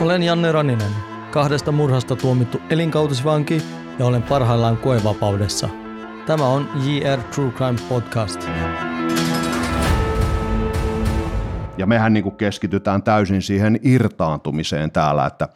Olen 0.00 0.22
Janne 0.22 0.52
Raninen, 0.52 0.92
kahdesta 1.30 1.72
murhasta 1.72 2.16
tuomittu 2.16 2.58
elinkautisvanki 2.70 3.62
ja 3.98 4.06
olen 4.06 4.22
parhaillaan 4.22 4.76
koevapaudessa. 4.76 5.68
Tämä 6.26 6.46
on 6.46 6.68
JR 6.84 7.22
True 7.22 7.50
Crime 7.50 7.78
Podcast. 7.88 8.48
Ja 11.78 11.86
mehän 11.86 12.12
niin 12.12 12.22
kuin 12.22 12.36
keskitytään 12.36 13.02
täysin 13.02 13.42
siihen 13.42 13.80
irtaantumiseen 13.82 14.90
täällä, 14.90 15.26
että, 15.26 15.48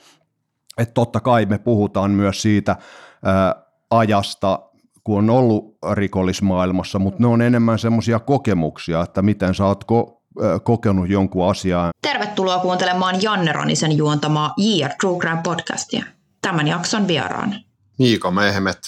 että 0.78 0.94
totta 0.94 1.20
kai 1.20 1.46
me 1.46 1.58
puhutaan 1.58 2.10
myös 2.10 2.42
siitä 2.42 2.76
ää, 3.24 3.54
ajasta, 3.90 4.60
kun 5.04 5.18
on 5.18 5.30
ollut 5.30 5.78
rikollismaailmassa, 5.92 6.98
mutta 6.98 7.22
ne 7.22 7.26
on 7.26 7.42
enemmän 7.42 7.78
semmoisia 7.78 8.18
kokemuksia, 8.18 9.02
että 9.02 9.22
miten 9.22 9.54
sä 9.54 9.64
oot 9.64 9.84
ko- 9.84 10.19
kokenut 10.62 11.08
jonkun 11.08 11.50
asiaa. 11.50 11.90
Tervetuloa 12.02 12.58
kuuntelemaan 12.58 13.22
Janne 13.22 13.52
Ronisen 13.52 13.96
juontamaa 13.96 14.54
JR 14.56 14.90
True 15.00 15.18
Crime 15.18 15.40
podcastia. 15.44 16.04
Tämän 16.42 16.66
jakson 16.66 17.08
vieraan. 17.08 17.54
Miika 17.98 18.30
Mehmet, 18.30 18.78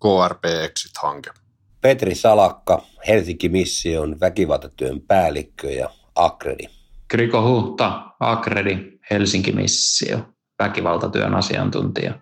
KRP 0.00 0.44
Exit-hanke. 0.44 1.30
Petri 1.80 2.14
Salakka, 2.14 2.82
Helsinki 3.08 3.48
Mission 3.48 4.20
väkivaltatyön 4.20 5.00
päällikkö 5.00 5.70
ja 5.70 5.90
Akredi. 6.14 6.64
Kriko 7.08 7.42
Huhta, 7.42 8.02
Akredi, 8.20 8.98
Helsinki 9.10 9.52
Missio, 9.52 10.18
väkivaltatyön 10.58 11.34
asiantuntija. 11.34 12.14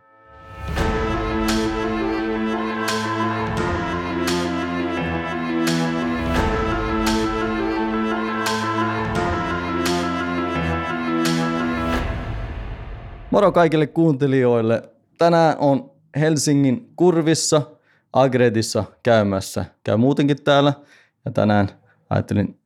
Moro 13.37 13.53
kaikille 13.53 13.87
kuuntelijoille. 13.87 14.83
Tänään 15.19 15.56
on 15.59 15.91
Helsingin 16.20 16.92
kurvissa 16.97 17.62
Agredissa 18.12 18.84
käymässä. 19.03 19.65
Käy 19.84 19.97
muutenkin 19.97 20.43
täällä 20.45 20.73
ja 21.25 21.31
tänään 21.31 21.69
ajattelin, 22.11 22.61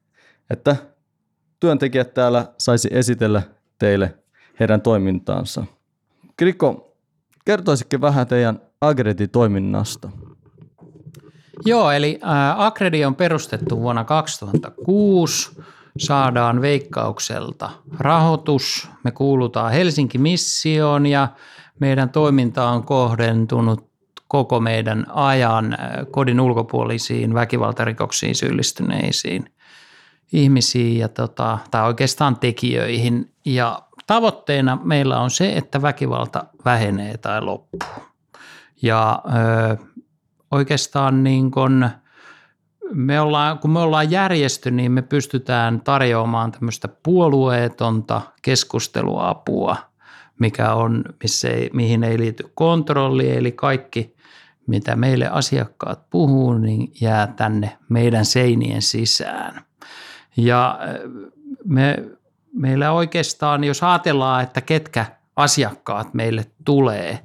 että 0.51 0.77
työntekijät 1.61 2.15
täällä 2.15 2.47
saisi 2.59 2.89
esitellä 2.93 3.43
teille 3.79 4.15
heidän 4.61 4.81
toimintaansa. 4.81 5.65
Krikko, 6.37 6.97
kertoisitko 7.45 8.01
vähän 8.01 8.27
teidän 8.27 8.61
Agredin 8.81 9.31
toiminnasta? 9.31 10.11
Joo, 11.65 11.91
eli 11.91 12.21
Agredi 12.57 13.05
on 13.05 13.15
perustettu 13.15 13.81
vuonna 13.81 14.05
2006 14.05 15.51
saadaan 16.01 16.61
veikkaukselta 16.61 17.71
rahoitus. 17.99 18.89
Me 19.05 19.11
kuulutaan 19.11 19.73
Helsinki 19.73 20.19
Missioon 20.19 21.07
ja 21.07 21.29
meidän 21.79 22.11
toiminta 22.11 22.69
on 22.69 22.85
kohdentunut 22.85 23.91
koko 24.29 24.61
meidän 24.61 25.07
ajan 25.09 25.79
kodin 26.11 26.41
ulkopuolisiin 26.41 27.35
väkivaltarikoksiin 27.35 28.35
syyllistyneisiin 28.35 29.45
ihmisiin 30.33 30.99
ja 30.99 31.09
tota, 31.09 31.59
tai 31.71 31.87
oikeastaan 31.87 32.37
tekijöihin. 32.37 33.33
Ja 33.45 33.83
tavoitteena 34.07 34.79
meillä 34.85 35.21
on 35.21 35.31
se, 35.31 35.53
että 35.57 35.83
väkivalta 35.83 36.45
vähenee 36.65 37.17
tai 37.17 37.43
loppuu. 37.43 37.81
Ja 38.83 39.23
ö, 39.27 39.77
oikeastaan 40.51 41.25
niin 41.25 41.51
kuin– 41.51 41.89
me 42.93 43.21
ollaan, 43.21 43.59
kun 43.59 43.71
me 43.71 43.79
ollaan 43.79 44.11
järjestö, 44.11 44.71
niin 44.71 44.93
me 44.93 45.03
pystytään 45.03 45.81
tarjoamaan 45.81 46.53
tämmöistä 46.53 46.89
puolueetonta 47.03 48.21
keskusteluapua, 48.43 49.77
mikä 50.39 50.75
on, 50.75 51.05
missä 51.23 51.49
ei, 51.49 51.71
mihin 51.73 52.05
ei 52.05 52.19
liity 52.19 52.51
kontrolli, 52.55 53.37
eli 53.37 53.53
kaikki, 53.53 54.17
mitä 54.67 54.97
meille 54.97 55.29
asiakkaat 55.29 56.11
puhuu, 56.11 56.55
niin 56.55 56.93
jää 57.01 57.27
tänne 57.27 57.79
meidän 57.89 58.25
seinien 58.25 58.83
sisään. 58.83 59.65
Ja 60.37 60.79
me, 61.65 62.05
meillä 62.53 62.93
oikeastaan, 62.93 63.65
jos 63.65 63.83
ajatellaan, 63.83 64.43
että 64.43 64.61
ketkä 64.61 65.07
asiakkaat 65.37 66.15
meille 66.15 66.47
tulee– 66.65 67.19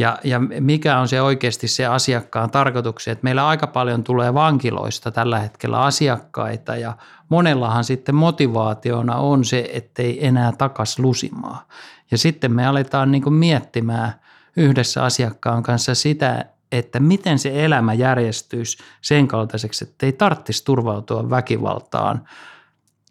ja, 0.00 0.18
ja 0.24 0.38
mikä 0.60 0.98
on 0.98 1.08
se 1.08 1.22
oikeasti 1.22 1.68
se 1.68 1.86
asiakkaan 1.86 2.50
tarkoituksia, 2.50 3.12
että 3.12 3.24
meillä 3.24 3.48
aika 3.48 3.66
paljon 3.66 4.04
tulee 4.04 4.34
vankiloista 4.34 5.10
tällä 5.10 5.38
hetkellä 5.38 5.80
asiakkaita 5.80 6.76
ja 6.76 6.96
monellahan 7.28 7.84
sitten 7.84 8.14
motivaationa 8.14 9.16
on 9.16 9.44
se, 9.44 9.70
ettei 9.72 10.26
enää 10.26 10.52
takas 10.52 10.98
lusimaa. 10.98 11.68
Ja 12.10 12.18
sitten 12.18 12.52
me 12.52 12.66
aletaan 12.66 13.12
niin 13.12 13.32
miettimään 13.32 14.12
yhdessä 14.56 15.04
asiakkaan 15.04 15.62
kanssa 15.62 15.94
sitä, 15.94 16.44
että 16.72 17.00
miten 17.00 17.38
se 17.38 17.64
elämä 17.64 17.94
järjestyisi 17.94 18.78
sen 19.00 19.28
kaltaiseksi, 19.28 19.84
että 19.84 20.06
ei 20.06 20.12
tarvitsisi 20.12 20.64
turvautua 20.64 21.30
väkivaltaan, 21.30 22.28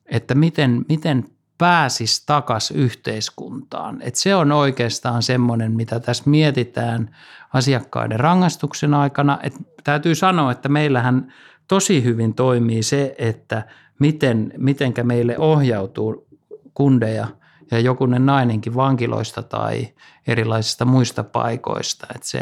että 0.05 0.35
miten, 0.35 0.85
miten 0.89 1.25
pääsisi 1.59 2.23
takaisin 2.25 2.77
yhteiskuntaan. 2.77 4.01
Et 4.01 4.15
se 4.15 4.35
on 4.35 4.51
oikeastaan 4.51 5.23
semmoinen, 5.23 5.71
mitä 5.71 5.99
tässä 5.99 6.23
mietitään 6.25 7.15
asiakkaiden 7.53 8.19
rangaistuksen 8.19 8.93
aikana. 8.93 9.39
Et 9.43 9.53
täytyy 9.83 10.15
sanoa, 10.15 10.51
että 10.51 10.69
meillähän 10.69 11.33
tosi 11.67 12.03
hyvin 12.03 12.33
toimii 12.33 12.83
se, 12.83 13.15
että 13.17 13.65
miten, 13.99 14.53
mitenkä 14.57 15.03
meille 15.03 15.37
ohjautuu 15.37 16.27
kundeja 16.73 17.27
ja 17.71 17.79
jokunen 17.79 18.25
nainenkin 18.25 18.75
vankiloista 18.75 19.43
tai 19.43 19.87
erilaisista 20.27 20.85
muista 20.85 21.23
paikoista. 21.23 22.07
Et 22.15 22.23
se 22.23 22.41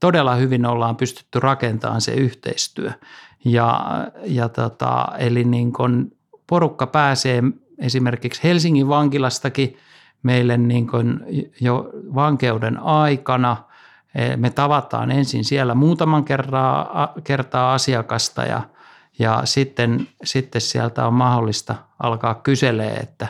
todella 0.00 0.34
hyvin 0.34 0.66
ollaan 0.66 0.96
pystytty 0.96 1.40
rakentamaan 1.40 2.00
se 2.00 2.12
yhteistyö. 2.12 2.90
Ja, 3.44 3.84
ja 4.24 4.48
tota, 4.48 5.08
eli 5.18 5.44
niin 5.44 5.72
kun 5.72 6.12
porukka 6.46 6.86
pääsee 6.86 7.42
esimerkiksi 7.78 8.42
Helsingin 8.44 8.88
vankilastakin 8.88 9.76
meille 10.22 10.56
niin 10.56 10.86
kuin 10.86 11.20
jo 11.60 11.90
vankeuden 12.14 12.78
aikana. 12.78 13.56
E, 14.14 14.36
me 14.36 14.50
tavataan 14.50 15.10
ensin 15.10 15.44
siellä 15.44 15.74
muutaman 15.74 16.24
kertaa, 16.24 17.12
kertaa 17.24 17.74
asiakasta 17.74 18.42
ja, 18.42 18.62
ja 19.18 19.40
sitten, 19.44 20.08
sitten 20.24 20.60
sieltä 20.60 21.06
on 21.06 21.14
mahdollista 21.14 21.74
alkaa 21.98 22.34
kyselee, 22.34 22.94
että, 22.94 23.28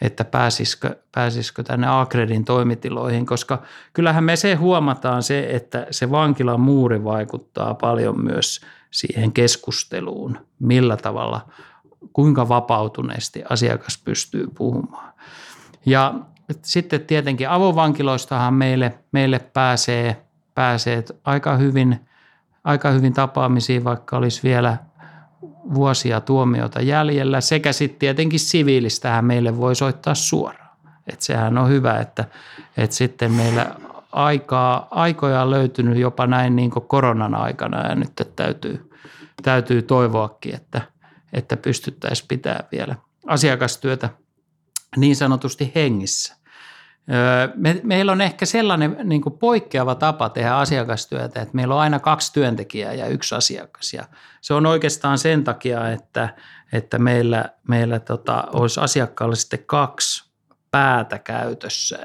että 0.00 0.24
pääsisikö, 0.24 0.96
pääsisikö 1.12 1.62
tänne 1.62 1.86
Akredin 1.90 2.44
toimitiloihin, 2.44 3.26
koska 3.26 3.62
kyllähän 3.92 4.24
me 4.24 4.36
se 4.36 4.54
huomataan 4.54 5.22
se, 5.22 5.46
että 5.50 5.86
se 5.90 6.10
vankilan 6.10 6.60
muuri 6.60 7.04
vaikuttaa 7.04 7.74
paljon 7.74 8.24
myös 8.24 8.60
siihen 8.90 9.32
keskusteluun, 9.32 10.38
millä 10.60 10.96
tavalla– 10.96 11.40
kuinka 12.12 12.48
vapautuneesti 12.48 13.42
asiakas 13.50 13.98
pystyy 14.04 14.46
puhumaan. 14.54 15.14
Ja 15.86 16.14
sitten 16.62 17.00
tietenkin 17.00 17.48
avovankiloistahan 17.48 18.54
meille, 18.54 18.98
meille 19.12 19.38
pääsee, 19.38 20.24
pääsee 20.54 21.04
aika, 21.24 21.56
hyvin, 21.56 22.00
aika 22.64 22.90
hyvin 22.90 23.12
tapaamisiin, 23.12 23.84
vaikka 23.84 24.16
olisi 24.16 24.42
vielä 24.42 24.76
vuosia 25.74 26.20
tuomiota 26.20 26.80
jäljellä. 26.80 27.40
Sekä 27.40 27.72
sitten 27.72 27.98
tietenkin 27.98 28.40
siviilistähän 28.40 29.24
meille 29.24 29.56
voi 29.56 29.74
soittaa 29.74 30.14
suoraan. 30.14 30.76
Et 31.06 31.20
sehän 31.20 31.58
on 31.58 31.68
hyvä, 31.68 31.98
että, 31.98 32.24
että 32.76 32.96
sitten 32.96 33.32
meillä 33.32 33.74
aikaa, 34.12 34.88
aikoja 34.90 35.42
on 35.42 35.50
löytynyt 35.50 35.98
jopa 35.98 36.26
näin 36.26 36.56
niin 36.56 36.70
koronan 36.70 37.34
aikana 37.34 37.88
ja 37.88 37.94
nyt 37.94 38.12
täytyy, 38.36 38.90
täytyy 39.42 39.82
toivoakin, 39.82 40.54
että– 40.54 40.80
että 41.34 41.56
pystyttäisiin 41.56 42.28
pitää 42.28 42.64
vielä 42.72 42.96
asiakastyötä 43.26 44.10
niin 44.96 45.16
sanotusti 45.16 45.72
hengissä. 45.74 46.36
Me, 47.54 47.80
meillä 47.82 48.12
on 48.12 48.20
ehkä 48.20 48.46
sellainen 48.46 48.96
niin 49.04 49.22
kuin 49.22 49.38
poikkeava 49.38 49.94
tapa 49.94 50.28
tehdä 50.28 50.54
asiakastyötä, 50.54 51.42
että 51.42 51.54
meillä 51.54 51.74
on 51.74 51.80
aina 51.80 51.98
kaksi 51.98 52.32
työntekijää 52.32 52.92
ja 52.92 53.06
yksi 53.06 53.34
asiakas. 53.34 53.92
Ja 53.94 54.04
se 54.40 54.54
on 54.54 54.66
oikeastaan 54.66 55.18
sen 55.18 55.44
takia, 55.44 55.90
että, 55.90 56.28
että 56.72 56.98
meillä, 56.98 57.44
meillä 57.68 58.00
tota, 58.00 58.44
olisi 58.52 58.80
asiakkaalla 58.80 59.34
sitten 59.34 59.64
kaksi 59.66 60.30
päätä 60.70 61.18
käytössä. 61.18 61.98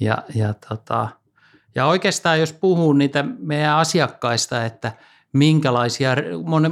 Ja, 0.00 0.18
ja, 0.34 0.54
tota, 0.68 1.08
ja 1.74 1.86
oikeastaan 1.86 2.40
jos 2.40 2.52
puhuu 2.52 2.92
niitä 2.92 3.24
meidän 3.38 3.76
asiakkaista, 3.76 4.64
että– 4.64 4.92
minkälaisia, 5.36 6.10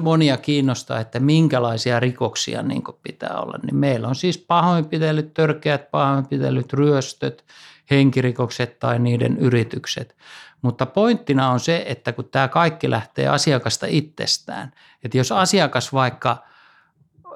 monia 0.02 0.37
kiinnostaa, 0.37 1.00
että 1.00 1.20
minkälaisia 1.20 2.00
rikoksia 2.00 2.62
niin 2.62 2.82
pitää 3.02 3.40
olla. 3.40 3.58
Niin 3.62 3.76
meillä 3.76 4.08
on 4.08 4.14
siis 4.14 4.38
pahoinpitelyt, 4.38 5.34
törkeät 5.34 5.90
pahoinpitelyt, 5.90 6.72
ryöstöt, 6.72 7.44
henkirikokset 7.90 8.78
tai 8.78 8.99
niiden 8.99 9.38
yritykset. 9.38 10.16
Mutta 10.62 10.87
pointtina 10.87 11.50
on 11.50 11.61
se, 11.61 11.84
että 11.88 12.12
kun 12.12 12.25
tämä 12.25 12.49
kaikki 12.49 12.90
lähtee 12.90 13.28
asiakasta 13.28 13.87
itsestään, 13.88 14.72
että 15.05 15.19
jos 15.19 15.32
asiakas 15.32 15.93
vaikka 15.93 16.44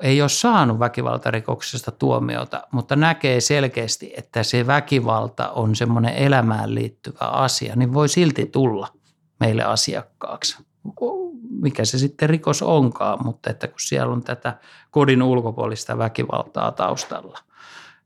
ei 0.02 0.22
ole 0.22 0.28
saanut 0.28 0.78
väkivaltarikoksesta 0.78 1.90
tuomiota, 1.90 2.62
mutta 2.72 2.96
näkee 2.96 3.40
selkeästi, 3.40 4.12
että 4.16 4.42
se 4.42 4.66
väkivalta 4.66 5.50
on 5.50 5.76
semmoinen 5.76 6.14
elämään 6.14 6.74
liittyvä 6.74 7.26
asia, 7.26 7.76
niin 7.76 7.94
voi 7.94 8.08
silti 8.08 8.46
tulla 8.46 8.88
meille 9.40 9.62
asiakkaaksi. 9.64 10.67
Mikä 11.62 11.84
se 11.84 11.98
sitten 11.98 12.30
rikos 12.30 12.62
onkaan, 12.62 13.24
mutta 13.24 13.50
että 13.50 13.68
kun 13.68 13.80
siellä 13.80 14.12
on 14.12 14.22
tätä 14.22 14.58
kodin 14.90 15.22
ulkopuolista 15.22 15.98
väkivaltaa 15.98 16.72
taustalla, 16.72 17.38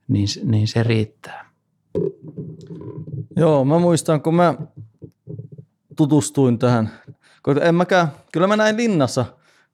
niin, 0.09 0.29
niin 0.45 0.69
se 0.69 0.83
riittää. 0.83 1.51
Joo, 3.37 3.65
mä 3.65 3.79
muistan, 3.79 4.23
kun 4.23 4.35
mä 4.35 4.55
tutustuin 5.97 6.59
tähän, 6.59 6.91
en 7.61 7.75
mäkään, 7.75 8.09
kyllä 8.33 8.47
mä 8.47 8.57
näin 8.57 8.77
linnassa 8.77 9.25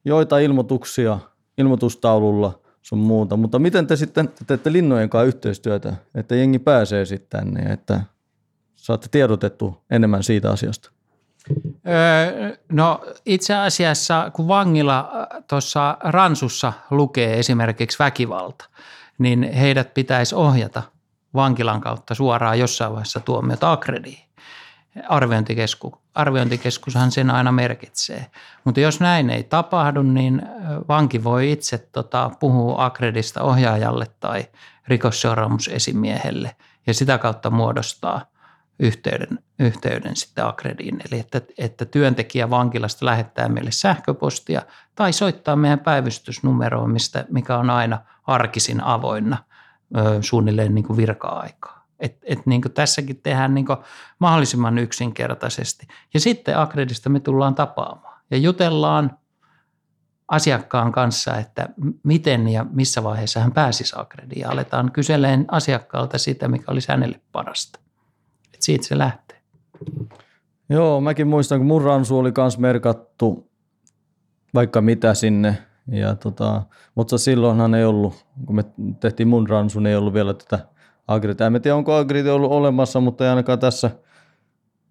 joita 0.05 0.39
ilmoituksia 0.39 1.19
ilmoitustaululla 1.59 2.61
sun 2.83 2.99
muuta, 2.99 3.37
mutta 3.37 3.59
miten 3.59 3.87
te 3.87 3.97
sitten 3.97 4.31
teette 4.47 4.73
linnojen 4.73 5.11
kanssa 5.11 5.27
yhteistyötä, 5.27 5.95
että 6.15 6.35
jengi 6.35 6.59
pääsee 6.59 7.05
sitten 7.05 7.41
tänne, 7.41 7.73
että 7.73 8.01
saatte 8.77 9.09
tiedotettu 9.11 9.77
enemmän 9.91 10.23
siitä 10.23 10.51
asiasta? 10.51 10.91
Öö, 11.89 12.57
no 12.73 13.05
itse 13.27 13.55
asiassa, 13.55 14.31
kun 14.33 14.49
vangilla 14.49 15.11
tuossa 15.49 15.97
ransussa 16.01 16.73
lukee 16.91 17.39
esimerkiksi 17.39 17.99
väkivalta, 17.99 18.65
niin 19.19 19.53
heidät 19.53 19.95
pitäisi 19.95 20.35
ohjata 20.35 20.83
vankilan 21.35 21.81
kautta 21.81 22.15
suoraan 22.15 22.59
jossain 22.59 22.93
vaiheessa 22.93 23.21
tuomiota 23.21 23.73
Akrediin. 23.73 24.29
Arviointikesku, 25.09 25.99
arviointikeskushan 26.15 27.11
sen 27.11 27.31
aina 27.31 27.53
merkitsee. 27.53 28.27
Mutta 28.65 28.81
jos 28.81 29.01
näin 29.01 29.31
ei 29.31 29.45
tapahdu, 29.45 30.03
niin 30.03 30.43
vanki 30.89 31.25
voi 31.25 31.53
itse 31.53 31.79
tota, 31.79 32.31
puhua 32.41 32.85
Akredista 32.85 33.43
ohjaajalle 33.43 34.07
tai 34.21 34.45
rikosseuraamusesimiehelle 34.89 36.57
ja 36.87 36.95
sitä 36.95 37.19
kautta 37.19 37.51
muodostaa 37.51 38.27
yhteyden, 38.81 39.39
yhteyden 39.59 40.17
sitten 40.17 40.47
Akrediin. 40.47 41.01
Eli 41.11 41.21
että, 41.21 41.41
että 41.59 41.85
työntekijä 41.85 42.51
vankilasta 42.51 43.07
lähettää 43.07 43.49
meille 43.49 43.71
sähköpostia 43.71 44.63
tai 44.95 45.13
soittaa 45.13 45.57
meidän 45.57 45.81
päivystysnumeroon, 45.81 46.91
mistä, 46.91 47.25
mikä 47.31 47.59
on 47.59 47.71
aina 47.71 47.99
arkisin 48.27 48.85
avoinna 48.85 49.37
suunnilleen 50.21 50.75
niin 50.75 50.85
kuin 50.85 50.97
virka-aikaa. 50.97 51.87
Et, 52.01 52.19
et 52.23 52.47
niin 52.47 52.63
kuin 52.63 52.73
tässäkin 52.73 53.23
tehdään 53.23 53.55
niin 53.55 53.67
kuin 53.67 53.79
mahdollisimman 54.19 54.79
yksinkertaisesti. 54.79 55.87
Ja 56.15 56.21
sitten 56.21 56.59
Akredista 56.59 57.11
me 57.11 57.21
tullaan 57.21 57.55
tapaamaan 57.55 58.21
ja 58.31 58.37
jutellaan 58.37 59.19
asiakkaan 60.29 60.93
kanssa, 60.93 61.37
että 61.37 61.69
miten 62.03 62.49
ja 62.49 62.67
missä 62.71 63.05
vaiheessa 63.05 63.41
hän 63.41 63.53
pääsisi 63.53 63.95
Akrediin. 63.99 64.51
Aletaan 64.51 64.93
kyseleen 64.93 65.45
asiakkaalta 65.49 66.19
sitä, 66.19 66.49
mikä 66.49 66.73
olisi 66.73 66.89
hänelle 66.89 67.21
parasta. 67.33 67.88
Et 68.59 68.63
siitä 68.63 68.87
se 68.87 68.99
lähtee. 68.99 69.39
Joo, 70.69 71.01
mäkin 71.01 71.29
muistan, 71.29 71.59
kun 71.59 71.67
mun 71.67 71.83
ransu 71.83 72.19
oli 72.19 72.33
myös 72.37 72.59
merkattu 72.59 73.51
vaikka 74.55 74.81
mitä 74.81 75.15
sinne. 75.15 75.59
Ja 75.91 76.15
tota, 76.15 76.63
mutta 76.95 77.19
silloinhan 77.19 77.75
ei 77.75 77.85
ollut, 77.85 78.27
kun 78.47 78.57
me 78.57 78.65
tehtiin 79.01 79.29
mun 79.29 79.49
ransu, 79.49 79.81
niin 79.81 79.91
ei 79.91 79.97
ollut 79.97 80.15
vielä 80.15 80.35
tätä 80.35 80.67
Agrit. 81.09 81.41
En 81.41 81.63
tiedä, 81.63 81.77
onko 81.77 81.95
Agrit 81.95 82.27
ollut 82.27 82.51
olemassa, 82.51 83.01
mutta 83.01 83.25
ei 83.25 83.31
ainakaan 83.31 83.59
tässä 83.59 83.91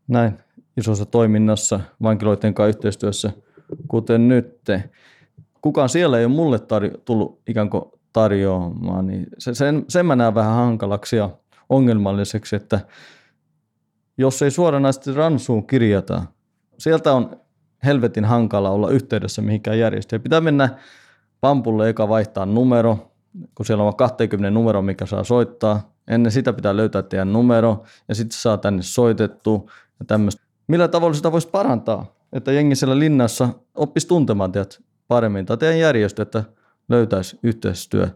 näin 0.08 0.38
isossa 0.78 1.06
toiminnassa 1.06 1.80
vankiloiden 2.04 2.54
kanssa 2.54 2.68
yhteistyössä, 2.78 3.32
kuten 3.88 4.28
nyt. 4.28 4.58
Kukaan 5.62 5.90
siellä 5.90 6.20
ei 6.20 6.26
ole 6.26 6.34
mulle 6.34 6.58
tarjo- 6.58 7.02
tullut 7.06 7.42
ikään 7.48 7.70
kuin 7.70 7.84
tarjoamaan, 8.14 9.08
niin 9.08 9.28
se, 9.38 9.54
sen, 9.54 9.86
sen 9.90 10.06
mä 10.06 10.16
näen 10.16 10.36
vähän 10.36 10.54
hankalaksi 10.54 11.16
ja 11.16 11.30
ongelmalliseksi, 11.70 12.56
että 12.56 12.80
jos 14.18 14.42
ei 14.42 14.52
suoranaisesti 14.52 15.14
ransuun 15.14 15.68
kirjata, 15.68 16.24
sieltä 16.78 17.14
on 17.14 17.42
helvetin 17.86 18.26
hankala 18.26 18.70
olla 18.70 18.90
yhteydessä 18.90 19.42
mihinkään 19.42 19.80
järjestöön. 19.80 20.22
Pitää 20.22 20.42
mennä 20.42 20.70
pampulle 21.42 21.90
eka 21.90 22.10
vaihtaa 22.10 22.46
numero, 22.46 23.12
kun 23.56 23.66
siellä 23.66 23.84
on 23.84 23.96
20 23.96 24.52
numero, 24.52 24.82
mikä 24.82 25.06
saa 25.06 25.24
soittaa. 25.24 25.92
Ennen 26.08 26.32
sitä 26.32 26.54
pitää 26.54 26.78
löytää 26.78 27.02
teidän 27.02 27.34
numero 27.34 27.84
ja 28.08 28.16
sitten 28.16 28.40
saa 28.40 28.58
tänne 28.58 28.82
soitettu 28.82 29.72
ja 30.00 30.06
tämmöistä. 30.06 30.44
Millä 30.68 30.88
tavalla 30.88 31.14
sitä 31.14 31.32
voisi 31.32 31.48
parantaa, 31.48 32.16
että 32.34 32.52
jengi 32.52 32.76
siellä 32.76 33.00
linnassa 33.00 33.50
oppisi 33.76 34.08
tuntemaan 34.08 34.52
teidät 34.52 34.80
paremmin 35.08 35.46
tai 35.46 35.58
teidän 35.58 35.80
järjestö, 35.80 36.22
että 36.22 36.44
löytäisi 36.90 37.40
yhteistyö? 37.44 38.08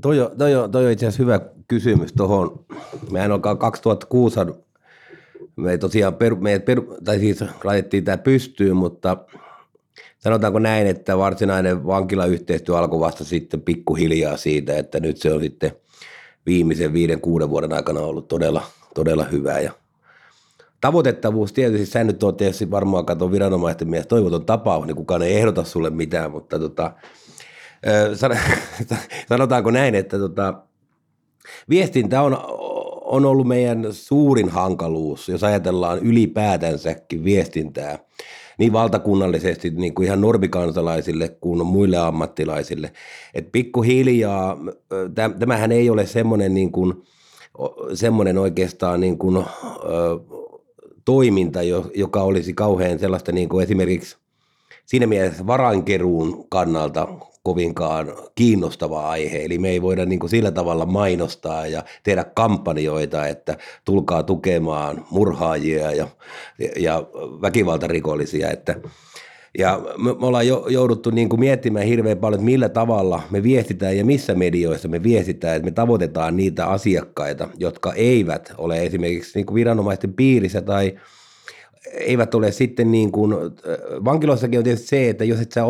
Toi 0.00 0.20
on, 0.20 0.30
toi 0.38 0.54
on, 0.54 0.70
toi 0.70 0.86
on 0.86 0.92
itse 0.92 1.06
asiassa 1.06 1.22
hyvä 1.22 1.40
kysymys 1.68 2.12
tuohon. 2.12 2.64
Mehän 3.10 3.32
alkaa 3.32 3.56
2006, 3.56 4.40
me 5.56 5.78
tosiaan 5.78 6.14
peru, 6.14 6.36
meidät 6.36 6.64
peru, 6.64 6.96
tai 7.04 7.18
siis 7.18 7.44
laitettiin 7.64 8.04
tämä 8.04 8.18
pystyyn, 8.18 8.76
mutta 8.76 9.16
sanotaanko 10.18 10.58
näin, 10.58 10.86
että 10.86 11.18
varsinainen 11.18 11.86
vankilayhteistyö 11.86 12.78
alkoi 12.78 13.00
vasta 13.00 13.24
sitten 13.24 13.60
pikkuhiljaa 13.60 14.36
siitä, 14.36 14.78
että 14.78 15.00
nyt 15.00 15.16
se 15.16 15.32
on 15.32 15.40
sitten 15.40 15.72
viimeisen 16.46 16.92
viiden, 16.92 17.20
kuuden 17.20 17.50
vuoden 17.50 17.72
aikana 17.72 18.00
ollut 18.00 18.28
todella, 18.28 18.62
todella 18.94 19.24
hyvää 19.24 19.60
ja 19.60 19.72
Tavoitettavuus 20.84 21.52
tietysti, 21.52 21.86
sä 21.86 22.04
nyt 22.04 22.22
oot 22.22 22.36
tietysti 22.36 22.70
varmaan 22.70 23.06
katon 23.06 23.32
viranomaisten 23.32 23.88
mielestä 23.88 24.08
toivoton 24.08 24.46
tapaus, 24.46 24.86
niin 24.86 24.96
kukaan 24.96 25.22
ei 25.22 25.36
ehdota 25.36 25.64
sulle 25.64 25.90
mitään, 25.90 26.30
mutta 26.30 26.58
tota, 26.58 26.92
sanotaanko 29.28 29.70
näin, 29.70 29.94
että 29.94 30.18
tota, 30.18 30.54
viestintä 31.68 32.22
on, 32.22 32.38
on 33.04 33.24
ollut 33.24 33.48
meidän 33.48 33.86
suurin 33.90 34.48
hankaluus, 34.48 35.28
jos 35.28 35.44
ajatellaan 35.44 35.98
ylipäätänsäkin 35.98 37.24
viestintää 37.24 37.98
niin 38.58 38.72
valtakunnallisesti 38.72 39.70
niin 39.70 39.94
kuin 39.94 40.06
ihan 40.06 40.20
normikansalaisille 40.20 41.28
kuin 41.28 41.66
muille 41.66 41.96
ammattilaisille. 41.96 42.92
Et 43.34 43.52
pikkuhiljaa, 43.52 44.58
tämähän 45.38 45.72
ei 45.72 45.90
ole 45.90 46.06
semmoinen, 46.06 46.54
niin 46.54 46.72
kuin, 46.72 47.02
semmoinen 47.94 48.38
oikeastaan 48.38 49.00
niin 49.00 49.18
kuin, 49.18 49.44
toiminta, 51.04 51.60
joka 51.94 52.22
olisi 52.22 52.52
kauhean 52.52 52.98
sellaista 52.98 53.32
niin 53.32 53.48
kuin 53.48 53.64
esimerkiksi 53.64 54.16
siinä 54.86 55.06
mielessä 55.06 55.46
varankeruun 55.46 56.46
kannalta 56.48 57.08
kovinkaan 57.44 58.12
kiinnostava 58.34 59.08
aihe. 59.08 59.44
Eli 59.44 59.58
me 59.58 59.68
ei 59.68 59.82
voida 59.82 60.06
niin 60.06 60.18
kuin 60.18 60.30
sillä 60.30 60.50
tavalla 60.50 60.86
mainostaa 60.86 61.66
ja 61.66 61.84
tehdä 62.02 62.24
kampanjoita, 62.24 63.26
että 63.26 63.56
tulkaa 63.84 64.22
tukemaan 64.22 65.06
murhaajia 65.10 65.92
ja, 65.92 66.08
ja 66.76 67.02
väkivaltarikollisia. 67.42 68.50
Että, 68.50 68.76
ja 69.58 69.80
me, 69.98 70.14
me 70.20 70.26
ollaan 70.26 70.46
jo, 70.46 70.66
jouduttu 70.68 71.10
niin 71.10 71.28
kuin 71.28 71.40
miettimään 71.40 71.86
hirveän 71.86 72.18
paljon, 72.18 72.40
että 72.40 72.44
millä 72.44 72.68
tavalla 72.68 73.22
me 73.30 73.42
viestitään 73.42 73.96
ja 73.96 74.04
missä 74.04 74.34
medioissa 74.34 74.88
me 74.88 75.02
viestitään, 75.02 75.56
että 75.56 75.64
me 75.64 75.72
tavoitetaan 75.72 76.36
niitä 76.36 76.66
asiakkaita, 76.66 77.48
jotka 77.56 77.92
eivät 77.92 78.52
ole 78.58 78.82
esimerkiksi 78.82 79.38
niin 79.38 79.46
kuin 79.46 79.54
viranomaisten 79.54 80.12
piirissä 80.14 80.62
tai– 80.62 80.94
eivät 81.92 82.34
ole 82.34 82.52
sitten 82.52 82.92
niin 82.92 83.12
kuin, 83.12 83.34
vankiloissakin 84.04 84.58
on 84.58 84.64
tietysti 84.64 84.86
se, 84.86 85.08
että 85.08 85.24
jos 85.24 85.40
et 85.40 85.52
sä 85.52 85.62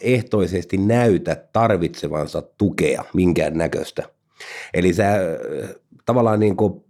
ehtoisesti 0.00 0.76
näytä 0.76 1.44
tarvitsevansa 1.52 2.42
tukea 2.58 3.04
minkään 3.14 3.58
näköistä, 3.58 4.02
eli 4.74 4.92
sä 4.92 5.14
tavallaan 6.06 6.40
niin 6.40 6.56
kuin 6.56 6.84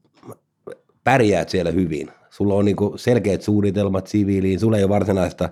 pärjäät 1.04 1.48
siellä 1.48 1.70
hyvin, 1.70 2.10
sulla 2.30 2.54
on 2.54 2.64
niin 2.64 2.76
kuin 2.76 2.98
selkeät 2.98 3.42
suunnitelmat 3.42 4.06
siviiliin, 4.06 4.60
sulla 4.60 4.76
ei 4.76 4.84
ole 4.84 4.88
varsinaista 4.88 5.48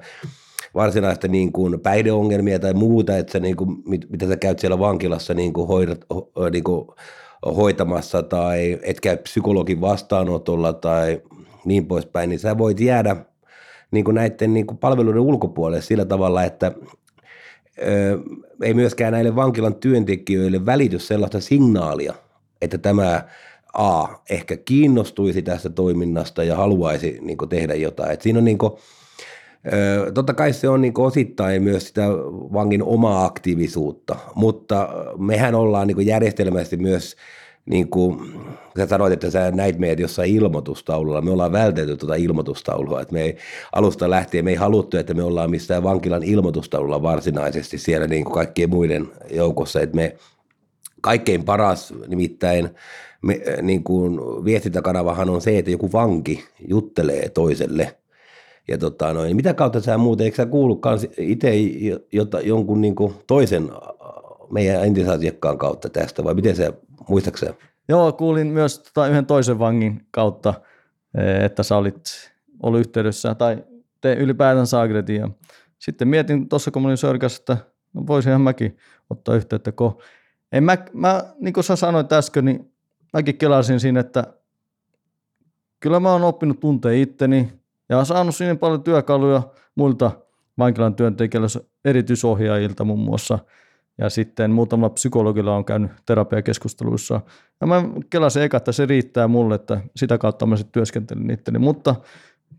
varsinaista 0.74 1.28
niin 1.28 1.52
kuin 1.52 1.80
päihdeongelmia 1.80 2.58
tai 2.58 2.74
muuta, 2.74 3.16
että 3.16 3.32
sä 3.32 3.40
niin 3.40 3.56
kuin, 3.56 3.82
mit, 3.86 4.10
mitä 4.10 4.28
sä 4.28 4.36
käyt 4.36 4.58
siellä 4.58 4.78
vankilassa 4.78 5.34
niin 5.34 5.52
kuin 5.52 5.68
hoidat, 5.68 6.04
ho, 6.14 6.30
niin 6.52 6.64
kuin 6.64 6.88
hoitamassa 7.56 8.22
tai 8.22 8.78
et 8.82 9.00
käy 9.00 9.16
psykologin 9.16 9.80
vastaanotolla 9.80 10.72
tai 10.72 11.22
niin 11.64 11.86
poispäin, 11.86 12.30
niin 12.30 12.40
sä 12.40 12.58
voit 12.58 12.80
jäädä 12.80 13.16
niin 13.90 14.04
kuin 14.04 14.14
näiden 14.14 14.54
niin 14.54 14.66
kuin 14.66 14.78
palveluiden 14.78 15.22
ulkopuolelle 15.22 15.82
sillä 15.82 16.04
tavalla, 16.04 16.44
että 16.44 16.72
ö, 17.78 18.18
ei 18.62 18.74
myöskään 18.74 19.12
näille 19.12 19.36
vankilan 19.36 19.74
työntekijöille 19.74 20.66
välity 20.66 20.98
sellaista 20.98 21.40
signaalia, 21.40 22.14
että 22.62 22.78
tämä 22.78 23.22
A 23.74 24.08
ehkä 24.30 24.56
kiinnostuisi 24.56 25.42
tästä 25.42 25.70
toiminnasta 25.70 26.44
ja 26.44 26.56
haluaisi 26.56 27.18
niin 27.22 27.38
kuin 27.38 27.48
tehdä 27.48 27.74
jotain. 27.74 28.12
Et 28.12 28.22
siinä 28.22 28.38
on 28.38 28.44
niin 28.44 28.58
kuin, 28.58 28.72
totta 30.14 30.34
kai 30.34 30.52
se 30.52 30.68
on 30.68 30.80
niin 30.80 30.92
osittain 30.98 31.62
myös 31.62 31.86
sitä 31.88 32.08
vangin 32.52 32.82
omaa 32.82 33.24
aktiivisuutta, 33.24 34.16
mutta 34.34 34.88
mehän 35.18 35.54
ollaan 35.54 35.86
niin 35.86 36.06
järjestelmästi 36.06 36.76
myös 36.76 37.16
niin 37.70 37.88
kuin 37.88 38.20
sä 38.78 38.86
sanoit, 38.86 39.12
että 39.12 39.30
sä 39.30 39.50
näit 39.50 39.78
meidät 39.78 39.98
jossain 39.98 40.34
ilmoitustaululla. 40.34 41.20
Me 41.20 41.30
ollaan 41.30 41.52
vältetty 41.52 41.96
tuota 41.96 42.14
ilmoitustaulua. 42.14 43.00
Että 43.00 43.14
me 43.14 43.22
ei, 43.22 43.36
alusta 43.72 44.10
lähtien 44.10 44.44
me 44.44 44.50
ei 44.50 44.56
haluttu, 44.56 44.96
että 44.96 45.14
me 45.14 45.22
ollaan 45.22 45.50
missään 45.50 45.82
vankilan 45.82 46.22
ilmoitustaululla 46.22 47.02
varsinaisesti 47.02 47.78
siellä 47.78 48.06
niin 48.06 48.24
kuin 48.24 48.34
kaikkien 48.34 48.70
muiden 48.70 49.08
joukossa. 49.30 49.80
Että 49.80 49.96
me 49.96 50.16
kaikkein 51.00 51.44
paras 51.44 51.94
nimittäin 52.06 52.70
me, 53.22 53.40
niin 53.62 53.84
kuin 53.84 54.20
viestintäkanavahan 54.44 55.30
on 55.30 55.40
se, 55.40 55.58
että 55.58 55.70
joku 55.70 55.92
vanki 55.92 56.44
juttelee 56.68 57.28
toiselle. 57.28 57.96
Ja 58.68 58.78
tota 58.78 59.14
noin, 59.14 59.36
mitä 59.36 59.54
kautta 59.54 59.80
sä 59.80 59.98
muuten, 59.98 60.24
eikö 60.24 60.36
sä 60.36 60.46
kuullutkaan 60.46 60.98
itse 61.18 61.52
jonkun 62.42 62.80
niin 62.80 62.94
kuin 62.94 63.14
toisen 63.26 63.70
meidän 64.52 64.84
entisasiakkaan 64.84 65.58
kautta 65.58 65.88
tästä 65.88 66.24
vai 66.24 66.34
miten 66.34 66.56
se, 66.56 66.72
muistaakseni? 67.08 67.54
Joo, 67.88 68.12
kuulin 68.12 68.46
myös 68.46 68.78
tota, 68.78 69.06
yhden 69.06 69.26
toisen 69.26 69.58
vangin 69.58 70.06
kautta, 70.10 70.54
eh, 71.18 71.44
että 71.44 71.62
sä 71.62 71.76
olit 71.76 72.30
ollut 72.62 72.80
yhteydessä 72.80 73.34
tai 73.34 73.64
te 74.00 74.14
ylipäätään 74.14 74.66
Sagretin. 74.66 75.16
Ja 75.16 75.28
sitten 75.78 76.08
mietin 76.08 76.48
tuossa, 76.48 76.70
kun 76.70 76.86
olin 76.86 76.96
Sörkäs, 76.96 77.38
että 77.38 77.56
no 77.92 78.06
voisinhan 78.06 78.40
mäkin 78.40 78.76
ottaa 79.10 79.34
yhteyttä, 79.34 79.72
kun 79.72 79.98
en 80.52 80.64
mä, 80.64 80.78
mä, 80.92 81.24
niin 81.40 81.52
kuin 81.52 81.64
sä 81.64 81.76
sanoit 81.76 82.12
äsken, 82.12 82.44
niin 82.44 82.72
mäkin 83.12 83.38
kelasin 83.38 83.80
siinä, 83.80 84.00
että 84.00 84.24
kyllä 85.80 86.00
mä 86.00 86.12
oon 86.12 86.24
oppinut 86.24 86.60
tuntea 86.60 86.92
itteni 86.92 87.52
ja 87.88 88.04
saanut 88.04 88.36
siinä 88.36 88.56
paljon 88.56 88.82
työkaluja 88.82 89.42
muilta 89.74 90.10
vankilan 90.58 90.94
työntekijöiltä, 90.94 91.60
erityisohjaajilta 91.84 92.84
muun 92.84 93.00
muassa– 93.00 93.38
ja 94.00 94.10
sitten 94.10 94.50
muutamalla 94.50 94.94
psykologilla 94.94 95.56
on 95.56 95.64
käynyt 95.64 95.90
terapiakeskusteluissa. 96.06 97.20
Ja 97.60 97.66
mä 97.66 97.84
kelasin 98.10 98.42
eka, 98.42 98.56
että 98.56 98.72
se 98.72 98.86
riittää 98.86 99.28
mulle, 99.28 99.54
että 99.54 99.80
sitä 99.96 100.18
kautta 100.18 100.46
mä 100.46 100.56
sitten 100.56 100.72
työskentelin 100.72 101.30
itteni. 101.30 101.58
Mutta 101.58 101.94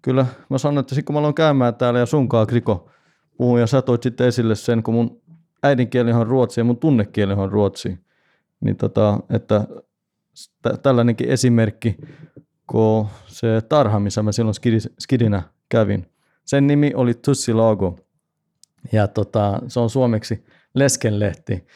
kyllä 0.02 0.26
mä 0.50 0.58
sanoin, 0.58 0.80
että 0.80 0.96
sitten 0.96 1.06
kun 1.06 1.14
mä 1.14 1.20
aloin 1.20 1.34
käymään 1.34 1.76
täällä 1.76 2.00
ja 2.00 2.06
sunkaan 2.06 2.48
Kriko 2.48 2.90
puhun 3.38 3.60
ja 3.60 3.68
sä 3.68 3.82
toit 3.82 4.04
sitten 4.04 4.28
esille 4.28 4.56
sen, 4.56 4.84
kun 4.84 4.94
mun 4.94 5.22
äidinkieli 5.64 6.12
on 6.12 6.28
ruotsi 6.28 6.60
ja 6.60 6.64
mun 6.64 6.78
tunnekieli 6.78 7.34
on 7.34 7.52
ruotsi, 7.52 8.00
niin 8.62 8.76
tota, 8.76 9.20
että 9.30 9.68
tällainenkin 10.84 11.30
esimerkki, 11.30 11.98
kun 12.68 13.08
se 13.28 13.62
tarha, 13.70 14.00
missä 14.00 14.24
mä 14.24 14.32
silloin 14.32 14.56
skidinä 15.00 15.44
kävin, 15.70 16.08
sen 16.46 16.68
nimi 16.68 16.92
oli 16.96 17.14
Tussi 17.14 17.54
Lago. 17.54 18.00
Ja 18.92 19.08
tota, 19.08 19.62
se 19.68 19.80
on 19.80 19.90
suomeksi 19.90 20.46
leskenlehti. 20.74 21.68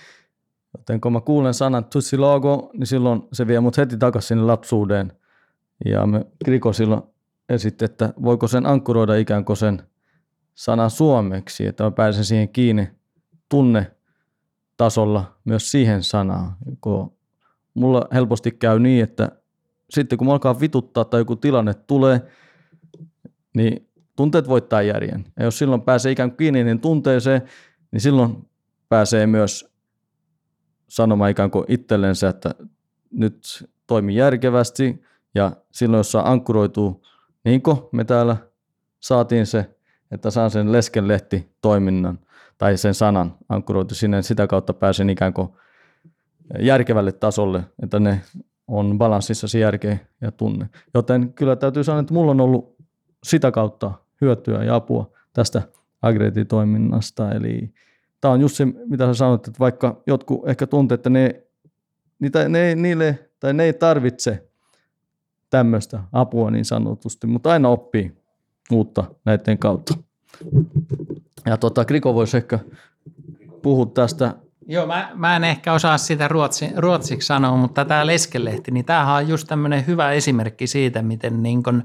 Joten 0.77 1.01
kun 1.01 1.13
mä 1.13 1.21
kuulen 1.21 1.53
sanan 1.53 1.85
Tussilago, 1.85 2.69
niin 2.73 2.87
silloin 2.87 3.21
se 3.33 3.47
vie 3.47 3.59
mut 3.59 3.77
heti 3.77 3.97
takaisin 3.97 4.27
sinne 4.27 4.43
lapsuuteen. 4.43 5.13
Ja 5.85 6.05
me 6.05 6.25
Kriko 6.45 6.73
silloin 6.73 7.01
esitti, 7.49 7.85
että 7.85 8.13
voiko 8.23 8.47
sen 8.47 8.65
ankkuroida 8.65 9.15
ikään 9.15 9.45
kuin 9.45 9.57
sen 9.57 9.83
sanan 10.55 10.89
suomeksi, 10.89 11.65
että 11.65 11.83
mä 11.83 11.91
pääsen 11.91 12.25
siihen 12.25 12.49
kiinni 12.49 12.89
tunne 13.49 13.91
tasolla 14.77 15.37
myös 15.45 15.71
siihen 15.71 16.03
sanaan. 16.03 16.55
Kun 16.81 17.17
mulla 17.73 18.07
helposti 18.13 18.51
käy 18.51 18.79
niin, 18.79 19.03
että 19.03 19.31
sitten 19.89 20.17
kun 20.17 20.27
mä 20.27 20.33
alkaa 20.33 20.59
vituttaa 20.59 21.05
tai 21.05 21.21
joku 21.21 21.35
tilanne 21.35 21.73
tulee, 21.73 22.21
niin 23.55 23.89
tunteet 24.15 24.49
voittaa 24.49 24.81
järjen. 24.81 25.25
Ja 25.39 25.45
jos 25.45 25.57
silloin 25.57 25.81
pääsee 25.81 26.11
ikään 26.11 26.29
kuin 26.29 26.37
kiinni 26.37 26.63
niin 26.63 26.79
tunteeseen, 26.79 27.41
niin 27.91 28.01
silloin 28.01 28.49
pääsee 28.89 29.27
myös 29.27 29.75
sanomaan 30.87 31.31
ikään 31.31 31.51
kuin 31.51 31.65
itsellensä, 31.67 32.29
että 32.29 32.55
nyt 33.11 33.69
toimi 33.87 34.15
järkevästi 34.15 35.03
ja 35.35 35.51
silloin 35.71 35.99
jos 35.99 36.11
saa 36.11 36.31
ankkuroituu, 36.31 37.05
niin 37.45 37.61
kuin 37.61 37.77
me 37.91 38.03
täällä 38.03 38.37
saatiin 38.99 39.45
se, 39.45 39.75
että 40.11 40.31
saan 40.31 40.51
sen 40.51 40.71
leskenlehti 40.71 41.51
toiminnan 41.61 42.19
tai 42.57 42.77
sen 42.77 42.93
sanan 42.93 43.35
ankkuroitu 43.49 43.95
sinne, 43.95 44.21
sitä 44.21 44.47
kautta 44.47 44.73
pääsen 44.73 45.09
ikään 45.09 45.33
kuin 45.33 45.49
järkevälle 46.59 47.11
tasolle, 47.11 47.63
että 47.83 47.99
ne 47.99 48.21
on 48.67 48.97
balanssissa 48.97 49.47
se 49.47 49.59
järkeä 49.59 49.97
ja 50.21 50.31
tunne. 50.31 50.69
Joten 50.93 51.33
kyllä 51.33 51.55
täytyy 51.55 51.83
sanoa, 51.83 51.99
että 51.99 52.13
mulla 52.13 52.31
on 52.31 52.41
ollut 52.41 52.75
sitä 53.23 53.51
kautta 53.51 53.91
hyötyä 54.21 54.63
ja 54.63 54.75
apua 54.75 55.11
tästä 55.33 55.61
agreetitoiminnasta, 56.01 57.31
eli 57.31 57.73
tämä 58.25 58.33
on 58.33 58.41
just 58.41 58.55
se, 58.55 58.65
mitä 58.65 59.05
sä 59.05 59.13
sanoit, 59.13 59.47
että 59.47 59.59
vaikka 59.59 60.01
jotkut 60.07 60.49
ehkä 60.49 60.67
tuntee, 60.67 60.95
että 60.95 61.09
ne, 61.09 61.43
niitä, 62.19 62.49
ne, 62.49 62.75
niille, 62.75 63.29
tai 63.39 63.53
ne 63.53 63.63
ei 63.63 63.73
tarvitse 63.73 64.47
tämmöistä 65.49 65.99
apua 66.11 66.51
niin 66.51 66.65
sanotusti, 66.65 67.27
mutta 67.27 67.51
aina 67.51 67.69
oppii 67.69 68.17
uutta 68.71 69.03
näiden 69.25 69.57
kautta. 69.57 69.93
Ja 71.45 71.57
tota, 71.57 71.85
Kriko 71.85 72.13
voisi 72.13 72.37
ehkä 72.37 72.59
puhua 73.61 73.85
tästä. 73.85 74.33
Joo, 74.67 74.87
mä, 74.87 75.11
mä 75.13 75.35
en 75.35 75.43
ehkä 75.43 75.73
osaa 75.73 75.97
sitä 75.97 76.27
ruotsi, 76.27 76.69
ruotsiksi 76.75 77.27
sanoa, 77.27 77.57
mutta 77.57 77.85
tämä 77.85 78.05
leskelehti, 78.05 78.71
niin 78.71 78.85
tämähän 78.85 79.15
on 79.15 79.27
just 79.27 79.47
tämmöinen 79.47 79.87
hyvä 79.87 80.11
esimerkki 80.11 80.67
siitä, 80.67 81.01
miten 81.01 81.43
niin 81.43 81.63
kun, 81.63 81.83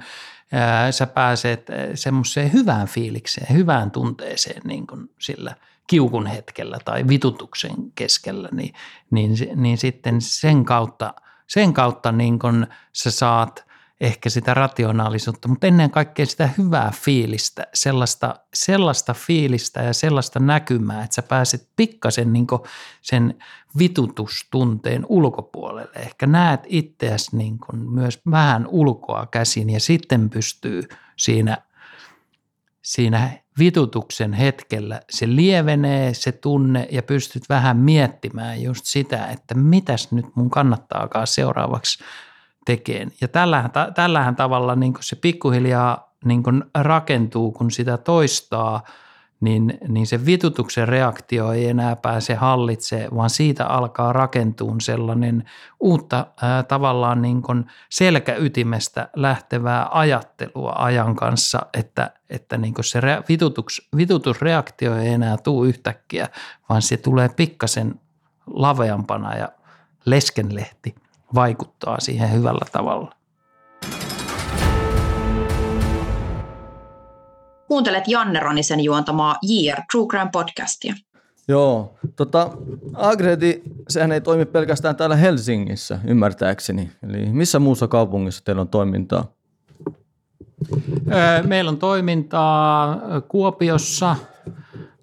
ää, 0.52 0.92
sä 0.92 1.06
pääset 1.06 1.66
semmoiseen 1.94 2.52
hyvään 2.52 2.86
fiilikseen, 2.86 3.56
hyvään 3.56 3.90
tunteeseen 3.90 4.62
niin 4.64 4.86
kun 4.86 5.08
sillä– 5.18 5.54
kiukun 5.90 6.26
hetkellä 6.26 6.78
tai 6.84 7.08
vitutuksen 7.08 7.92
keskellä, 7.94 8.48
niin, 8.52 8.74
niin, 9.10 9.36
niin 9.56 9.78
sitten 9.78 10.20
sen 10.20 10.64
kautta, 10.64 11.14
sen 11.46 11.72
kautta 11.72 12.12
niin 12.12 12.38
kun 12.38 12.66
sä 12.92 13.10
saat 13.10 13.64
ehkä 14.00 14.30
sitä 14.30 14.54
rationaalisuutta, 14.54 15.48
mutta 15.48 15.66
ennen 15.66 15.90
kaikkea 15.90 16.26
sitä 16.26 16.48
hyvää 16.58 16.92
fiilistä, 16.94 17.66
sellaista, 17.74 18.34
sellaista 18.54 19.14
fiilistä 19.14 19.82
ja 19.82 19.92
sellaista 19.92 20.40
näkymää, 20.40 21.04
että 21.04 21.14
sä 21.14 21.22
pääset 21.22 21.68
pikkasen 21.76 22.32
niin 22.32 22.46
sen 23.02 23.34
vitutustunteen 23.78 25.06
ulkopuolelle. 25.08 25.90
Ehkä 25.94 26.26
näet 26.26 26.60
itseäsi 26.66 27.36
niin 27.36 27.58
myös 27.72 28.20
vähän 28.30 28.66
ulkoa 28.66 29.26
käsin 29.26 29.70
ja 29.70 29.80
sitten 29.80 30.30
pystyy 30.30 30.82
siinä, 31.16 31.58
siinä 32.90 33.30
vitutuksen 33.58 34.32
hetkellä 34.32 35.00
se 35.10 35.26
lievenee 35.26 36.14
se 36.14 36.32
tunne 36.32 36.88
ja 36.90 37.02
pystyt 37.02 37.42
vähän 37.48 37.76
miettimään 37.76 38.62
just 38.62 38.84
sitä, 38.84 39.26
että 39.26 39.54
mitäs 39.54 40.12
nyt 40.12 40.26
mun 40.34 40.50
kannattaakaan 40.50 41.26
seuraavaksi 41.26 42.04
tekeen. 42.66 43.12
Ja 43.20 43.28
tällähän, 43.28 43.70
tällähän 43.94 44.36
tavalla 44.36 44.76
niin 44.76 44.94
se 45.00 45.16
pikkuhiljaa 45.16 46.14
niin 46.24 46.42
rakentuu, 46.74 47.52
kun 47.52 47.70
sitä 47.70 47.96
toistaa– 47.96 48.82
niin, 49.40 49.78
niin 49.88 50.06
se 50.06 50.26
vitutuksen 50.26 50.88
reaktio 50.88 51.52
ei 51.52 51.68
enää 51.68 51.96
pääse 51.96 52.34
hallitse, 52.34 53.08
vaan 53.14 53.30
siitä 53.30 53.66
alkaa 53.66 54.12
rakentua 54.12 54.74
sellainen 54.80 55.44
uutta 55.80 56.26
ää, 56.42 56.62
tavallaan 56.62 57.22
niin 57.22 57.42
kuin 57.42 57.66
selkäytimestä 57.90 59.08
lähtevää 59.16 59.88
ajattelua 59.90 60.72
ajan 60.76 61.16
kanssa, 61.16 61.58
että, 61.74 62.10
että 62.30 62.58
niin 62.58 62.74
kuin 62.74 62.84
se 62.84 63.00
re, 63.00 63.22
vitutus, 63.28 63.88
vitutusreaktio 63.96 64.96
ei 64.96 65.08
enää 65.08 65.36
tule 65.36 65.68
yhtäkkiä, 65.68 66.28
vaan 66.68 66.82
se 66.82 66.96
tulee 66.96 67.28
pikkasen 67.28 68.00
laveampana 68.46 69.36
ja 69.36 69.48
leskenlehti 70.04 70.94
vaikuttaa 71.34 72.00
siihen 72.00 72.32
hyvällä 72.32 72.66
tavalla. 72.72 73.19
Kuuntelet 77.70 78.08
Janne 78.08 78.40
Ronisen 78.40 78.80
juontamaa 78.80 79.36
Year 79.50 79.82
True 79.92 80.06
Crime 80.06 80.30
podcastia. 80.32 80.94
Joo, 81.48 81.94
tota, 82.16 82.50
Agredi, 82.94 83.62
sehän 83.88 84.12
ei 84.12 84.20
toimi 84.20 84.46
pelkästään 84.46 84.96
täällä 84.96 85.16
Helsingissä, 85.16 85.98
ymmärtääkseni. 86.04 86.90
Eli 87.02 87.26
missä 87.26 87.58
muussa 87.58 87.88
kaupungissa 87.88 88.44
teillä 88.44 88.60
on 88.60 88.68
toimintaa? 88.68 89.24
Meillä 91.46 91.68
on 91.68 91.78
toimintaa 91.78 92.98
Kuopiossa, 93.28 94.16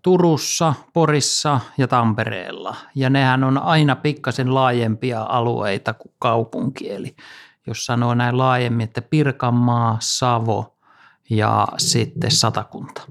Turussa, 0.01 0.73
Porissa 0.93 1.59
ja 1.77 1.87
Tampereella. 1.87 2.75
Ja 2.95 3.09
nehän 3.09 3.43
on 3.43 3.57
aina 3.57 3.95
pikkasen 3.95 4.53
laajempia 4.53 5.23
alueita 5.29 5.93
kuin 5.93 6.13
kaupunki. 6.19 6.91
Eli 6.91 7.15
jos 7.67 7.85
sanoo 7.85 8.13
näin 8.13 8.37
laajemmin, 8.37 8.83
että 8.83 9.01
Pirkanmaa, 9.01 9.97
Savo– 9.99 10.73
ja 11.29 11.67
sitten 11.77 12.31
satakunta. 12.31 13.01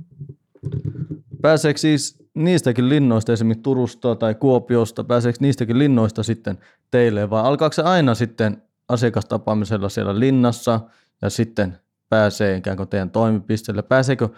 Pääseekö 1.43 1.79
siis 1.79 2.27
niistäkin 2.35 2.89
linnoista, 2.89 3.33
esimerkiksi 3.33 3.63
Turusta 3.63 4.15
tai 4.15 4.35
Kuopiosta, 4.35 5.05
pääseekö 5.05 5.39
niistäkin 5.41 5.79
linnoista 5.79 6.23
sitten 6.23 6.59
teille 6.91 7.31
vai 7.31 7.43
alkaako 7.43 7.73
se 7.73 7.83
aina 7.83 8.15
sitten 8.15 8.63
asiakastapaamisella 8.89 9.89
siellä 9.89 10.21
linnassa 10.21 10.81
ja 11.23 11.31
sitten 11.31 11.79
pääsee 12.09 12.57
ikään 12.57 12.77
kuin 12.77 12.89
teidän 12.89 13.11
toimipisteelle? 13.11 13.83
Pääseekö 13.83 14.29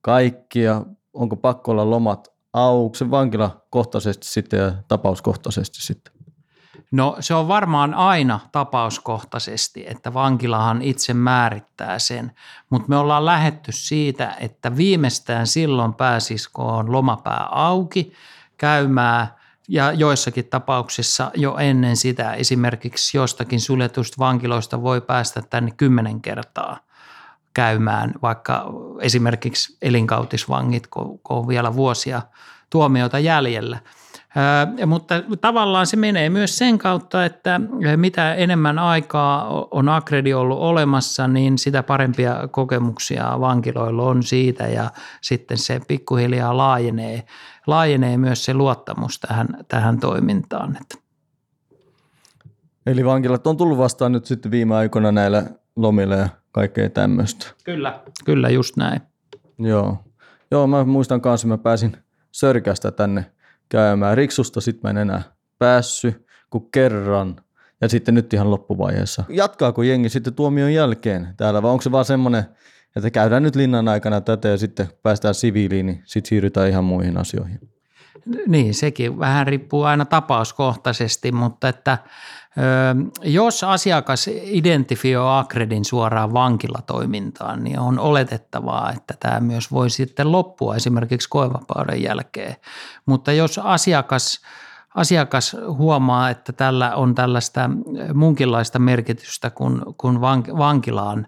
kaikki 0.00 0.60
ja 0.60 0.86
onko 1.12 1.36
pakko 1.36 1.70
olla 1.72 1.90
lomat 1.90 2.32
auki 2.52 3.10
vankila 3.10 3.66
kohtaisesti 3.70 4.26
sitten 4.26 4.60
ja 4.60 4.72
tapauskohtaisesti 4.88 5.82
sitten? 5.82 6.19
No 6.90 7.16
se 7.20 7.34
on 7.34 7.48
varmaan 7.48 7.94
aina 7.94 8.40
tapauskohtaisesti, 8.52 9.84
että 9.86 10.14
vankilahan 10.14 10.82
itse 10.82 11.14
määrittää 11.14 11.98
sen, 11.98 12.32
mutta 12.70 12.88
me 12.88 12.96
ollaan 12.96 13.26
lähetty 13.26 13.72
siitä, 13.72 14.36
että 14.40 14.76
viimeistään 14.76 15.46
silloin 15.46 15.94
pääsisikö 15.94 16.62
on 16.62 16.92
lomapää 16.92 17.48
auki 17.50 18.12
käymään 18.56 19.26
ja 19.68 19.92
joissakin 19.92 20.44
tapauksissa 20.44 21.30
jo 21.34 21.56
ennen 21.56 21.96
sitä 21.96 22.32
esimerkiksi 22.32 23.16
jostakin 23.16 23.60
suljetusta 23.60 24.16
vankiloista 24.18 24.82
voi 24.82 25.00
päästä 25.00 25.42
tänne 25.42 25.70
kymmenen 25.76 26.20
kertaa 26.20 26.78
käymään, 27.54 28.14
vaikka 28.22 28.66
esimerkiksi 29.00 29.76
elinkautisvangit, 29.82 30.86
kun 30.86 31.20
on 31.28 31.48
vielä 31.48 31.74
vuosia 31.74 32.22
tuomiota 32.70 33.18
jäljellä– 33.18 33.78
mutta 34.86 35.14
tavallaan 35.40 35.86
se 35.86 35.96
menee 35.96 36.30
myös 36.30 36.58
sen 36.58 36.78
kautta, 36.78 37.24
että 37.24 37.60
mitä 37.96 38.34
enemmän 38.34 38.78
aikaa 38.78 39.66
on 39.70 39.88
Akredi 39.88 40.34
ollut 40.34 40.58
olemassa, 40.58 41.28
niin 41.28 41.58
sitä 41.58 41.82
parempia 41.82 42.48
kokemuksia 42.50 43.40
vankiloilla 43.40 44.02
on 44.02 44.22
siitä 44.22 44.66
ja 44.66 44.90
sitten 45.20 45.58
se 45.58 45.80
pikkuhiljaa 45.88 46.56
laajenee, 46.56 47.22
laajenee 47.66 48.16
myös 48.16 48.44
se 48.44 48.54
luottamus 48.54 49.20
tähän, 49.20 49.48
tähän 49.68 50.00
toimintaan. 50.00 50.76
Eli 52.86 53.04
vankilat 53.04 53.46
on 53.46 53.56
tullut 53.56 53.78
vastaan 53.78 54.12
nyt 54.12 54.26
sitten 54.26 54.50
viime 54.50 54.76
aikoina 54.76 55.12
näillä 55.12 55.44
lomilla 55.76 56.14
ja 56.14 56.28
kaikkea 56.52 56.90
tämmöistä. 56.90 57.46
Kyllä, 57.64 58.00
kyllä 58.24 58.50
just 58.50 58.76
näin. 58.76 59.00
Joo. 59.58 60.04
Joo, 60.50 60.66
mä 60.66 60.84
muistan 60.84 61.20
kanssa, 61.20 61.48
mä 61.48 61.58
pääsin 61.58 61.96
Sörkästä 62.32 62.90
tänne– 62.90 63.26
käymään. 63.70 64.16
Riksusta 64.16 64.60
sitten 64.60 64.80
mä 64.82 64.90
en 64.90 65.08
enää 65.08 65.22
päässyt 65.58 66.26
kuin 66.50 66.68
kerran. 66.72 67.36
Ja 67.80 67.88
sitten 67.88 68.14
nyt 68.14 68.34
ihan 68.34 68.50
loppuvaiheessa. 68.50 69.24
Jatkaako 69.28 69.82
jengi 69.82 70.08
sitten 70.08 70.34
tuomion 70.34 70.74
jälkeen 70.74 71.28
täällä 71.36 71.62
vai 71.62 71.70
onko 71.70 71.82
se 71.82 71.92
vaan 71.92 72.04
semmoinen, 72.04 72.44
että 72.96 73.10
käydään 73.10 73.42
nyt 73.42 73.56
linnan 73.56 73.88
aikana 73.88 74.20
tätä 74.20 74.48
ja 74.48 74.58
sitten 74.58 74.88
päästään 75.02 75.34
siviiliin, 75.34 75.86
niin 75.86 76.02
sitten 76.04 76.28
siirrytään 76.28 76.68
ihan 76.68 76.84
muihin 76.84 77.18
asioihin? 77.18 77.60
Niin, 78.46 78.74
sekin 78.74 79.18
vähän 79.18 79.46
riippuu 79.46 79.82
aina 79.82 80.04
tapauskohtaisesti, 80.04 81.32
mutta 81.32 81.68
että 81.68 81.98
jos 83.22 83.64
asiakas 83.64 84.28
identifioi 84.42 85.38
Akredin 85.38 85.84
suoraan 85.84 86.32
vankilatoimintaan, 86.32 87.64
niin 87.64 87.78
on 87.78 87.98
oletettavaa, 87.98 88.92
että 88.92 89.14
tämä 89.20 89.40
myös 89.40 89.72
voi 89.72 89.90
sitten 89.90 90.32
loppua 90.32 90.76
esimerkiksi 90.76 91.28
koevapauden 91.28 92.02
jälkeen. 92.02 92.56
Mutta 93.06 93.32
jos 93.32 93.58
asiakas, 93.58 94.40
asiakas 94.94 95.56
huomaa, 95.68 96.30
että 96.30 96.52
tällä 96.52 96.94
on 96.94 97.14
tällaista 97.14 97.70
munkinlaista 98.14 98.78
merkitystä 98.78 99.50
kuin, 99.50 99.80
kuin 99.96 100.20
vankilaan, 100.58 101.26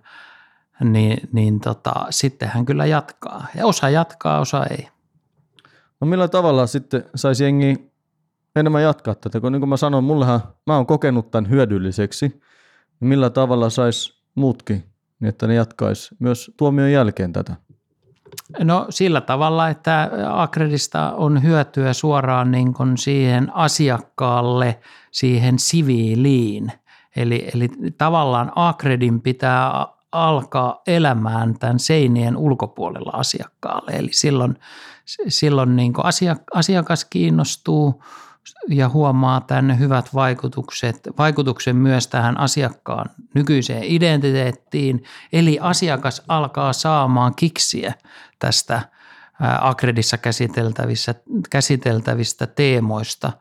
niin, 0.81 1.29
niin 1.33 1.61
tota, 1.61 2.07
sitten 2.11 2.49
hän 2.49 2.64
kyllä 2.64 2.87
jatkaa. 2.87 3.47
Ja 3.55 3.67
osa 3.67 3.88
jatkaa, 3.88 4.41
osa 4.41 4.67
ei. 4.67 4.88
No 6.00 6.07
millä 6.07 6.29
tavalla 6.29 6.67
sitten 6.67 7.05
saisi 7.14 7.45
jengi 7.45 7.92
enemmän 8.57 8.83
jatkaa 8.83 9.15
tätä, 9.15 9.41
kun 9.41 9.53
niin 9.53 9.61
kuin 9.61 9.69
mä 9.69 9.77
sanoin, 9.77 10.05
mullehan, 10.05 10.41
mä 10.67 10.77
oon 10.77 10.87
kokenut 10.87 11.31
tämän 11.31 11.51
hyödylliseksi, 11.51 12.29
niin 13.01 13.09
millä 13.09 13.31
tavalla 13.31 13.71
sais 13.71 14.23
muutkin, 14.35 14.85
niin 15.21 15.29
että 15.29 15.47
ne 15.47 15.55
jatkais 15.55 16.15
myös 16.19 16.51
tuomion 16.57 16.93
jälkeen 16.93 17.33
tätä? 17.33 17.57
No 18.59 18.87
sillä 18.91 19.21
tavalla, 19.21 19.69
että 19.69 20.11
Akredista 20.31 21.13
on 21.13 21.43
hyötyä 21.43 21.93
suoraan 21.93 22.51
niin 22.51 22.75
kuin 22.75 22.99
siihen 22.99 23.57
asiakkaalle, 23.57 24.81
siihen 25.11 25.59
siviiliin. 25.59 26.73
Eli, 27.17 27.49
eli 27.55 27.71
tavallaan 27.99 28.53
Akredin 28.55 29.21
pitää 29.21 29.87
alkaa 30.13 30.83
elämään 30.87 31.59
tämän 31.59 31.79
seinien 31.79 32.37
ulkopuolella 32.37 33.11
asiakkaalle. 33.15 33.93
Eli 33.93 34.09
silloin, 34.13 34.59
silloin 35.29 35.77
niin 35.77 35.93
asiakas 36.55 37.05
kiinnostuu 37.05 38.03
ja 38.69 38.89
huomaa 38.89 39.41
tämän 39.41 39.79
hyvät 39.79 40.15
vaikutukset, 40.15 41.09
vaikutuksen 41.19 41.77
myös 41.77 42.07
tähän 42.07 42.41
asiakkaan 42.41 43.11
nykyiseen 43.35 43.83
identiteettiin. 43.85 45.05
Eli 45.33 45.59
asiakas 45.61 46.23
alkaa 46.29 46.73
saamaan 46.73 47.35
kiksiä 47.35 47.95
tästä 48.38 48.83
Akredissa 49.61 50.19
käsiteltävistä, 50.19 51.14
käsiteltävistä 51.51 52.47
teemoista 52.47 53.33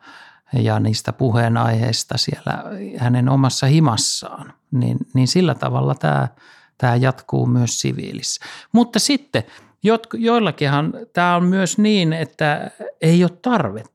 ja 0.54 0.80
niistä 0.80 1.14
puheenaiheista 1.14 2.18
siellä 2.18 2.64
hänen 2.98 3.30
omassa 3.30 3.68
himassaan. 3.68 4.54
Niin, 4.72 4.98
niin 5.14 5.28
sillä 5.28 5.56
tavalla 5.56 5.96
tämä, 5.96 6.28
tämä 6.78 6.96
jatkuu 6.96 7.46
myös 7.46 7.80
siviilissä. 7.80 8.46
Mutta 8.72 9.00
sitten 9.00 9.44
joillakinhan 10.14 10.94
tämä 11.14 11.36
on 11.36 11.46
myös 11.46 11.78
niin, 11.78 12.14
että 12.14 12.72
ei 13.02 13.24
ole 13.24 13.32
tarvetta 13.42 13.91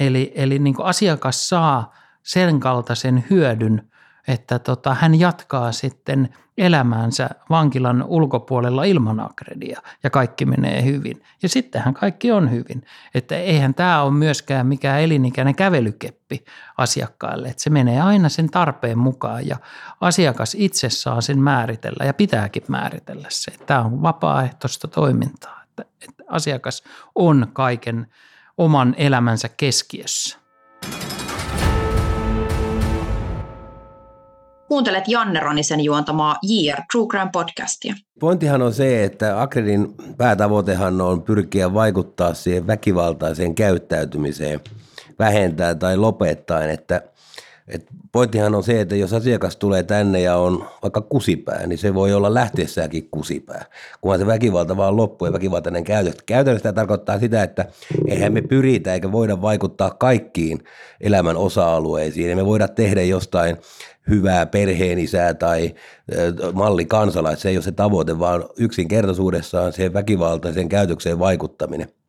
Eli, 0.00 0.32
eli 0.34 0.58
niin 0.58 0.74
kuin 0.74 0.86
asiakas 0.86 1.48
saa 1.48 1.94
sen 2.22 2.60
kaltaisen 2.60 3.24
hyödyn, 3.30 3.90
että 4.28 4.58
tota, 4.58 4.94
hän 4.94 5.20
jatkaa 5.20 5.72
sitten 5.72 6.28
elämäänsä 6.58 7.30
vankilan 7.50 8.02
ulkopuolella 8.02 8.84
ilman 8.84 9.20
akredia 9.20 9.80
ja 10.02 10.10
kaikki 10.10 10.46
menee 10.46 10.84
hyvin. 10.84 11.22
Ja 11.42 11.48
sittenhän 11.48 11.94
kaikki 11.94 12.32
on 12.32 12.50
hyvin. 12.50 12.82
Että 13.14 13.36
eihän 13.36 13.74
tämä 13.74 14.02
ole 14.02 14.12
myöskään 14.12 14.66
mikään 14.66 15.00
elinikäinen 15.00 15.54
kävelykeppi 15.54 16.44
asiakkaille. 16.78 17.48
Että 17.48 17.62
se 17.62 17.70
menee 17.70 18.00
aina 18.00 18.28
sen 18.28 18.50
tarpeen 18.50 18.98
mukaan 18.98 19.46
ja 19.46 19.56
asiakas 20.00 20.56
itse 20.58 20.90
saa 20.90 21.20
sen 21.20 21.38
määritellä 21.38 22.04
ja 22.04 22.14
pitääkin 22.14 22.64
määritellä 22.68 23.26
se. 23.30 23.52
Tämä 23.66 23.80
on 23.80 24.02
vapaaehtoista 24.02 24.88
toimintaa. 24.88 25.62
Että, 25.68 25.84
että 26.08 26.24
asiakas 26.28 26.82
on 27.14 27.48
kaiken 27.52 28.06
oman 28.62 28.94
elämänsä 28.98 29.48
keskiössä. 29.56 30.38
Kuuntelet 34.68 35.04
Janne 35.08 35.40
Ronisen 35.40 35.80
juontamaa 35.80 36.36
JR 36.42 36.82
True 36.92 37.06
Crime 37.08 37.30
podcastia. 37.32 37.94
Pointtihan 38.20 38.62
on 38.62 38.74
se, 38.74 39.04
että 39.04 39.42
Akredin 39.42 39.94
päätavoitehan 40.16 41.00
on 41.00 41.22
pyrkiä 41.22 41.74
vaikuttaa 41.74 42.34
siihen 42.34 42.66
väkivaltaiseen 42.66 43.54
käyttäytymiseen, 43.54 44.60
vähentää 45.18 45.74
tai 45.74 45.96
lopettaa, 45.96 46.64
että 46.64 47.02
et 47.68 47.86
pointtihan 48.12 48.54
on 48.54 48.64
se, 48.64 48.80
että 48.80 48.96
jos 48.96 49.12
asiakas 49.12 49.56
tulee 49.56 49.82
tänne 49.82 50.20
ja 50.20 50.36
on 50.36 50.64
vaikka 50.82 51.00
kusipää, 51.00 51.66
niin 51.66 51.78
se 51.78 51.94
voi 51.94 52.14
olla 52.14 52.34
lähteessäänkin 52.34 53.08
kusipää, 53.10 53.64
kunhan 54.00 54.20
se 54.20 54.26
väkivalta 54.26 54.76
vaan 54.76 54.96
loppuu 54.96 55.26
ja 55.26 55.32
väkivaltainen 55.32 55.84
käytös. 55.84 56.14
Käytännössä 56.26 56.62
tämä 56.62 56.72
tarkoittaa 56.72 57.18
sitä, 57.18 57.42
että 57.42 57.64
eihän 58.08 58.32
me 58.32 58.42
pyritä 58.42 58.94
eikä 58.94 59.12
voida 59.12 59.42
vaikuttaa 59.42 59.90
kaikkiin 59.90 60.64
elämän 61.00 61.36
osa-alueisiin. 61.36 62.30
Ja 62.30 62.36
me 62.36 62.46
voida 62.46 62.68
tehdä 62.68 63.02
jostain 63.02 63.56
hyvää 64.10 64.46
perheenisää 64.46 65.34
tai 65.34 65.74
malli 66.52 66.84
kansalaista. 66.84 67.42
Se 67.42 67.48
ei 67.48 67.56
ole 67.56 67.62
se 67.62 67.72
tavoite, 67.72 68.18
vaan 68.18 68.44
yksinkertaisuudessaan 68.58 69.72
se 69.72 69.92
väkivaltaisen 69.92 70.68
käytökseen 70.68 71.18
vaikuttaminen– 71.18 71.88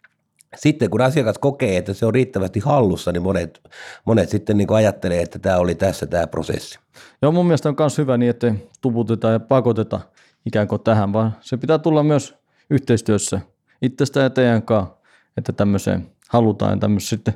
sitten 0.56 0.90
kun 0.90 1.02
asiakas 1.02 1.38
kokee, 1.38 1.78
että 1.78 1.94
se 1.94 2.06
on 2.06 2.14
riittävästi 2.14 2.60
hallussa, 2.60 3.12
niin 3.12 3.24
monet, 3.24 3.62
monet 4.06 4.30
sitten 4.30 4.58
niin 4.58 4.74
ajattelee, 4.74 5.22
että 5.22 5.40
tämä 5.40 5.58
oli 5.58 5.76
tässä 5.76 6.06
tämä 6.06 6.28
prosessi. 6.28 6.80
Joo, 7.22 7.32
mun 7.32 7.46
mielestä 7.46 7.70
on 7.70 7.76
myös 7.80 7.98
hyvä 7.98 8.18
niin, 8.18 8.30
että 8.30 8.56
tuputeta 8.82 9.30
ja 9.30 9.40
pakoteta 9.40 10.00
ikään 10.46 10.68
kuin 10.68 10.82
tähän, 10.82 11.14
vaan 11.14 11.38
se 11.42 11.58
pitää 11.58 11.78
tulla 11.78 12.04
myös 12.04 12.36
yhteistyössä 12.70 13.42
itsestä 13.82 14.20
ja 14.20 14.30
teidän 14.30 14.64
kanssa, 14.64 14.96
että 15.38 15.54
tämmöiseen 15.54 16.08
halutaan 16.30 16.72
ja 16.72 16.78
tämmöisessä 16.78 17.16
sitten 17.16 17.34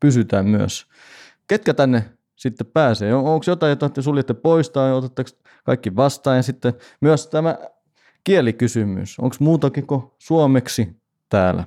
pysytään 0.00 0.46
myös. 0.46 0.86
Ketkä 1.46 1.74
tänne 1.74 2.04
sitten 2.36 2.66
pääsee? 2.66 3.14
Onko 3.14 3.44
jotain, 3.46 3.70
jota 3.70 3.88
te 3.88 4.02
suljette 4.02 4.34
pois 4.34 4.70
tai 4.70 4.92
otatteko 4.92 5.30
kaikki 5.64 5.96
vastaan? 5.96 6.36
Ja 6.36 6.42
sitten 6.42 6.74
myös 7.00 7.26
tämä 7.26 7.58
kielikysymys. 8.24 9.18
Onko 9.18 9.36
muutakin 9.40 9.86
kuin 9.86 10.02
suomeksi 10.18 10.96
täällä? 11.28 11.64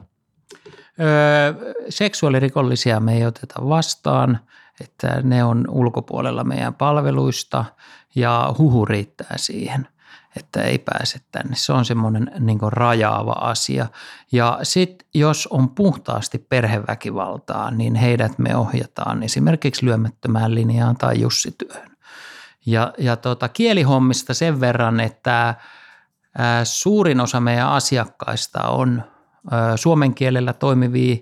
Öö, 0.99 1.73
seksuaalirikollisia 1.89 2.99
me 2.99 3.13
ei 3.13 3.25
oteta 3.25 3.69
vastaan, 3.69 4.39
että 4.81 5.21
ne 5.23 5.43
on 5.43 5.65
ulkopuolella 5.69 6.43
meidän 6.43 6.73
palveluista 6.73 7.65
ja 8.15 8.55
huhu 8.57 8.85
riittää 8.85 9.33
siihen, 9.35 9.87
että 10.35 10.61
ei 10.61 10.79
pääse 10.79 11.19
tänne. 11.31 11.55
Se 11.55 11.73
on 11.73 11.85
semmoinen 11.85 12.31
niin 12.39 12.59
rajaava 12.61 13.31
asia. 13.31 13.87
Ja 14.31 14.59
sitten 14.63 15.07
jos 15.13 15.47
on 15.47 15.69
puhtaasti 15.69 16.37
perheväkivaltaa, 16.37 17.71
niin 17.71 17.95
heidät 17.95 18.39
me 18.39 18.55
ohjataan 18.55 19.23
esimerkiksi 19.23 19.85
lyömättömään 19.85 20.55
linjaan 20.55 20.97
tai 20.97 21.21
jussityöhön. 21.21 21.91
Ja, 22.65 22.93
ja 22.97 23.15
tota, 23.15 23.49
kielihommista 23.49 24.33
sen 24.33 24.59
verran, 24.59 24.99
että 24.99 25.55
ää, 26.37 26.65
suurin 26.65 27.19
osa 27.19 27.39
meidän 27.39 27.69
asiakkaista 27.69 28.67
on 28.67 29.03
suomen 29.75 30.13
kielellä 30.13 30.53
toimivia 30.53 31.15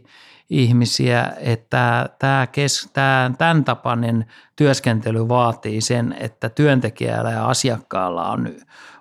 ihmisiä, 0.49 1.33
että 1.39 2.09
tämä 2.19 2.47
kes, 2.47 2.89
tämä, 2.93 3.31
tämän 3.37 3.63
tapainen 3.63 4.25
työskentely 4.55 5.27
vaatii 5.27 5.81
sen, 5.81 6.15
että 6.19 6.49
työntekijällä 6.49 7.31
ja 7.31 7.47
asiakkaalla 7.47 8.31
on, 8.31 8.49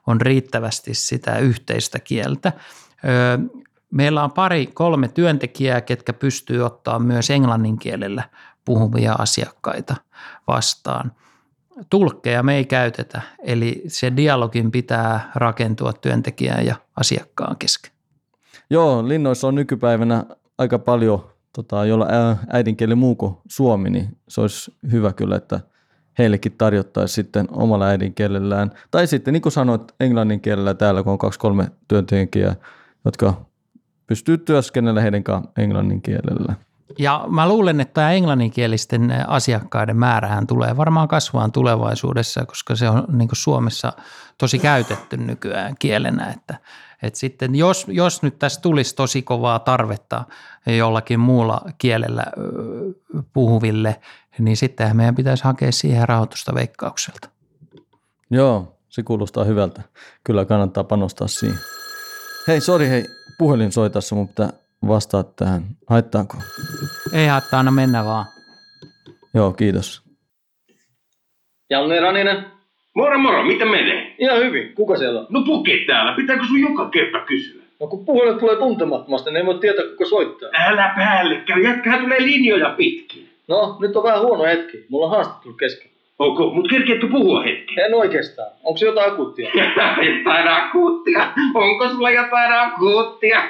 on 0.07 0.21
riittävästi 0.21 0.95
sitä 0.95 1.39
yhteistä 1.39 1.99
kieltä. 1.99 2.53
Meillä 3.91 4.25
on 4.25 4.31
pari, 4.31 4.67
kolme 4.67 5.09
työntekijää, 5.09 5.81
ketkä 5.81 6.13
pystyy 6.13 6.63
ottaa 6.63 6.99
myös 6.99 7.31
englannin 7.31 7.79
kielellä 7.79 8.23
puhuvia 8.65 9.13
asiakkaita 9.13 9.97
vastaan. 10.47 11.13
Tulkkeja 11.91 12.43
me 12.43 12.57
ei 12.57 12.65
käytetä, 12.65 13.23
eli 13.43 13.83
se 13.87 14.17
dialogin 14.17 14.71
pitää 14.71 15.31
rakentua 15.35 15.93
työntekijän 15.93 16.67
ja 16.67 16.77
asiakkaan 16.97 17.57
kesken. 17.57 18.00
Joo, 18.71 19.09
linnoissa 19.09 19.49
on 19.49 19.55
nykypäivänä 19.55 20.25
aika 20.59 20.79
paljon, 20.79 21.27
tota, 21.53 21.85
jolla 21.85 22.07
äidinkieli 22.53 22.95
muu 22.95 23.15
kuin 23.15 23.35
suomi, 23.49 23.91
niin 23.91 24.17
se 24.29 24.41
olisi 24.41 24.75
hyvä 24.93 25.13
kyllä, 25.13 25.37
että 25.37 25.61
heillekin 26.19 26.55
tarjottaisiin 26.59 27.15
sitten 27.15 27.49
omalla 27.53 27.87
äidinkielellään. 27.87 28.71
Tai 28.91 29.07
sitten 29.07 29.33
niin 29.33 29.43
kuin 29.43 29.53
sanoit, 29.53 29.95
englannin 30.01 30.41
kielellä 30.41 30.75
täällä, 30.75 31.03
kun 31.03 31.13
on 31.13 31.19
kaksi 31.19 31.39
kolme 31.39 31.69
työntekijää, 31.89 32.55
jotka 33.05 33.35
pystyy 34.07 34.39
työskennellä 34.39 35.01
heidän 35.01 35.25
kanssaan 35.25 35.53
englannin 35.59 36.03
kielellä. 36.03 36.55
Ja 36.99 37.25
mä 37.29 37.49
luulen, 37.49 37.81
että 37.81 37.95
tämä 37.95 38.13
englanninkielisten 38.13 39.25
asiakkaiden 39.29 39.97
määrähän 39.97 40.47
tulee 40.47 40.77
varmaan 40.77 41.09
kasvaan 41.09 41.53
tulevaisuudessa, 41.53 42.47
koska 42.47 42.77
se 42.77 42.89
on 42.89 43.05
niin 43.13 43.29
Suomessa 43.33 43.93
tosi 44.39 44.59
käytetty 44.59 45.17
nykyään 45.17 45.75
kielenä, 45.79 46.27
että, 46.27 46.55
että 47.03 47.19
sitten 47.19 47.55
jos, 47.55 47.87
jos 47.89 48.23
nyt 48.23 48.39
tässä 48.39 48.61
tulisi 48.61 48.95
tosi 48.95 49.23
kovaa 49.23 49.59
tarvetta 49.59 50.25
jollakin 50.79 51.21
muulla 51.21 51.61
kielellä 51.79 52.25
puhuville, 53.33 54.01
niin 54.39 54.57
sittenhän 54.57 54.97
meidän 54.97 55.15
pitäisi 55.15 55.45
hakea 55.45 55.73
siihen 55.73 56.09
rahoitusta 56.09 56.55
veikkaukselta. 56.55 57.29
Joo, 58.31 58.77
se 58.89 59.03
kuulostaa 59.03 59.45
hyvältä. 59.45 59.83
Kyllä 60.25 60.45
kannattaa 60.45 60.85
panostaa 60.85 61.29
siihen. 61.29 61.59
Hei, 62.49 62.61
sori, 62.61 62.89
hei, 62.89 63.05
puhelin 63.39 63.73
soi 63.73 63.91
tässä, 63.91 64.17
pitää 64.29 64.53
vastaa 64.89 65.23
tähän. 65.23 65.63
Haittaako? 65.87 66.37
Ei 67.13 67.27
haittaa, 67.27 67.59
anna 67.59 67.71
mennä 67.71 68.05
vaan. 68.05 68.27
Joo, 69.35 69.53
kiitos. 69.53 70.03
Janne 71.71 72.01
Raninen. 72.01 72.45
Moro 72.95 73.19
moro, 73.19 73.45
miten 73.45 73.69
menee? 73.69 74.17
Ihan 74.19 74.39
hyvin. 74.39 74.75
Kuka 74.75 74.99
siellä 74.99 75.21
on? 75.21 75.27
No 75.31 75.43
puke 75.43 75.73
täällä. 75.87 76.13
Pitääkö 76.13 76.45
sun 76.45 76.61
joka 76.61 76.89
kerta 76.89 77.21
kysyä? 77.21 77.63
No 77.81 77.87
kun 77.87 78.05
puhelin 78.05 78.39
tulee 78.39 78.57
tuntemattomasti, 78.57 79.31
niin 79.31 79.37
ei 79.37 79.47
voi 79.47 79.59
tietää 79.59 79.85
kuka 79.85 80.05
soittaa. 80.05 80.49
Älä 80.53 80.93
päällekään. 80.97 81.63
Jätkähän 81.63 82.01
tulee 82.01 82.21
linjoja 82.21 82.71
pitkin. 82.71 83.29
No, 83.49 83.77
nyt 83.81 83.97
on 83.97 84.03
vähän 84.03 84.21
huono 84.21 84.45
hetki. 84.45 84.87
Mulla 84.89 85.07
on 85.07 85.11
haastattelu 85.13 85.55
kesken. 85.55 85.90
Onko, 86.21 86.51
mut 86.51 86.69
kerkeetkö 86.71 87.09
puhua 87.09 87.43
hetki? 87.43 87.81
En 87.81 87.95
oikeastaan. 87.95 88.51
Onko 88.65 88.77
se 88.79 88.87
jotain 88.87 89.13
akuuttia? 89.13 89.51
jotain 90.17 90.49
akuuttia? 90.49 91.33
Onko 91.55 91.89
sulla 91.89 92.11
jotain 92.11 92.53
akuuttia? 92.53 93.43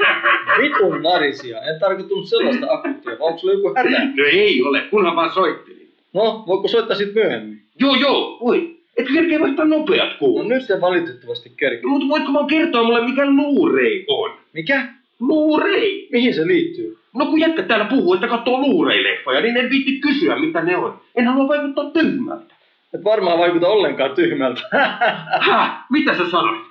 Vitun 0.59 1.03
narisia. 1.03 1.63
En 1.63 1.81
tarkoittanut 1.81 2.29
sellaista 2.29 2.67
akuuttia, 2.71 3.19
vaan 3.19 3.29
onko 3.29 3.39
sulla 3.39 3.55
joku 3.55 3.69
hätä? 3.77 3.91
No 3.91 4.25
ei 4.33 4.63
ole, 4.63 4.81
kunhan 4.81 5.17
vaan 5.17 5.31
soittelin. 5.31 5.89
No, 6.13 6.45
voiko 6.47 6.69
soittaa 6.69 6.97
sit 6.97 7.15
myöhemmin? 7.15 7.63
Joo, 7.81 7.95
joo, 7.95 8.39
voi. 8.41 8.77
Et 8.97 9.07
kerkeä 9.15 9.41
vaihtaa 9.41 9.65
nopeat 9.65 10.15
kuulut. 10.19 10.49
No 10.49 10.55
nyt 10.55 10.67
se 10.67 10.81
valitettavasti 10.81 11.53
kerkeä. 11.57 11.83
No, 11.83 11.89
mutta 11.89 12.09
voitko 12.09 12.33
vaan 12.33 12.47
kertoa 12.47 12.83
mulle, 12.83 13.05
mikä 13.05 13.31
luurei 13.31 14.05
on? 14.09 14.31
Mikä? 14.53 14.87
Luurei. 15.21 16.09
Mihin 16.13 16.35
se 16.35 16.47
liittyy? 16.47 16.97
No 17.15 17.27
kun 17.27 17.41
jätkä 17.41 17.63
täällä 17.63 17.85
puhuu, 17.85 18.15
että 18.15 18.29
katsoo 18.29 18.59
luureileffoja, 18.61 19.41
niin 19.41 19.57
en 19.57 19.71
viitti 19.71 20.01
kysyä, 20.01 20.39
mitä 20.39 20.63
ne 20.63 20.77
on. 20.77 21.01
En 21.15 21.27
halua 21.27 21.49
vaikuttaa 21.49 21.91
tyhmältä. 21.91 22.60
Et 22.95 23.05
varmaan 23.05 23.39
vaikuta 23.39 23.69
ollenkaan 23.69 24.15
tyhmältä. 24.15 24.61
Häh? 25.49 25.85
Mitä 25.91 26.17
sä 26.17 26.31
sanoit? 26.31 26.71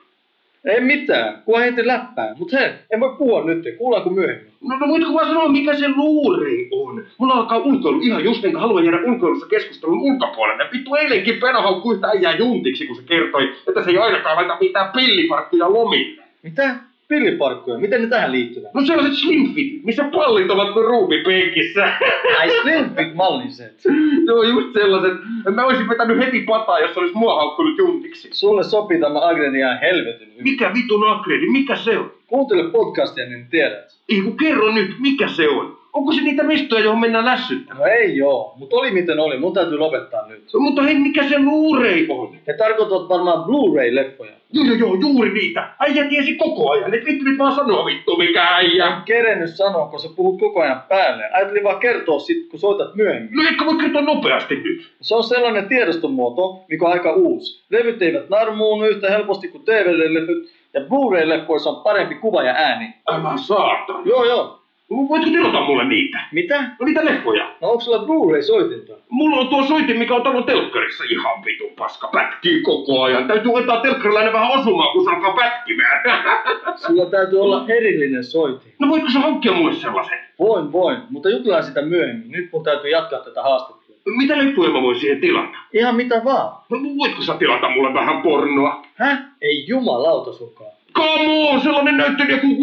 Ei 0.65 0.81
mitään, 0.81 1.41
kun 1.45 1.59
heitin 1.59 1.87
läppää. 1.87 2.35
Mut 2.39 2.53
hei, 2.53 2.69
en 2.93 2.99
voi 2.99 3.15
puhua 3.17 3.43
nyt, 3.43 3.63
kuullaanko 3.77 4.09
myöhemmin? 4.09 4.53
No, 4.61 4.77
no 4.77 4.87
voitko 4.87 5.13
vaan 5.13 5.27
sanoa, 5.27 5.49
mikä 5.49 5.73
se 5.73 5.89
luurei 5.89 6.69
on? 6.71 7.05
Mulla 7.17 7.33
alkaa 7.33 7.57
ulkoilu 7.57 7.99
ihan 8.01 8.23
just 8.23 8.45
enkä 8.45 8.59
halua 8.59 8.81
jäädä 8.81 8.99
ulkoilussa 9.05 9.47
keskustelun 9.47 9.99
ulkopuolelle. 9.99 10.69
Vittu 10.73 10.95
eilenkin 10.95 11.39
Peno 11.39 11.61
haukkui 11.61 11.95
yhtä 11.95 12.07
äijää 12.07 12.35
juntiksi, 12.35 12.87
kun 12.87 12.95
se 12.95 13.03
kertoi, 13.03 13.53
että 13.67 13.83
se 13.83 13.89
ei 13.89 13.97
ainakaan 13.97 14.35
laita 14.35 14.57
mitään 14.61 14.91
pillifarkkuja 14.91 15.73
lomille. 15.73 16.23
Mitä? 16.43 16.75
Pilliparkkuja, 17.09 17.77
miten 17.77 18.01
ne 18.01 18.07
tähän 18.07 18.31
liittyvät? 18.31 18.73
No 18.73 18.85
sellaiset 18.85 19.13
slimfit, 19.13 19.83
missä 19.83 20.03
pallit 20.11 20.51
ovat 20.51 20.73
kuin 20.73 20.85
ruumipenkissä. 20.85 21.93
Ai 22.39 22.49
slimfit 22.61 23.15
malliset. 23.15 23.83
Joo, 24.27 24.43
just 24.43 24.73
sellaiset. 24.73 25.13
Mä 25.55 25.65
olisin 25.65 25.89
vetänyt 25.89 26.17
heti 26.17 26.41
pataa, 26.41 26.79
jos 26.79 26.97
olisi 26.97 27.15
mua 27.15 27.35
haukkunut 27.35 27.77
juntiksi. 27.77 28.29
Sulle 28.31 28.63
sopii 28.63 28.99
tämä 28.99 29.27
Agredi 29.27 29.57
ihan 29.57 29.79
helvetin 29.79 30.27
hyvin. 30.31 30.43
Mikä 30.43 30.73
vitun 30.73 31.09
Agredi, 31.09 31.49
mikä 31.49 31.75
se 31.75 31.97
on? 31.97 32.11
Kuuntele 32.27 32.71
podcastia, 32.71 33.29
niin 33.29 33.47
tiedät. 33.49 33.97
Ei 34.09 34.21
kun 34.21 34.37
kerro 34.37 34.71
nyt, 34.71 34.95
mikä 34.99 35.27
se 35.27 35.49
on? 35.49 35.78
Onko 35.93 36.11
se 36.11 36.21
niitä 36.21 36.43
mestoja, 36.43 36.83
johon 36.83 36.99
mennään 36.99 37.25
lässyttämään? 37.25 37.79
No 37.79 37.85
ei 37.85 38.17
joo, 38.17 38.53
mutta 38.57 38.75
oli 38.75 38.91
miten 38.91 39.19
oli, 39.19 39.37
mun 39.37 39.53
täytyy 39.53 39.77
lopettaa 39.77 40.27
nyt. 40.27 40.43
No, 40.53 40.59
mutta 40.59 40.83
hei, 40.83 40.99
mikä 40.99 41.29
se 41.29 41.35
Blu-ray 41.35 42.05
on? 42.09 42.35
He 42.47 42.53
tarkoitat 42.53 43.09
varmaan 43.09 43.43
Blu-ray-leffoja. 43.43 44.31
Joo, 44.53 44.65
joo, 44.65 44.75
joo, 44.75 44.95
juuri 44.95 45.33
niitä. 45.33 45.69
Äijä 45.79 46.09
tiesi 46.09 46.35
koko 46.35 46.71
ajan. 46.71 46.93
Et 46.93 47.05
vittu 47.05 47.25
nyt 47.25 47.39
vaan 47.39 47.55
sanoa 47.55 47.85
vittu 47.85 48.17
mikä 48.17 48.43
äijä. 48.43 48.87
En 48.87 49.01
kerennyt 49.05 49.55
sanoa, 49.55 49.87
kun 49.87 49.99
sä 49.99 50.09
puhut 50.15 50.39
koko 50.39 50.61
ajan 50.61 50.81
päälle. 50.89 51.23
Ajattelin 51.33 51.63
vaan 51.63 51.79
kertoa 51.79 52.19
sit, 52.19 52.49
kun 52.49 52.59
soitat 52.59 52.95
myöhemmin. 52.95 53.33
No 53.33 53.43
etkö 53.49 53.65
voi 53.65 53.75
kertoa 53.75 54.01
nopeasti 54.01 54.55
nyt? 54.55 54.91
Se 55.01 55.15
on 55.15 55.23
sellainen 55.23 55.67
tiedostomuoto, 55.67 56.65
mikä 56.69 56.85
on 56.85 56.91
aika 56.91 57.13
uusi. 57.13 57.65
Levyt 57.69 58.01
eivät 58.01 58.29
narmuun 58.29 58.87
yhtä 58.87 59.09
helposti 59.09 59.47
kuin 59.47 59.65
DVD-levyt, 59.65 60.49
ja 60.73 60.81
Blu-ray-leffoissa 60.81 61.69
on 61.69 61.83
parempi 61.83 62.15
kuva 62.15 62.43
ja 62.43 62.53
ääni. 62.53 62.93
Älä 63.07 63.37
saata. 63.37 63.93
Joo, 64.05 64.25
joo. 64.25 64.58
Voitko 64.89 65.29
tilata 65.29 65.61
mulle 65.61 65.85
niitä? 65.85 66.19
Mitä? 66.31 66.61
No 66.79 66.85
niitä 66.85 67.05
leffoja. 67.05 67.45
No 67.61 67.69
onko 67.69 67.81
sulla 67.81 68.05
Blu-ray-soitinta? 68.05 68.93
Mulla 69.09 69.37
on 69.37 69.47
tuo 69.47 69.63
soitin, 69.63 69.97
mikä 69.97 70.15
on 70.15 70.21
talon 70.23 70.43
telkkarissa 70.43 71.03
ihan 71.09 71.45
vitun 71.45 71.71
paska. 71.77 72.07
Pätkii 72.07 72.61
koko 72.61 73.03
ajan. 73.03 73.27
Täytyy 73.27 73.51
ottaa 73.53 73.81
telkkarilainen 73.81 74.33
vähän 74.33 74.51
osumaan, 74.51 74.93
kun 74.93 75.03
se 75.03 75.09
alkaa 75.09 75.33
pätkimään. 75.33 76.03
Sulla 76.87 77.05
täytyy 77.05 77.41
olla 77.41 77.65
erillinen 77.67 78.23
soitin. 78.23 78.73
No 78.79 78.89
voitko 78.89 79.09
sä 79.09 79.19
hankkia 79.19 79.51
mulle 79.51 79.73
sellaisen? 79.73 80.19
Voin, 80.39 80.71
voin, 80.71 80.97
mutta 81.09 81.29
jutellaan 81.29 81.63
sitä 81.63 81.81
myöhemmin. 81.81 82.31
Nyt 82.31 82.49
mun 82.53 82.63
täytyy 82.63 82.89
jatkaa 82.89 83.19
tätä 83.19 83.43
haastattelua. 83.43 83.99
Mitä 84.17 84.37
leffoja 84.37 84.69
mä 84.69 84.81
voin 84.81 84.99
siihen 84.99 85.21
tilata? 85.21 85.57
Ihan 85.73 85.95
mitä 85.95 86.21
vaan. 86.25 86.57
No 86.69 86.77
voitko 86.97 87.21
sä 87.21 87.33
tilata 87.33 87.69
mulle 87.69 87.93
vähän 87.93 88.21
pornoa? 88.21 88.83
Häh? 88.95 89.19
Ei 89.41 89.67
jumalauta 89.67 90.33
sunkaan. 90.33 90.78
Come 90.93 91.49
on, 91.49 91.61
sellainen 91.61 91.97
näyttelijä 91.97 92.37
kuin 92.37 92.59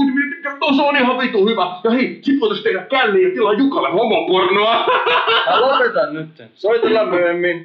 no, 0.60 0.76
se 0.76 0.82
on 0.82 0.96
ihan 0.96 1.18
vitu 1.18 1.46
hyvä. 1.46 1.80
Ja 1.84 1.90
hei, 1.90 2.18
sit 2.22 2.40
voitais 2.40 2.62
tehdä 2.62 2.86
källi 2.86 3.22
ja 3.22 3.30
tilaa 3.30 3.52
Jukalle 3.52 3.90
homopornoa. 3.90 4.86
Mä 5.46 5.60
lopetan 5.60 6.14
nyt. 6.14 6.42
Soitellaan 6.54 7.08
myöhemmin. 7.08 7.64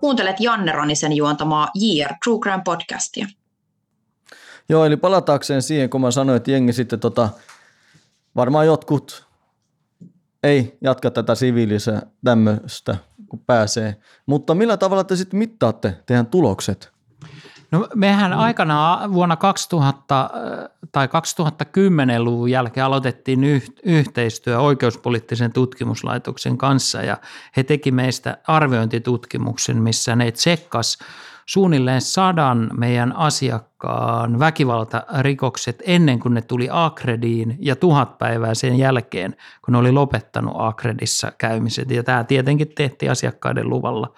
Kuuntelet 0.00 0.36
Janne 0.40 0.72
Ranisen 0.72 1.12
juontamaa 1.12 1.68
JR 1.74 2.14
True 2.24 2.38
Crime 2.40 2.62
podcastia. 2.64 3.26
Joo, 4.68 4.84
eli 4.84 4.96
palataakseen 4.96 5.62
siihen, 5.62 5.90
kun 5.90 6.00
mä 6.00 6.10
sanoin, 6.10 6.36
että 6.36 6.50
jengi 6.50 6.72
sitten 6.72 7.00
tota, 7.00 7.28
varmaan 8.36 8.66
jotkut 8.66 9.26
ei 10.44 10.78
jatka 10.80 11.10
tätä 11.10 11.34
siviilistä 11.34 12.02
tämmöistä, 12.24 12.96
kun 13.28 13.40
pääsee. 13.46 13.96
Mutta 14.26 14.54
millä 14.54 14.76
tavalla 14.76 15.04
te 15.04 15.16
sitten 15.16 15.38
mittaatte 15.38 15.98
teidän 16.06 16.26
tulokset? 16.26 16.94
No 17.70 17.88
mehän 17.94 18.32
aikanaan 18.32 19.12
vuonna 19.12 19.36
2000 19.36 20.30
tai 20.92 21.06
2010-luvun 21.06 22.50
jälkeen 22.50 22.86
aloitettiin 22.86 23.44
yhteistyö 23.84 24.60
oikeuspoliittisen 24.60 25.52
tutkimuslaitoksen 25.52 26.58
kanssa 26.58 27.02
ja 27.02 27.16
he 27.56 27.62
teki 27.62 27.90
meistä 27.90 28.38
arviointitutkimuksen, 28.46 29.82
missä 29.82 30.16
ne 30.16 30.32
tsekkas 30.32 30.98
suunnilleen 31.46 32.00
sadan 32.00 32.70
meidän 32.78 33.16
asiakkaan 33.16 34.38
väkivaltarikokset 34.38 35.82
ennen 35.86 36.20
kuin 36.20 36.34
ne 36.34 36.42
tuli 36.42 36.68
Akrediin 36.70 37.56
ja 37.60 37.76
tuhat 37.76 38.18
päivää 38.18 38.54
sen 38.54 38.78
jälkeen, 38.78 39.36
kun 39.64 39.72
ne 39.72 39.78
oli 39.78 39.92
lopettanut 39.92 40.54
Akredissa 40.56 41.32
käymiset. 41.38 41.90
Ja 41.90 42.02
tämä 42.02 42.24
tietenkin 42.24 42.68
tehtiin 42.74 43.10
asiakkaiden 43.10 43.68
luvalla. 43.68 44.12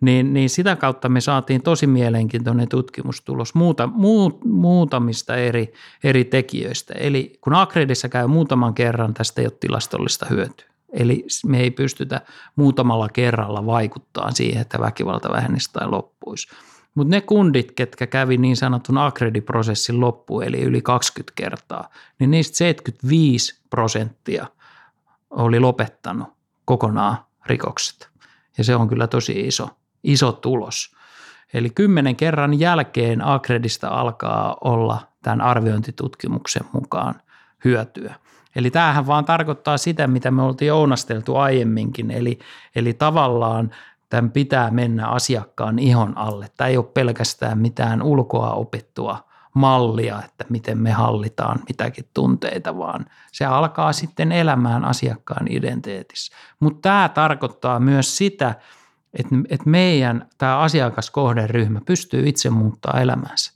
Niin, 0.00 0.34
niin 0.34 0.50
sitä 0.50 0.76
kautta 0.76 1.08
me 1.08 1.20
saatiin 1.20 1.62
tosi 1.62 1.86
mielenkiintoinen 1.86 2.68
tutkimustulos 2.68 3.54
muuta, 3.54 3.86
muut, 3.86 4.44
muutamista 4.44 5.36
eri, 5.36 5.72
eri 6.04 6.24
tekijöistä. 6.24 6.94
Eli 6.94 7.38
kun 7.40 7.54
Akredissa 7.54 8.08
käy 8.08 8.26
muutaman 8.26 8.74
kerran, 8.74 9.14
tästä 9.14 9.40
ei 9.40 9.46
ole 9.46 9.56
tilastollista 9.60 10.26
hyötyä. 10.30 10.75
Eli 10.96 11.26
me 11.46 11.60
ei 11.60 11.70
pystytä 11.70 12.20
muutamalla 12.56 13.08
kerralla 13.08 13.66
vaikuttaa 13.66 14.30
siihen, 14.30 14.62
että 14.62 14.80
väkivalta 14.80 15.30
vähennisi 15.32 15.72
tai 15.72 15.88
loppuisi. 15.88 16.48
Mutta 16.94 17.10
ne 17.10 17.20
kundit, 17.20 17.72
ketkä 17.72 18.06
kävi 18.06 18.36
niin 18.36 18.56
sanotun 18.56 18.98
akrediprosessin 18.98 20.00
loppuun, 20.00 20.44
eli 20.44 20.62
yli 20.62 20.82
20 20.82 21.32
kertaa, 21.36 21.88
niin 22.18 22.30
niistä 22.30 22.56
75 22.56 23.60
prosenttia 23.70 24.46
oli 25.30 25.60
lopettanut 25.60 26.28
kokonaan 26.64 27.16
rikokset. 27.46 28.08
Ja 28.58 28.64
se 28.64 28.76
on 28.76 28.88
kyllä 28.88 29.06
tosi 29.06 29.46
iso, 29.46 29.68
iso 30.04 30.32
tulos. 30.32 30.96
Eli 31.54 31.70
kymmenen 31.70 32.16
kerran 32.16 32.60
jälkeen 32.60 33.26
Akredista 33.26 33.88
alkaa 33.88 34.56
olla 34.64 35.00
tämän 35.22 35.40
arviointitutkimuksen 35.40 36.62
mukaan 36.72 37.14
hyötyä. 37.64 38.14
Eli 38.56 38.70
tämähän 38.70 39.06
vaan 39.06 39.24
tarkoittaa 39.24 39.78
sitä, 39.78 40.06
mitä 40.06 40.30
me 40.30 40.42
oltiin 40.42 40.72
ounasteltu 40.72 41.36
aiemminkin, 41.36 42.10
eli, 42.10 42.38
eli 42.76 42.94
tavallaan 42.94 43.70
tämän 44.08 44.30
pitää 44.30 44.70
mennä 44.70 45.08
asiakkaan 45.08 45.78
ihon 45.78 46.18
alle. 46.18 46.46
Tämä 46.56 46.68
ei 46.68 46.76
ole 46.76 46.86
pelkästään 46.94 47.58
mitään 47.58 48.02
ulkoa 48.02 48.52
opittua 48.52 49.26
mallia, 49.54 50.22
että 50.24 50.44
miten 50.48 50.78
me 50.78 50.92
hallitaan 50.92 51.58
mitäkin 51.68 52.04
tunteita, 52.14 52.78
vaan 52.78 53.06
se 53.32 53.44
alkaa 53.44 53.92
sitten 53.92 54.32
elämään 54.32 54.84
asiakkaan 54.84 55.46
identietissä. 55.50 56.36
Mutta 56.60 56.88
tämä 56.88 57.08
tarkoittaa 57.08 57.80
myös 57.80 58.16
sitä, 58.16 58.54
että, 59.14 59.34
että 59.48 59.70
meidän 59.70 60.28
tämä 60.38 60.58
asiakaskohderyhmä 60.58 61.80
pystyy 61.86 62.28
itse 62.28 62.50
muuttaa 62.50 63.00
elämänsä. 63.00 63.52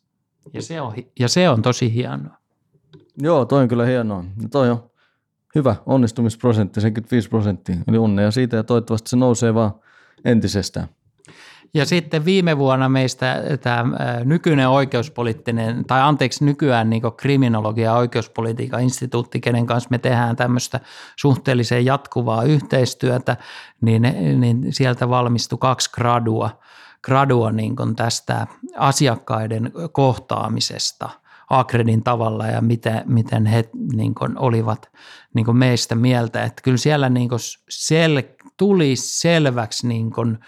Ja 0.53 0.63
se 0.63 0.81
on, 0.81 0.95
ja 1.19 1.29
se 1.29 1.49
on 1.49 1.63
tosi 1.63 1.95
hienoa. 1.95 2.37
Joo, 3.17 3.45
toi 3.45 3.63
on 3.63 3.69
kyllä 3.69 3.85
hienoa. 3.85 4.25
Ja 4.43 4.49
toi 4.49 4.71
on 4.71 4.90
hyvä 5.55 5.77
onnistumisprosentti, 5.87 6.81
75 6.81 7.29
prosenttia. 7.29 7.77
Eli 7.89 7.99
onnea 7.99 8.31
siitä 8.31 8.57
ja 8.57 8.65
toivottavasti 8.65 9.11
se 9.11 9.17
nousee 9.17 9.55
vaan 9.55 9.73
entisestään. 10.25 10.89
Ja 11.75 11.87
sitten 11.87 12.25
viime 12.25 12.59
vuonna 12.59 12.89
meistä 12.89 13.43
tämä 13.61 13.85
nykyinen 14.25 14.69
oikeuspoliittinen, 14.69 15.85
tai 15.85 16.01
anteeksi 16.01 16.45
nykyään 16.45 16.91
niin 16.91 17.03
kriminologia 17.17 17.85
ja 17.85 17.95
oikeuspolitiikan 17.95 18.83
instituutti, 18.83 19.41
kenen 19.41 19.67
kanssa 19.67 19.91
me 19.91 19.99
tehdään 19.99 20.37
tämmöistä 20.37 20.81
suhteellisen 21.17 21.85
jatkuvaa 21.85 22.43
yhteistyötä, 22.43 23.37
niin, 23.81 24.03
niin 24.41 24.67
sieltä 24.71 25.09
valmistui 25.09 25.59
kaksi 25.59 25.91
gradua, 25.93 26.61
gradua 27.03 27.53
niin 27.53 27.77
tästä 27.97 28.47
asiakkaiden 28.77 29.73
kohtaamisesta– 29.93 31.11
Akredin 31.51 32.03
tavalla 32.03 32.47
ja 32.47 32.61
miten, 32.61 33.03
miten 33.07 33.47
he 33.47 33.65
niin 33.93 34.15
kuin 34.15 34.39
olivat 34.39 34.91
niin 35.35 35.45
kuin 35.47 35.57
meistä 35.57 35.95
mieltä. 35.95 36.43
Että 36.45 36.63
kyllä 36.63 36.77
siellä 36.77 37.09
niin 37.09 37.29
kuin 37.29 37.41
sel, 37.69 38.23
tuli 38.57 38.97
selväksi 38.97 39.89
niin 39.89 40.11
kuin 40.11 40.39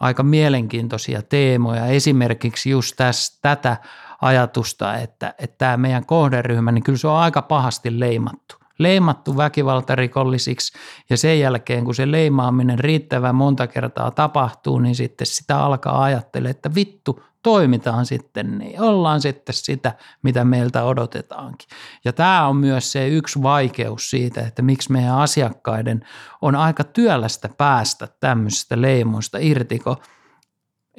aika 0.00 0.22
mielenkiintoisia 0.22 1.22
teemoja. 1.22 1.86
Esimerkiksi 1.86 2.70
just 2.70 2.94
tässä, 2.96 3.38
tätä 3.42 3.76
ajatusta, 4.20 4.96
että, 4.96 5.34
että 5.38 5.58
tämä 5.58 5.76
meidän 5.76 6.06
kohderyhmä, 6.06 6.72
niin 6.72 6.84
kyllä 6.84 6.98
se 6.98 7.08
on 7.08 7.16
aika 7.16 7.42
pahasti 7.42 8.00
leimattu 8.00 8.58
leimattu 8.78 9.36
väkivaltarikollisiksi 9.36 10.78
ja 11.10 11.16
sen 11.16 11.40
jälkeen 11.40 11.84
kun 11.84 11.94
se 11.94 12.10
leimaaminen 12.10 12.78
riittävän 12.78 13.34
monta 13.34 13.66
kertaa 13.66 14.10
tapahtuu, 14.10 14.78
niin 14.78 14.94
sitten 14.94 15.26
sitä 15.26 15.58
alkaa 15.58 16.02
ajattelemaan, 16.02 16.50
että 16.50 16.74
vittu, 16.74 17.22
toimitaan 17.42 18.06
sitten 18.06 18.58
niin, 18.58 18.80
ollaan 18.80 19.20
sitten 19.20 19.54
sitä, 19.54 19.94
mitä 20.22 20.44
meiltä 20.44 20.84
odotetaankin. 20.84 21.68
Ja 22.04 22.12
tämä 22.12 22.46
on 22.46 22.56
myös 22.56 22.92
se 22.92 23.08
yksi 23.08 23.42
vaikeus 23.42 24.10
siitä, 24.10 24.40
että 24.40 24.62
miksi 24.62 24.92
meidän 24.92 25.18
asiakkaiden 25.18 26.06
on 26.42 26.56
aika 26.56 26.84
työlästä 26.84 27.48
päästä 27.48 28.08
tämmöisistä 28.20 28.80
leimoista 28.80 29.38
irti, 29.40 29.78
kun 29.78 29.96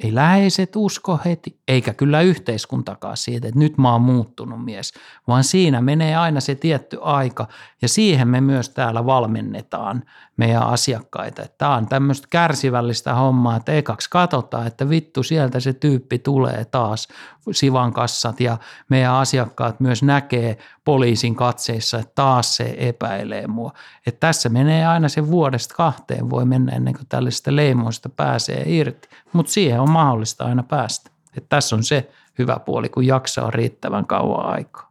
ei 0.04 0.14
läheiset 0.14 0.76
usko 0.76 1.20
heti, 1.24 1.60
eikä 1.68 1.94
kyllä 1.94 2.20
yhteiskuntakaan 2.20 3.16
siitä, 3.16 3.48
että 3.48 3.60
nyt 3.60 3.78
mä 3.78 3.92
oon 3.92 4.02
muuttunut 4.02 4.64
mies, 4.64 4.92
vaan 5.28 5.44
siinä 5.44 5.80
menee 5.80 6.16
aina 6.16 6.40
se 6.40 6.54
tietty 6.54 6.98
aika 7.00 7.48
ja 7.82 7.88
siihen 7.88 8.28
me 8.28 8.40
myös 8.40 8.68
täällä 8.68 9.06
valmennetaan 9.06 10.04
meidän 10.40 10.62
asiakkaita. 10.62 11.42
Tämä 11.58 11.74
on 11.74 11.86
tämmöistä 11.86 12.26
kärsivällistä 12.30 13.14
hommaa, 13.14 13.56
että 13.56 13.72
ekaksi 13.72 14.10
katsotaan, 14.10 14.66
että 14.66 14.88
vittu 14.88 15.22
sieltä 15.22 15.60
se 15.60 15.72
tyyppi 15.72 16.18
tulee 16.18 16.64
taas 16.64 17.08
Sivan 17.52 17.92
kassat 17.92 18.40
ja 18.40 18.58
meidän 18.88 19.14
asiakkaat 19.14 19.80
myös 19.80 20.02
näkee 20.02 20.58
poliisin 20.84 21.34
katseissa, 21.34 21.98
että 21.98 22.12
taas 22.14 22.56
se 22.56 22.74
epäilee 22.78 23.46
mua. 23.46 23.72
Että 24.06 24.20
tässä 24.20 24.48
menee 24.48 24.86
aina 24.86 25.08
se 25.08 25.30
vuodesta 25.30 25.74
kahteen 25.74 26.30
voi 26.30 26.44
mennä 26.44 26.72
ennen 26.72 26.94
kuin 26.94 27.06
tällaisista 27.08 27.56
leimoista 27.56 28.08
pääsee 28.08 28.62
irti, 28.66 29.08
mutta 29.32 29.52
siihen 29.52 29.80
on 29.80 29.90
mahdollista 29.90 30.44
aina 30.44 30.62
päästä. 30.62 31.10
Että 31.36 31.48
tässä 31.48 31.76
on 31.76 31.84
se 31.84 32.10
hyvä 32.38 32.60
puoli, 32.64 32.88
kun 32.88 33.06
jaksaa 33.06 33.50
riittävän 33.50 34.06
kauan 34.06 34.46
aikaa. 34.46 34.90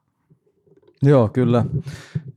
Joo, 1.02 1.28
kyllä. 1.28 1.66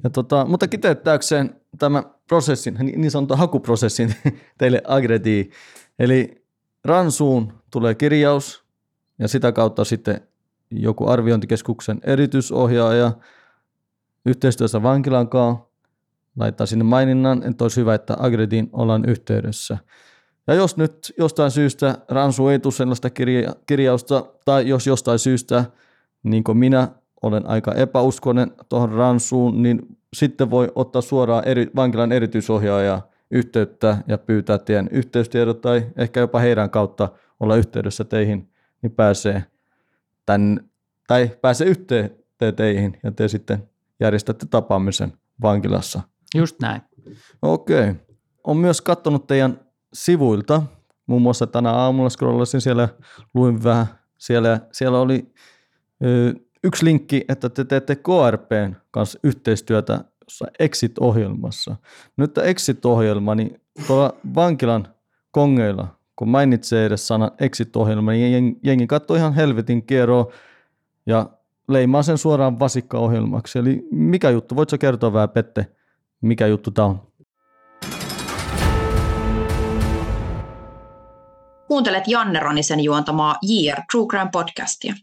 Ja 0.05 0.11
tota, 0.11 0.45
mutta 0.45 0.69
kiteyttääkseen 0.69 1.61
tämä 1.79 2.03
prosessin, 2.33 2.77
niin 2.81 3.11
sanottu 3.11 3.37
hakuprosessin 3.37 4.15
teille 4.59 4.83
Agredi. 4.87 5.51
Eli 5.99 6.45
ransuun 6.85 7.53
tulee 7.71 7.95
kirjaus 7.95 8.65
ja 9.19 9.29
sitä 9.29 9.53
kautta 9.53 9.85
sitten 9.85 10.21
joku 10.71 11.09
arviointikeskuksen 11.09 12.01
erityisohjaaja 12.05 13.13
yhteistyössä 14.27 14.83
vankilan 14.83 15.29
kanssa 15.29 15.65
laittaa 16.39 16.67
sinne 16.67 16.85
maininnan, 16.85 17.43
että 17.43 17.65
olisi 17.65 17.81
hyvä, 17.81 17.95
että 17.95 18.17
Agrediin 18.19 18.71
ollaan 18.73 19.05
yhteydessä. 19.09 19.79
Ja 20.47 20.55
jos 20.55 20.77
nyt 20.77 21.13
jostain 21.19 21.51
syystä 21.51 21.99
Ransu 22.09 22.49
ei 22.49 22.59
tule 22.59 22.73
sellaista 22.73 23.11
kirja- 23.11 23.55
kirjausta, 23.67 24.27
tai 24.45 24.69
jos 24.69 24.87
jostain 24.87 25.19
syystä, 25.19 25.65
niin 26.23 26.45
kuin 26.45 26.59
minä 26.59 26.89
olen 27.23 27.47
aika 27.47 27.75
epäuskonen 27.75 28.53
tuohon 28.69 28.93
Ransuun, 28.93 29.63
niin 29.63 29.97
sitten 30.17 30.51
voi 30.51 30.73
ottaa 30.75 31.03
suoraan 31.03 31.49
eri, 31.49 31.71
vankilan 31.77 32.13
erityisohjaajaa 32.13 33.11
yhteyttä 33.31 33.99
ja 34.07 34.19
pyytää 34.19 34.59
teidän 34.59 34.89
yhteystiedot 34.91 35.61
tai 35.61 35.87
ehkä 35.97 36.21
jopa 36.21 36.39
heidän 36.39 36.71
kautta 36.71 37.09
olla 37.41 37.57
yhteydessä 37.57 38.05
teihin, 38.05 38.51
niin 38.83 38.93
pääsee, 38.93 39.45
tän, 40.27 40.61
tai 41.07 41.31
pääsee 41.41 41.67
yhteyteen 41.67 42.57
teihin 42.57 43.01
ja 43.03 43.13
te 43.13 43.29
sitten 43.29 43.69
järjestätte 44.01 44.47
tapaamisen 44.47 45.13
vankilassa. 45.43 46.01
Just 46.35 46.57
näin. 46.61 46.83
Okei. 47.43 47.91
Okay. 47.91 47.95
On 48.45 48.57
myös 48.57 48.81
katsonut 48.81 49.27
teidän 49.27 49.61
sivuilta, 49.93 50.63
muun 51.07 51.23
muassa 51.23 51.47
tänä 51.47 51.71
aamulla 51.71 52.11
scrollasin 52.11 52.61
siellä, 52.61 52.89
luin 53.35 53.65
vähän 53.65 53.87
siellä, 54.19 54.61
siellä 54.73 55.01
oli 55.01 55.33
ö, 56.05 56.35
yksi 56.65 56.85
linkki, 56.85 57.25
että 57.29 57.49
te 57.49 57.65
teette 57.65 57.97
KRPn 57.97 58.75
kanssa 58.91 59.19
yhteistyötä 59.23 60.05
Exit-ohjelmassa. 60.59 61.77
Nyt 62.17 62.35
tämä 62.35 62.47
Exit-ohjelma, 62.47 63.35
niin 63.35 63.61
tuolla 63.87 64.17
vankilan 64.35 64.89
kongeilla, 65.31 65.89
kun 66.17 66.29
mainitsee 66.29 66.87
edes 66.87 67.09
sanan 67.09 67.31
Exit-ohjelma, 67.41 68.13
niin 68.13 68.59
jengi, 68.63 68.87
katsoo 68.87 69.17
ihan 69.17 69.35
helvetin 69.35 69.87
kierroa 69.87 70.33
ja 71.07 71.31
leimaa 71.69 72.03
sen 72.03 72.19
suoraan 72.19 72.59
vasikkaohjelmaksi. 72.59 73.59
Eli 73.59 73.89
mikä 73.91 74.31
juttu? 74.31 74.57
Voitko 74.57 74.79
kertoa 74.79 75.13
vähän, 75.13 75.31
Pette, 75.31 75.67
mikä 76.21 76.47
juttu 76.47 76.71
tämä 76.71 76.89
on? 76.89 77.12
Kuuntelet 81.73 82.09
Janne 82.09 82.41
Ronisen 82.41 82.81
juontamaa 82.81 83.37
JR 83.43 83.81
True 83.93 84.07
Crime 84.07 84.29
podcastia. 84.33 84.95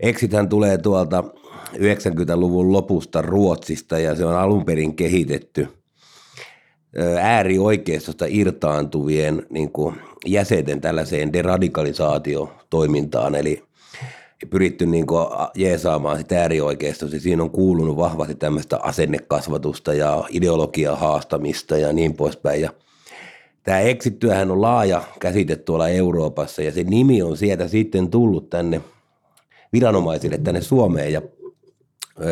Exithän 0.00 0.48
tulee 0.48 0.78
tuolta 0.78 1.24
90-luvun 1.72 2.72
lopusta 2.72 3.22
Ruotsista 3.22 3.98
ja 3.98 4.14
se 4.14 4.24
on 4.24 4.36
alun 4.36 4.64
perin 4.64 4.96
kehitetty 4.96 5.68
äärioikeistosta 7.20 8.24
irtaantuvien 8.28 9.46
niin 9.50 9.72
kuin, 9.72 9.96
jäsenten 10.26 10.80
tällaiseen 10.80 11.32
deradikalisaatiotoimintaan, 11.32 13.34
eli 13.34 13.62
pyritty 14.50 14.86
niin 14.86 15.06
kuin, 15.06 15.26
jeesaamaan 15.54 16.18
sitä 16.18 16.40
äärioikeistosta. 16.40 17.20
Siinä 17.20 17.42
on 17.42 17.50
kuulunut 17.50 17.96
vahvasti 17.96 18.34
tämmöistä 18.34 18.78
asennekasvatusta 18.82 19.94
ja 19.94 20.24
ideologian 20.30 20.98
haastamista 20.98 21.76
ja 21.76 21.92
niin 21.92 22.14
poispäin. 22.14 22.62
Ja 22.62 22.70
Tämä 23.66 23.80
exit-työhän 23.80 24.50
on 24.50 24.62
laaja 24.62 25.02
käsite 25.20 25.56
tuolla 25.56 25.88
Euroopassa 25.88 26.62
ja 26.62 26.72
se 26.72 26.82
nimi 26.82 27.22
on 27.22 27.36
sieltä 27.36 27.68
sitten 27.68 28.10
tullut 28.10 28.50
tänne 28.50 28.80
viranomaisille 29.72 30.38
tänne 30.38 30.60
Suomeen 30.60 31.12
ja 31.12 31.22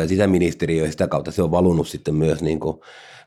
sisäministeriö 0.07 0.91
sitä 0.91 1.07
kautta 1.07 1.31
se 1.31 1.43
on 1.43 1.51
valunut 1.51 1.87
sitten 1.87 2.15
myös 2.15 2.41
niin 2.41 2.59
kuin 2.59 2.77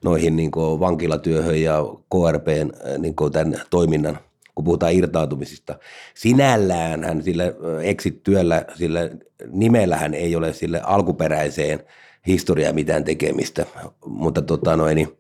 noihin 0.05 0.37
niin 0.37 0.51
kuin 0.51 0.81
vankilatyöhön 0.81 1.63
ja 1.63 1.85
KRPn 1.85 2.73
niin 2.99 3.17
kuin 3.17 3.33
tämän 3.33 3.61
toiminnan, 3.71 4.19
kun 4.55 4.65
puhutaan 4.65 4.93
irtaantumisista. 4.93 5.79
Sinällään 6.15 7.05
hän 7.05 7.23
sillä 7.23 7.45
exit-työllä, 7.83 8.65
sillä 8.75 9.11
nimellähän 9.53 10.15
ei 10.15 10.37
ole 10.37 10.53
sille 10.53 10.81
alkuperäiseen 10.85 11.81
historiaan 12.27 12.75
mitään 12.75 13.05
tekemistä, 13.05 13.67
mutta 14.07 14.43
tota 14.43 14.77
noin, 14.77 14.97
niin 14.97 15.19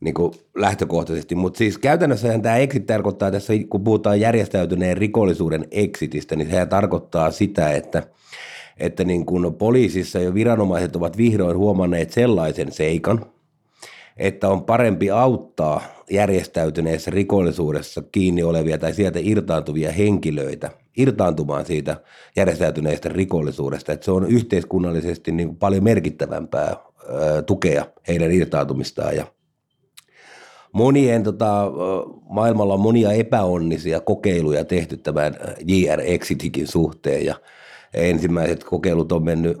niin 0.00 0.14
kuin 0.14 0.32
lähtökohtaisesti. 0.54 1.34
Mutta 1.34 1.58
siis 1.58 1.78
käytännössähän 1.78 2.42
tämä 2.42 2.56
exit 2.56 2.86
tarkoittaa 2.86 3.30
tässä, 3.30 3.52
kun 3.68 3.84
puhutaan 3.84 4.20
järjestäytyneen 4.20 4.96
rikollisuuden 4.96 5.64
exitistä, 5.70 6.36
niin 6.36 6.50
sehän 6.50 6.68
tarkoittaa 6.68 7.30
sitä, 7.30 7.72
että, 7.72 8.02
että 8.76 9.04
niin 9.04 9.26
kuin 9.26 9.54
poliisissa 9.54 10.18
jo 10.18 10.34
viranomaiset 10.34 10.96
ovat 10.96 11.16
vihdoin 11.16 11.56
huomanneet 11.56 12.10
sellaisen 12.10 12.72
seikan, 12.72 13.26
että 14.16 14.48
on 14.48 14.62
parempi 14.62 15.10
auttaa 15.10 15.80
järjestäytyneessä 16.10 17.10
rikollisuudessa 17.10 18.02
kiinni 18.12 18.42
olevia 18.42 18.78
tai 18.78 18.94
sieltä 18.94 19.18
irtaantuvia 19.22 19.92
henkilöitä 19.92 20.70
irtaantumaan 20.96 21.66
siitä 21.66 21.96
järjestäytyneestä 22.36 23.08
rikollisuudesta. 23.08 23.92
Että 23.92 24.04
se 24.04 24.10
on 24.10 24.26
yhteiskunnallisesti 24.26 25.32
niin 25.32 25.48
kuin 25.48 25.58
paljon 25.58 25.84
merkittävämpää 25.84 26.76
tukea 27.46 27.86
heidän 28.08 28.32
irtaantumistaan 28.32 29.16
ja 29.16 29.26
monien, 30.76 31.22
tota, 31.22 31.72
maailmalla 32.28 32.74
on 32.74 32.80
monia 32.80 33.12
epäonnisia 33.12 34.00
kokeiluja 34.00 34.64
tehty 34.64 34.96
tämän 34.96 35.34
JR 35.66 36.00
Exitikin 36.00 36.66
suhteen 36.66 37.26
ja 37.26 37.34
ensimmäiset 37.94 38.64
kokeilut 38.64 39.12
on 39.12 39.24
mennyt 39.24 39.58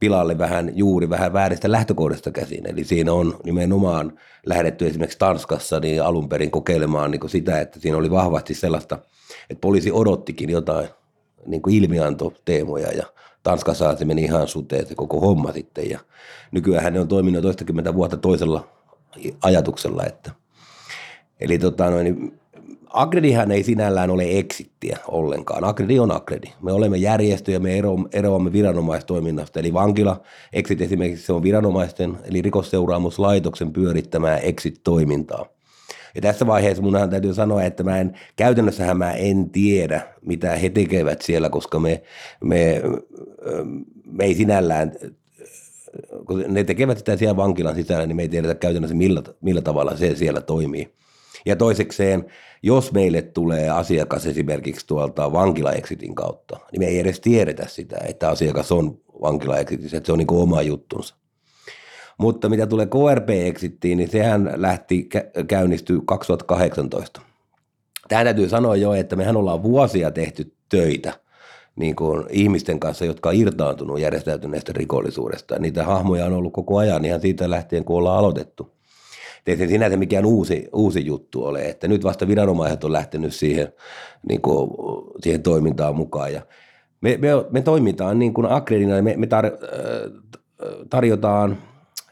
pilalle 0.00 0.38
vähän 0.38 0.72
juuri 0.74 1.10
vähän 1.10 1.32
vääristä 1.32 1.72
lähtökohdista 1.72 2.30
käsin. 2.30 2.66
Eli 2.66 2.84
siinä 2.84 3.12
on 3.12 3.36
nimenomaan 3.44 4.18
lähdetty 4.46 4.86
esimerkiksi 4.86 5.18
Tanskassa 5.18 5.80
niin 5.80 6.02
alun 6.02 6.28
perin 6.28 6.50
kokeilemaan 6.50 7.10
niin 7.10 7.30
sitä, 7.30 7.60
että 7.60 7.80
siinä 7.80 7.96
oli 7.96 8.10
vahvasti 8.10 8.54
sellaista, 8.54 8.98
että 9.50 9.60
poliisi 9.60 9.92
odottikin 9.92 10.50
jotain 10.50 10.88
niin 11.46 11.62
ilmiantoteemoja 11.70 12.92
ja 12.92 13.04
Tanskassa 13.42 13.96
se 13.96 14.04
meni 14.04 14.22
ihan 14.22 14.48
suteen 14.48 14.86
se 14.86 14.94
koko 14.94 15.20
homma 15.20 15.52
sitten 15.52 15.90
ja 15.90 16.00
nykyään 16.52 16.92
ne 16.92 17.00
on 17.00 17.08
toiminut 17.08 17.42
toistakymmentä 17.42 17.94
vuotta 17.94 18.16
toisella 18.16 18.68
ajatuksella, 19.42 20.04
että 20.04 20.43
eli 21.40 21.58
tota 21.58 21.90
noin, 21.90 22.32
Agredihan 22.94 23.50
ei 23.50 23.62
sinällään 23.62 24.10
ole 24.10 24.24
exittiä 24.38 24.98
ollenkaan. 25.08 25.64
Agredi 25.64 25.98
on 25.98 26.10
Agredi. 26.10 26.46
Me 26.62 26.72
olemme 26.72 26.96
järjestö 26.96 27.52
ja 27.52 27.60
me 27.60 27.82
eroamme 28.12 28.52
viranomaistoiminnasta. 28.52 29.60
Eli 29.60 29.72
vankila, 29.72 30.20
exit 30.52 30.80
esimerkiksi 30.80 31.26
se 31.26 31.32
on 31.32 31.42
viranomaisten, 31.42 32.18
eli 32.24 32.42
rikosseuraamuslaitoksen 32.42 33.72
pyörittämää 33.72 34.38
exit-toimintaa. 34.38 35.46
Ja 36.14 36.20
tässä 36.20 36.46
vaiheessa 36.46 36.82
munhan 36.82 37.10
täytyy 37.10 37.34
sanoa, 37.34 37.62
että 37.62 37.82
mä 37.82 37.98
en, 37.98 38.18
käytännössähän 38.36 38.98
mä 38.98 39.12
en 39.12 39.50
tiedä, 39.50 40.02
mitä 40.22 40.56
he 40.56 40.68
tekevät 40.68 41.22
siellä, 41.22 41.50
koska 41.50 41.78
me, 41.78 42.02
me, 42.44 42.82
me 44.12 44.24
ei 44.24 44.34
sinällään, 44.34 44.92
kun 46.26 46.44
ne 46.48 46.64
tekevät 46.64 46.98
sitä 46.98 47.16
siellä 47.16 47.36
vankilan 47.36 47.74
sisällä, 47.74 48.06
niin 48.06 48.16
me 48.16 48.22
ei 48.22 48.28
tiedetä 48.28 48.54
käytännössä 48.54 48.96
millä, 48.96 49.22
millä 49.40 49.60
tavalla 49.60 49.96
se 49.96 50.16
siellä 50.16 50.40
toimii. 50.40 50.92
Ja 51.46 51.56
toisekseen, 51.56 52.24
jos 52.62 52.92
meille 52.92 53.22
tulee 53.22 53.70
asiakas 53.70 54.26
esimerkiksi 54.26 54.86
tuolta 54.86 55.32
vankilaexitin 55.32 56.14
kautta, 56.14 56.60
niin 56.72 56.80
me 56.80 56.86
ei 56.86 56.98
edes 56.98 57.20
tiedetä 57.20 57.68
sitä, 57.68 57.96
että 58.08 58.28
asiakas 58.28 58.72
on 58.72 59.00
vankilaexitissä, 59.22 59.96
että 59.96 60.06
se 60.06 60.12
on 60.12 60.18
niin 60.18 60.32
oma 60.32 60.62
juttunsa. 60.62 61.14
Mutta 62.18 62.48
mitä 62.48 62.66
tulee 62.66 62.86
KRP-exittiin, 62.86 63.98
niin 63.98 64.10
sehän 64.10 64.52
lähti 64.56 65.08
käynnistyä 65.48 66.00
2018. 66.06 67.20
Tähän 68.08 68.26
täytyy 68.26 68.48
sanoa 68.48 68.76
jo, 68.76 68.92
että 68.92 69.16
mehän 69.16 69.36
ollaan 69.36 69.62
vuosia 69.62 70.10
tehty 70.10 70.54
töitä 70.68 71.12
niin 71.76 71.96
kuin 71.96 72.24
ihmisten 72.30 72.80
kanssa, 72.80 73.04
jotka 73.04 73.28
on 73.28 73.34
irtaantunut 73.34 74.00
järjestäytyneestä 74.00 74.72
rikollisuudesta. 74.72 75.58
Niitä 75.58 75.84
hahmoja 75.84 76.26
on 76.26 76.32
ollut 76.32 76.52
koko 76.52 76.78
ajan 76.78 77.04
ihan 77.04 77.20
siitä 77.20 77.50
lähtien, 77.50 77.84
kun 77.84 77.96
ollaan 77.96 78.18
aloitettu 78.18 78.73
ei 79.46 79.56
se 79.56 79.66
sinänsä 79.66 79.96
mikään 79.96 80.24
uusi, 80.26 80.68
uusi 80.72 81.06
juttu 81.06 81.44
ole, 81.44 81.62
että 81.62 81.88
nyt 81.88 82.04
vasta 82.04 82.28
viranomaiset 82.28 82.84
on 82.84 82.92
lähtenyt 82.92 83.34
siihen, 83.34 83.72
niin 84.28 84.40
kuin, 84.40 84.70
siihen 85.22 85.42
toimintaan 85.42 85.96
mukaan. 85.96 86.32
Ja 86.32 86.42
me, 87.00 87.18
me, 87.20 87.28
me 87.50 87.62
toimitaan 87.62 88.18
niin 88.18 88.34
kuin 88.34 88.46
Akredina, 88.46 89.02
me, 89.02 89.14
me 89.16 89.26
tar, 89.26 89.50
tarjotaan, 90.90 91.58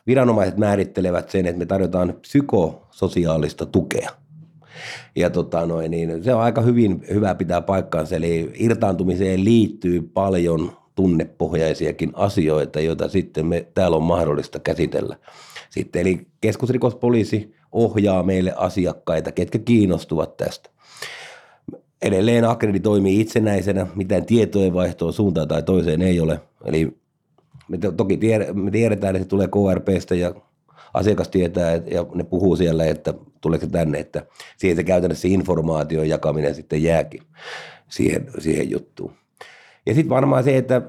viranomaiset 0.06 0.56
määrittelevät 0.56 1.30
sen, 1.30 1.46
että 1.46 1.58
me 1.58 1.66
tarjotaan 1.66 2.14
psykososiaalista 2.20 3.66
tukea. 3.66 4.10
Ja 5.16 5.30
tota 5.30 5.66
noin, 5.66 5.90
niin 5.90 6.24
se 6.24 6.34
on 6.34 6.40
aika 6.40 6.60
hyvin 6.60 7.04
hyvä 7.10 7.34
pitää 7.34 7.60
paikkaansa, 7.60 8.16
eli 8.16 8.52
irtaantumiseen 8.54 9.44
liittyy 9.44 10.02
paljon 10.02 10.72
tunnepohjaisiakin 10.94 12.10
asioita, 12.14 12.80
joita 12.80 13.08
sitten 13.08 13.46
me 13.46 13.66
täällä 13.74 13.96
on 13.96 14.02
mahdollista 14.02 14.58
käsitellä 14.58 15.16
sitten. 15.72 16.00
Eli 16.02 16.26
keskusrikospoliisi 16.40 17.54
ohjaa 17.72 18.22
meille 18.22 18.54
asiakkaita, 18.56 19.32
ketkä 19.32 19.58
kiinnostuvat 19.58 20.36
tästä. 20.36 20.70
Edelleen 22.02 22.44
Akredi 22.44 22.80
toimii 22.80 23.20
itsenäisenä, 23.20 23.86
mitään 23.94 24.26
tietojen 24.26 24.74
vaihtoa 24.74 25.12
suuntaan 25.12 25.48
tai 25.48 25.62
toiseen 25.62 26.02
ei 26.02 26.20
ole. 26.20 26.40
Eli 26.64 26.96
me 27.68 27.78
toki 27.96 28.18
me 28.52 28.70
tiedetään, 28.70 29.16
että 29.16 29.24
se 29.24 29.28
tulee 29.28 29.48
KRPstä 29.48 30.14
ja 30.14 30.34
asiakas 30.94 31.28
tietää 31.28 31.72
ja 31.72 32.06
ne 32.14 32.24
puhuu 32.24 32.56
siellä, 32.56 32.84
että 32.84 33.14
tuleeko 33.40 33.66
se 33.66 33.72
tänne, 33.72 33.98
että 33.98 34.26
siihen 34.56 34.76
se 34.76 34.84
käytännössä 34.84 35.28
informaation 35.28 36.08
jakaminen 36.08 36.54
sitten 36.54 36.82
jääkin 36.82 37.22
siihen, 37.88 38.26
siihen 38.38 38.70
juttuun. 38.70 39.12
Ja 39.86 39.94
sitten 39.94 40.10
varmaan 40.10 40.44
se, 40.44 40.56
että 40.56 40.82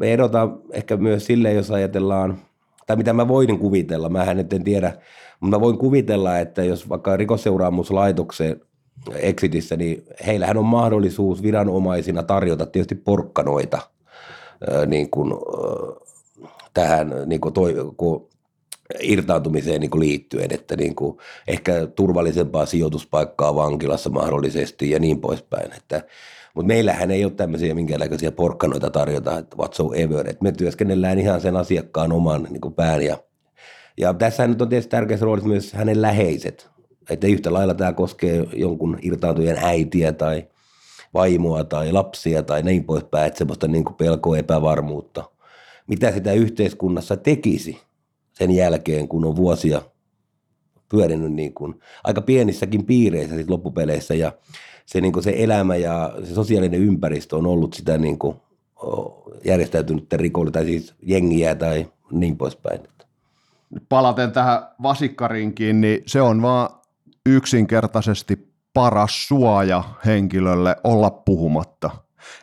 me 0.00 0.12
erotaan 0.12 0.60
ehkä 0.70 0.96
myös 0.96 1.26
silleen, 1.26 1.56
jos 1.56 1.70
ajatellaan 1.70 2.38
tai 2.88 2.96
mitä 2.96 3.12
mä 3.12 3.28
voin 3.28 3.58
kuvitella, 3.58 4.08
mä 4.08 4.24
en 4.24 4.64
tiedä, 4.64 4.92
mutta 5.40 5.56
mä 5.56 5.60
voin 5.60 5.78
kuvitella, 5.78 6.38
että 6.38 6.64
jos 6.64 6.88
vaikka 6.88 7.16
rikosseuraamuslaitoksen 7.16 8.60
exitissä, 9.14 9.76
niin 9.76 10.04
heillähän 10.26 10.56
on 10.56 10.64
mahdollisuus 10.64 11.42
viranomaisina 11.42 12.22
tarjota 12.22 12.66
tietysti 12.66 12.94
porkkanoita 12.94 13.78
niin 14.86 15.10
kuin, 15.10 15.32
tähän 16.74 17.12
niin 17.26 17.40
kuin 17.40 17.54
toi, 17.54 17.74
kun 17.96 18.28
irtaantumiseen 19.00 19.80
niin 19.80 19.90
kuin 19.90 20.00
liittyen, 20.00 20.54
että 20.54 20.76
niin 20.76 20.94
kuin 20.94 21.18
ehkä 21.48 21.86
turvallisempaa 21.86 22.66
sijoituspaikkaa 22.66 23.54
vankilassa 23.54 24.10
mahdollisesti 24.10 24.90
ja 24.90 24.98
niin 24.98 25.20
poispäin. 25.20 25.72
Että 25.72 26.02
mutta 26.58 26.66
meillähän 26.66 27.10
ei 27.10 27.24
ole 27.24 27.32
tämmöisiä 27.32 27.74
minkäänlaisia 27.74 28.32
porkkanoita 28.32 28.90
tarjota, 28.90 29.38
että 29.38 29.56
whatsoever. 29.56 30.30
Että 30.30 30.42
me 30.42 30.52
työskennellään 30.52 31.18
ihan 31.18 31.40
sen 31.40 31.56
asiakkaan 31.56 32.12
oman 32.12 32.42
niin 32.50 32.60
kuin 32.60 32.74
pään. 32.74 33.02
Ja, 33.02 33.18
ja 33.96 34.14
tässä 34.14 34.46
nyt 34.46 34.62
on 34.62 34.68
tietysti 34.68 34.90
tärkeässä 34.90 35.26
roolissa 35.26 35.48
myös 35.48 35.72
hänen 35.72 36.02
läheiset. 36.02 36.70
Että 37.10 37.26
yhtä 37.26 37.52
lailla 37.52 37.74
tämä 37.74 37.92
koskee 37.92 38.46
jonkun 38.52 38.98
irtaantujen 39.02 39.58
äitiä 39.62 40.12
tai 40.12 40.48
vaimoa 41.14 41.64
tai 41.64 41.92
lapsia 41.92 42.42
tai 42.42 42.62
niin 42.62 42.84
poispäin, 42.84 43.26
että 43.26 43.38
semmoista 43.38 43.68
niin 43.68 43.84
kuin 43.84 43.96
pelkoa 43.96 44.38
epävarmuutta. 44.38 45.24
Mitä 45.86 46.12
sitä 46.12 46.32
yhteiskunnassa 46.32 47.16
tekisi 47.16 47.78
sen 48.32 48.50
jälkeen, 48.50 49.08
kun 49.08 49.24
on 49.24 49.36
vuosia 49.36 49.82
pyörinyt 50.88 51.32
niin 51.32 51.54
kuin 51.54 51.80
aika 52.04 52.20
pienissäkin 52.20 52.86
piireissä 52.86 53.36
sit 53.36 53.50
loppupeleissä 53.50 54.14
ja 54.14 54.32
se, 54.88 55.00
niin 55.00 55.12
kuin 55.12 55.22
se 55.22 55.34
elämä 55.36 55.76
ja 55.76 56.12
se 56.24 56.34
sosiaalinen 56.34 56.80
ympäristö 56.80 57.36
on 57.36 57.46
ollut 57.46 57.74
sitä 57.74 57.98
niin 57.98 58.18
kuin 58.18 58.36
järjestäytynyttä 59.44 60.16
rikollista, 60.16 60.58
tai 60.58 60.66
siis 60.66 60.94
jengiä 61.02 61.54
tai 61.54 61.86
niin 62.10 62.36
poispäin. 62.36 62.80
Palaten 63.88 64.32
tähän 64.32 64.68
vasikkarinkin, 64.82 65.80
niin 65.80 66.02
se 66.06 66.20
on 66.20 66.42
vaan 66.42 66.68
yksinkertaisesti 67.26 68.52
paras 68.74 69.28
suoja 69.28 69.84
henkilölle 70.06 70.76
olla 70.84 71.10
puhumatta. 71.10 71.90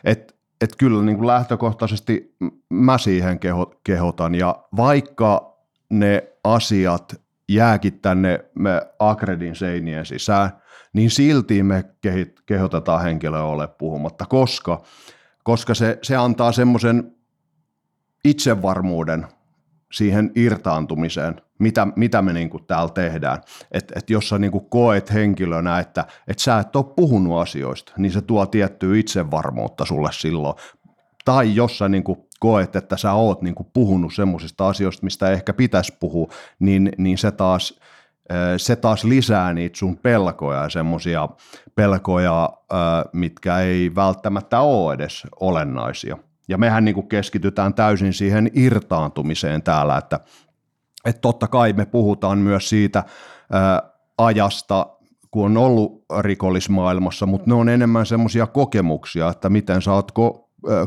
Et, 0.04 0.36
et 0.60 0.76
kyllä 0.78 1.02
niin 1.02 1.16
kuin 1.16 1.26
lähtökohtaisesti 1.26 2.34
mä 2.70 2.98
siihen 2.98 3.38
keho, 3.38 3.74
kehotan, 3.84 4.34
ja 4.34 4.64
vaikka 4.76 5.58
ne 5.90 6.28
asiat 6.44 7.20
jääkin 7.48 8.00
tänne 8.00 8.44
me 8.54 8.82
Akredin 8.98 9.54
seinien 9.54 10.06
sisään, 10.06 10.50
niin 10.92 11.10
silti 11.10 11.62
me 11.62 11.84
kehotetaan 12.46 13.02
henkilöä 13.02 13.42
ole 13.42 13.68
puhumatta, 13.68 14.26
koska, 14.26 14.82
koska 15.42 15.74
se, 15.74 15.98
se 16.02 16.16
antaa 16.16 16.52
semmoisen 16.52 17.16
itsevarmuuden 18.24 19.26
siihen 19.92 20.32
irtaantumiseen, 20.34 21.40
mitä, 21.58 21.86
mitä 21.96 22.22
me 22.22 22.32
niin 22.32 22.50
täällä 22.66 22.92
tehdään. 22.92 23.42
Että 23.72 23.94
et 23.96 24.10
jos 24.10 24.28
sä 24.28 24.38
niin 24.38 24.68
koet 24.70 25.12
henkilönä, 25.12 25.78
että 25.78 26.04
et 26.28 26.38
sä 26.38 26.58
et 26.58 26.76
ole 26.76 26.94
puhunut 26.96 27.40
asioista, 27.40 27.92
niin 27.98 28.12
se 28.12 28.20
tuo 28.20 28.46
tiettyä 28.46 28.96
itsevarmuutta 28.96 29.84
sulle 29.84 30.10
silloin. 30.12 30.54
Tai 31.24 31.54
jos 31.54 31.78
sä 31.78 31.88
niin 31.88 32.04
koet, 32.40 32.76
että 32.76 32.96
sä 32.96 33.12
oot 33.12 33.42
niin 33.42 33.54
puhunut 33.72 34.14
semmoisista 34.14 34.68
asioista, 34.68 35.04
mistä 35.04 35.30
ehkä 35.30 35.52
pitäisi 35.52 35.96
puhua, 36.00 36.28
niin, 36.58 36.92
niin 36.98 37.18
se 37.18 37.30
taas– 37.30 37.74
se 38.56 38.76
taas 38.76 39.04
lisää 39.04 39.54
niitä 39.54 39.78
sun 39.78 39.96
pelkoja 39.96 40.62
ja 40.62 40.68
semmoisia 40.68 41.28
pelkoja, 41.74 42.50
mitkä 43.12 43.58
ei 43.58 43.94
välttämättä 43.94 44.60
ole 44.60 44.94
edes 44.94 45.22
olennaisia. 45.40 46.18
Ja 46.48 46.58
mehän 46.58 46.84
niin 46.84 46.94
kuin 46.94 47.08
keskitytään 47.08 47.74
täysin 47.74 48.12
siihen 48.12 48.50
irtaantumiseen 48.54 49.62
täällä, 49.62 49.96
että, 49.96 50.20
että 51.04 51.20
totta 51.20 51.48
kai 51.48 51.72
me 51.72 51.86
puhutaan 51.86 52.38
myös 52.38 52.68
siitä 52.68 53.04
ajasta, 54.18 54.86
kun 55.30 55.44
on 55.44 55.56
ollut 55.56 56.04
rikollismaailmassa, 56.20 57.26
mutta 57.26 57.50
ne 57.50 57.54
on 57.54 57.68
enemmän 57.68 58.06
semmoisia 58.06 58.46
kokemuksia, 58.46 59.28
että 59.28 59.48
miten 59.48 59.82
sä 59.82 59.92
oot 59.92 60.12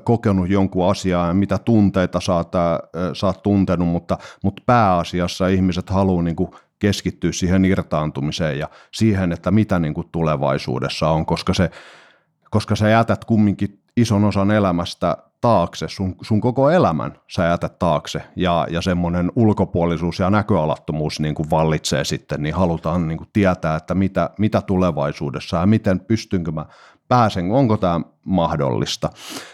kokenut 0.04 0.50
jonkun 0.50 0.90
asiaa 0.90 1.28
ja 1.28 1.34
mitä 1.34 1.58
tunteita 1.58 2.20
sä 2.20 2.34
oot, 2.34 2.52
sä 3.14 3.28
oot 3.28 3.44
tuntenut, 3.44 3.88
mutta, 3.88 4.18
mutta 4.44 4.64
pääasiassa 4.66 5.48
ihmiset 5.48 5.90
haluaa 5.90 6.24
niin 6.24 6.36
keskittyä 6.80 7.32
siihen 7.32 7.66
irtaantumiseen 7.66 8.60
ja 8.60 8.70
siihen, 8.92 9.32
että 9.32 9.52
mitä 9.52 9.80
niin 9.80 9.94
kuin 9.94 10.08
tulevaisuudessa 10.12 11.10
on, 11.10 11.26
koska, 11.26 11.54
se, 11.54 11.70
koska 12.52 12.76
sä 12.76 12.90
jätät 12.90 13.26
kumminkin 13.26 13.80
ison 13.98 14.24
osan 14.24 14.52
elämästä 14.52 15.18
taakse, 15.42 15.88
sun, 15.88 16.16
sun 16.22 16.42
koko 16.42 16.70
elämän 16.70 17.14
sä 17.28 17.46
jätät 17.46 17.80
taakse 17.80 18.22
ja, 18.36 18.68
ja 18.70 18.82
semmoinen 18.82 19.32
ulkopuolisuus 19.36 20.20
ja 20.20 20.30
näköalattomuus 20.30 21.20
niin 21.20 21.36
kuin 21.36 21.50
vallitsee 21.50 22.04
sitten, 22.04 22.44
niin 22.44 22.56
halutaan 22.56 23.08
niin 23.08 23.18
kuin 23.18 23.30
tietää, 23.34 23.76
että 23.76 23.96
mitä, 23.96 24.30
mitä 24.40 24.62
tulevaisuudessa 24.62 25.58
ja 25.58 25.66
miten 25.66 26.00
pystynkö 26.00 26.52
mä 26.52 26.66
pääsen, 27.10 27.52
onko 27.52 27.78
tämä 27.78 28.02
mahdollista. 28.24 29.10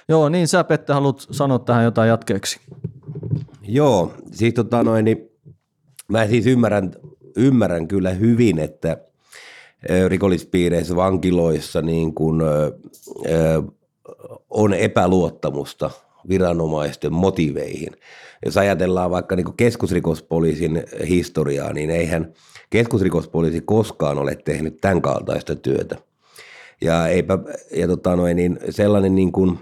Joo, 0.09 0.29
niin 0.29 0.47
sä 0.47 0.63
Pette 0.63 0.93
haluat 0.93 1.27
sanoa 1.31 1.59
tähän 1.59 1.83
jotain 1.83 2.09
jatkeeksi. 2.09 2.59
Joo, 3.61 4.13
siis 4.31 4.53
tota 4.53 4.83
noin, 4.83 5.05
niin 5.05 5.29
mä 6.07 6.27
siis 6.27 6.45
ymmärrän, 6.45 6.91
ymmärrän 7.37 7.87
kyllä 7.87 8.09
hyvin, 8.09 8.59
että 8.59 8.97
rikollispiireissä, 10.07 10.95
vankiloissa 10.95 11.81
niin 11.81 12.15
kun, 12.15 12.41
ö, 12.41 12.71
ö, 13.29 13.63
on 14.49 14.73
epäluottamusta 14.73 15.91
viranomaisten 16.29 17.13
motiveihin. 17.13 17.91
Jos 18.45 18.57
ajatellaan 18.57 19.11
vaikka 19.11 19.35
niin 19.35 19.53
keskusrikospoliisin 19.57 20.83
historiaa, 21.07 21.73
niin 21.73 21.89
eihän 21.89 22.33
keskusrikospoliisi 22.69 23.61
koskaan 23.61 24.17
ole 24.17 24.35
tehnyt 24.35 24.77
tämän 24.81 25.01
kaltaista 25.01 25.55
työtä. 25.55 25.95
Ja, 26.81 27.07
eipä, 27.07 27.39
ja 27.75 27.87
tota 27.87 28.15
noin, 28.15 28.35
niin 28.35 28.59
sellainen 28.69 29.15
niin 29.15 29.31
kuin, 29.31 29.59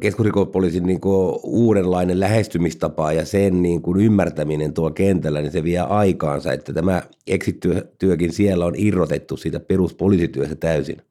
keskusrikospoliisin 0.00 0.86
niin 0.86 1.00
kuin 1.00 1.40
uudenlainen 1.42 2.20
lähestymistapa 2.20 3.12
ja 3.12 3.24
sen 3.24 3.62
niin 3.62 3.82
kuin 3.82 4.00
ymmärtäminen 4.00 4.72
tuo 4.72 4.90
kentällä, 4.90 5.40
niin 5.40 5.52
se 5.52 5.64
vie 5.64 5.78
aikaansa, 5.78 6.52
että 6.52 6.72
tämä 6.72 7.02
exit-työkin 7.26 8.32
siellä 8.32 8.66
on 8.66 8.74
irrotettu 8.76 9.36
siitä 9.36 9.60
peruspoliisityöstä 9.60 10.56
täysin 10.56 11.02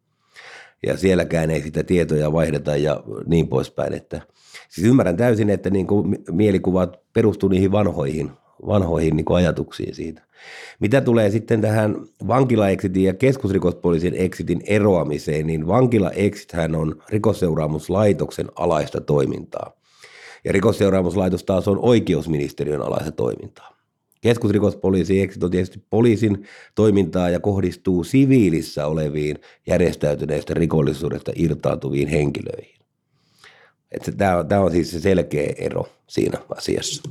ja 0.86 0.98
sielläkään 0.98 1.52
ei 1.52 1.62
sitä 1.62 1.84
tietoja 1.84 2.34
vaihdeta 2.34 2.76
ja 2.76 3.04
niin 3.26 3.48
poispäin. 3.48 3.94
Että, 3.94 4.22
siis 4.70 4.88
ymmärrän 4.88 5.18
täysin, 5.18 5.50
että 5.50 5.70
niin 5.70 5.88
kuin 5.88 6.18
mielikuvat 6.32 7.00
perustuu 7.14 7.50
niihin 7.50 7.72
vanhoihin, 7.72 8.32
vanhoihin 8.68 9.16
niin 9.16 9.26
kuin 9.26 9.38
ajatuksiin 9.38 9.96
siitä. 9.96 10.22
Mitä 10.80 11.02
tulee 11.02 11.30
sitten 11.30 11.62
tähän 11.62 11.96
vankila-exitin 12.28 13.04
ja 13.04 13.14
keskusrikospoliisin 13.14 14.14
exitin 14.14 14.62
eroamiseen, 14.66 15.48
niin 15.48 15.68
vankila-exithän 15.68 16.76
on 16.76 17.04
rikosseuraamuslaitoksen 17.10 18.48
alaista 18.56 19.02
toimintaa. 19.02 19.80
Ja 20.44 20.52
rikosseuraamuslaitos 20.52 21.44
taas 21.44 21.68
on 21.68 21.80
oikeusministeriön 21.82 22.82
alaista 22.82 23.12
toimintaa. 23.12 23.80
Keskusrikospoliisi 24.22 25.22
exit 25.22 25.44
on 25.44 25.52
tietysti 25.52 25.84
poliisin 25.90 26.48
toimintaa 26.76 27.30
ja 27.30 27.40
kohdistuu 27.40 28.04
siviilissä 28.04 28.88
oleviin 28.88 29.38
järjestäytyneistä 29.68 30.54
rikollisuudesta 30.54 31.32
irtaantuviin 31.36 32.08
henkilöihin. 32.08 32.80
Tämä 34.18 34.38
on, 34.38 34.66
on 34.66 34.72
siis 34.72 34.92
se 34.92 35.00
selkeä 35.00 35.54
ero 35.58 35.86
siinä 36.08 36.38
asiassa. 36.56 37.04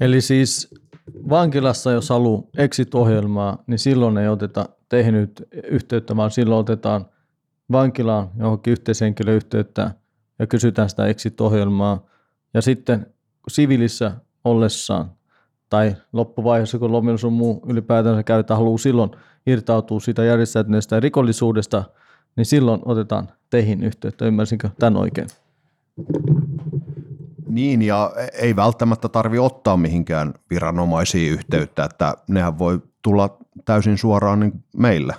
Eli 0.00 0.20
siis 0.20 0.68
vankilassa, 1.28 1.92
jos 1.92 2.08
haluaa 2.08 2.42
exit-ohjelmaa, 2.58 3.62
niin 3.66 3.78
silloin 3.78 4.18
ei 4.18 4.28
oteta 4.28 4.68
tehnyt 4.88 5.48
yhteyttä, 5.64 6.16
vaan 6.16 6.30
silloin 6.30 6.60
otetaan 6.60 7.06
vankilaan 7.72 8.30
johonkin 8.38 8.70
yhteishenkilöyhteyttä 8.70 9.90
ja 10.38 10.46
kysytään 10.46 10.90
sitä 10.90 11.06
exit-ohjelmaa. 11.06 12.06
Ja 12.54 12.62
sitten 12.62 13.06
siviilissä 13.48 14.12
ollessaan 14.44 15.10
tai 15.70 15.96
loppuvaiheessa, 16.12 16.78
kun 16.78 16.92
lomilla 16.92 17.18
sun 17.18 17.32
muu 17.32 17.62
ylipäätänsä 17.68 18.22
käytetään, 18.22 18.58
haluaa 18.58 18.78
silloin 18.78 19.10
irtautua 19.46 20.00
siitä 20.00 20.24
järjestäytyneestä 20.24 21.00
rikollisuudesta, 21.00 21.84
niin 22.36 22.46
silloin 22.46 22.80
otetaan 22.84 23.28
teihin 23.50 23.82
yhteyttä. 23.82 24.26
Ymmärsinkö 24.26 24.70
tämän 24.78 24.96
oikein? 24.96 25.28
Niin, 27.56 27.82
ja 27.82 28.12
ei 28.32 28.56
välttämättä 28.56 29.08
tarvi 29.08 29.38
ottaa 29.38 29.76
mihinkään 29.76 30.34
viranomaisiin 30.50 31.32
yhteyttä, 31.32 31.84
että 31.84 32.14
nehän 32.28 32.58
voi 32.58 32.82
tulla 33.02 33.38
täysin 33.64 33.98
suoraan 33.98 34.40
niin 34.40 34.64
meille. 34.76 35.14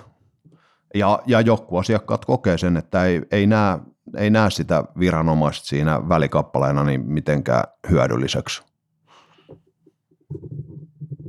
Ja, 0.94 1.22
ja 1.26 1.40
joku 1.40 1.76
asiakkaat 1.76 2.24
kokee 2.24 2.58
sen, 2.58 2.76
että 2.76 3.04
ei, 3.04 3.22
ei, 3.30 3.46
näe, 3.46 3.78
ei 4.16 4.30
näe 4.30 4.50
sitä 4.50 4.84
viranomaista 4.98 5.66
siinä 5.66 6.08
välikappaleena 6.08 6.84
niin 6.84 7.00
mitenkään 7.00 7.64
hyödylliseksi. 7.90 8.62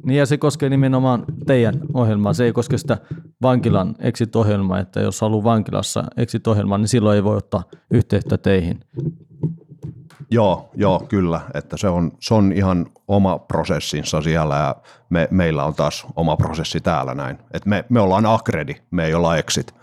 Niin 0.05 0.17
ja 0.17 0.25
se 0.25 0.37
koskee 0.37 0.69
nimenomaan 0.69 1.25
teidän 1.45 1.81
ohjelmaa. 1.93 2.33
Se 2.33 2.43
ei 2.43 2.53
koske 2.53 2.77
sitä 2.77 2.97
vankilan 3.41 3.95
exit-ohjelmaa, 3.99 4.79
että 4.79 4.99
jos 4.99 5.21
haluaa 5.21 5.43
vankilassa 5.43 6.03
exit-ohjelmaa, 6.17 6.77
niin 6.77 6.87
silloin 6.87 7.15
ei 7.15 7.23
voi 7.23 7.37
ottaa 7.37 7.63
yhteyttä 7.91 8.37
teihin. 8.37 8.79
Joo, 10.31 10.69
joo, 10.75 10.99
kyllä, 11.09 11.41
että 11.53 11.77
se 11.77 11.87
on, 11.87 12.11
se 12.19 12.33
on 12.33 12.51
ihan 12.51 12.85
oma 13.07 13.39
prosessinsa 13.39 14.21
siellä 14.21 14.55
ja 14.55 14.75
me, 15.09 15.27
meillä 15.31 15.63
on 15.63 15.75
taas 15.75 16.07
oma 16.15 16.37
prosessi 16.37 16.79
täällä 16.79 17.13
näin. 17.13 17.37
Et 17.51 17.65
me, 17.65 17.85
me 17.89 17.99
ollaan 17.99 18.25
Akredi, 18.25 18.75
me 18.91 19.05
ei 19.05 19.13
olla 19.13 19.37
Exit. 19.37 19.73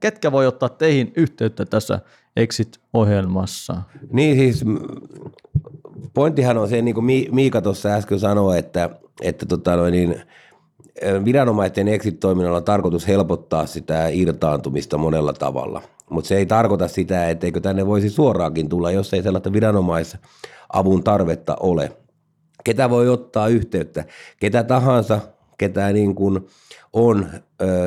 Ketkä 0.00 0.32
voi 0.32 0.46
ottaa 0.46 0.68
teihin 0.68 1.12
yhteyttä 1.16 1.64
tässä 1.64 2.00
Exit-ohjelmassa? 2.36 3.82
Niin 4.12 4.36
siis 4.36 4.64
pointtihan 6.14 6.58
on 6.58 6.68
se, 6.68 6.82
niin 6.82 6.94
kuin 6.94 7.06
Miika 7.32 7.62
tuossa 7.62 7.88
äsken 7.88 8.20
sanoi, 8.20 8.58
että, 8.58 8.90
että 9.22 9.46
tota 9.46 9.76
noin, 9.76 9.92
niin, 9.92 10.22
viranomaisten 11.24 11.88
exit-toiminnalla 11.88 12.56
on 12.58 12.64
tarkoitus 12.64 13.08
helpottaa 13.08 13.66
sitä 13.66 14.08
irtaantumista 14.08 14.98
monella 14.98 15.32
tavalla. 15.32 15.82
Mutta 16.10 16.28
se 16.28 16.36
ei 16.36 16.46
tarkoita 16.46 16.88
sitä, 16.88 17.30
etteikö 17.30 17.60
tänne 17.60 17.86
voisi 17.86 18.10
suoraankin 18.10 18.68
tulla, 18.68 18.90
jos 18.90 19.14
ei 19.14 19.22
sellaista 19.22 19.52
viranomaisavun 19.52 21.04
tarvetta 21.04 21.56
ole. 21.60 21.92
Ketä 22.64 22.90
voi 22.90 23.08
ottaa 23.08 23.48
yhteyttä? 23.48 24.04
Ketä 24.40 24.62
tahansa, 24.62 25.20
ketä 25.58 25.92
niin 25.92 26.14
kuin 26.14 26.46
on 26.92 27.26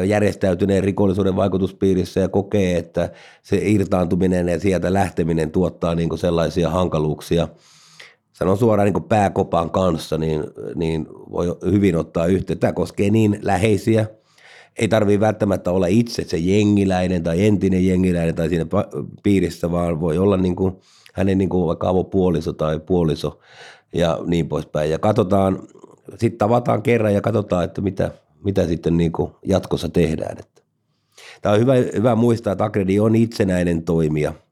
järjestäytyneen 0.06 0.84
rikollisuuden 0.84 1.36
vaikutuspiirissä 1.36 2.20
ja 2.20 2.30
kokee, 2.30 2.78
että 2.78 3.10
se 3.44 3.60
irtaantuminen 3.62 4.48
ja 4.48 4.60
sieltä 4.60 4.94
lähteminen 4.94 5.52
tuottaa 5.52 5.96
niin 5.96 6.10
kuin 6.10 6.20
sellaisia 6.20 6.70
hankaluuksia– 6.70 7.48
sanon 8.42 8.58
suoraan 8.58 8.94
niin 8.94 9.04
pääkopan 9.04 9.70
kanssa, 9.70 10.18
niin, 10.18 10.44
niin 10.76 11.08
voi 11.32 11.58
hyvin 11.72 11.96
ottaa 11.96 12.26
yhteyttä. 12.26 12.62
Tämä 12.62 12.74
koskee 12.74 13.10
niin 13.10 13.40
läheisiä, 13.42 14.08
ei 14.80 14.88
tarvitse 14.88 15.20
välttämättä 15.20 15.72
olla 15.72 15.88
itse 15.88 16.24
se 16.24 16.38
jengiläinen 16.38 17.24
tai 17.24 17.46
entinen 17.46 17.88
jengiläinen 17.88 18.36
tai 18.36 18.50
siinä 18.50 18.66
piirissä, 19.24 19.72
vaan 19.72 20.00
voi 20.00 20.18
olla 20.18 20.38
niin 20.38 20.56
kuin 20.56 20.76
hänen 21.14 21.38
niin 21.38 21.50
kuin 21.50 21.68
vaikka 21.68 21.90
avopuoliso 21.90 22.54
tai 22.54 22.80
puoliso 22.80 23.40
ja 23.94 24.20
niin 24.26 24.48
poispäin. 24.48 24.92
Ja 24.92 25.00
katsotaan, 25.00 25.60
sitten 26.10 26.38
tavataan 26.38 26.82
kerran 26.82 27.14
ja 27.14 27.22
katsotaan, 27.22 27.64
että 27.64 27.82
mitä, 27.82 28.12
mitä 28.44 28.68
sitten 28.68 28.98
niin 28.98 29.12
kuin 29.12 29.32
jatkossa 29.46 29.90
tehdään. 29.90 30.38
Tämä 31.42 31.54
on 31.54 31.62
hyvä, 31.62 31.74
hyvä 31.74 32.16
muistaa, 32.16 32.52
että 32.52 32.64
Akredi 32.64 33.00
on 33.00 33.16
itsenäinen 33.16 33.84
toimija– 33.84 34.34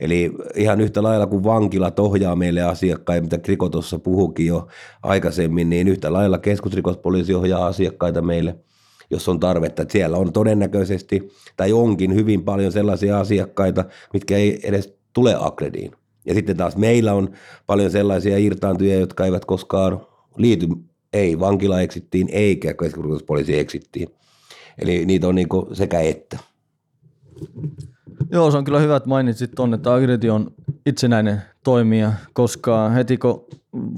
Eli 0.00 0.32
ihan 0.54 0.80
yhtä 0.80 1.02
lailla 1.02 1.26
kuin 1.26 1.44
vankilat 1.44 1.98
ohjaa 1.98 2.36
meille 2.36 2.62
asiakkaita, 2.62 3.22
mitä 3.22 3.38
Kriko 3.38 3.68
tuossa 3.68 3.98
puhukin 3.98 4.46
jo 4.46 4.68
aikaisemmin, 5.02 5.70
niin 5.70 5.88
yhtä 5.88 6.12
lailla 6.12 6.38
keskusrikospoliisi 6.38 7.34
ohjaa 7.34 7.66
asiakkaita 7.66 8.22
meille, 8.22 8.56
jos 9.10 9.28
on 9.28 9.40
tarvetta. 9.40 9.82
Että 9.82 9.92
siellä 9.92 10.16
on 10.16 10.32
todennäköisesti 10.32 11.32
tai 11.56 11.72
onkin 11.72 12.14
hyvin 12.14 12.44
paljon 12.44 12.72
sellaisia 12.72 13.20
asiakkaita, 13.20 13.84
mitkä 14.12 14.36
ei 14.36 14.60
edes 14.62 14.94
tule 15.12 15.36
Akrediin. 15.38 15.92
Ja 16.26 16.34
sitten 16.34 16.56
taas 16.56 16.76
meillä 16.76 17.12
on 17.12 17.30
paljon 17.66 17.90
sellaisia 17.90 18.38
irtaantuja, 18.38 19.00
jotka 19.00 19.24
eivät 19.24 19.44
koskaan 19.44 20.00
liity, 20.36 20.68
ei 21.12 21.40
vankila 21.40 21.80
eksittiin 21.80 22.28
eikä 22.32 22.74
keskusrikospoliisi 22.74 23.58
eksittiin. 23.58 24.08
Eli 24.78 25.06
niitä 25.06 25.28
on 25.28 25.34
niin 25.34 25.48
sekä 25.72 26.00
että. 26.00 26.38
Joo, 28.30 28.50
se 28.50 28.58
on 28.58 28.64
kyllä 28.64 28.78
hyvä, 28.78 28.96
että 28.96 29.08
mainitsit 29.08 29.50
tuonne, 29.56 29.74
että 29.74 29.94
Agredi 29.94 30.30
on 30.30 30.54
itsenäinen 30.86 31.42
toimija, 31.64 32.12
koska 32.32 32.88
heti 32.88 33.16
kun 33.18 33.46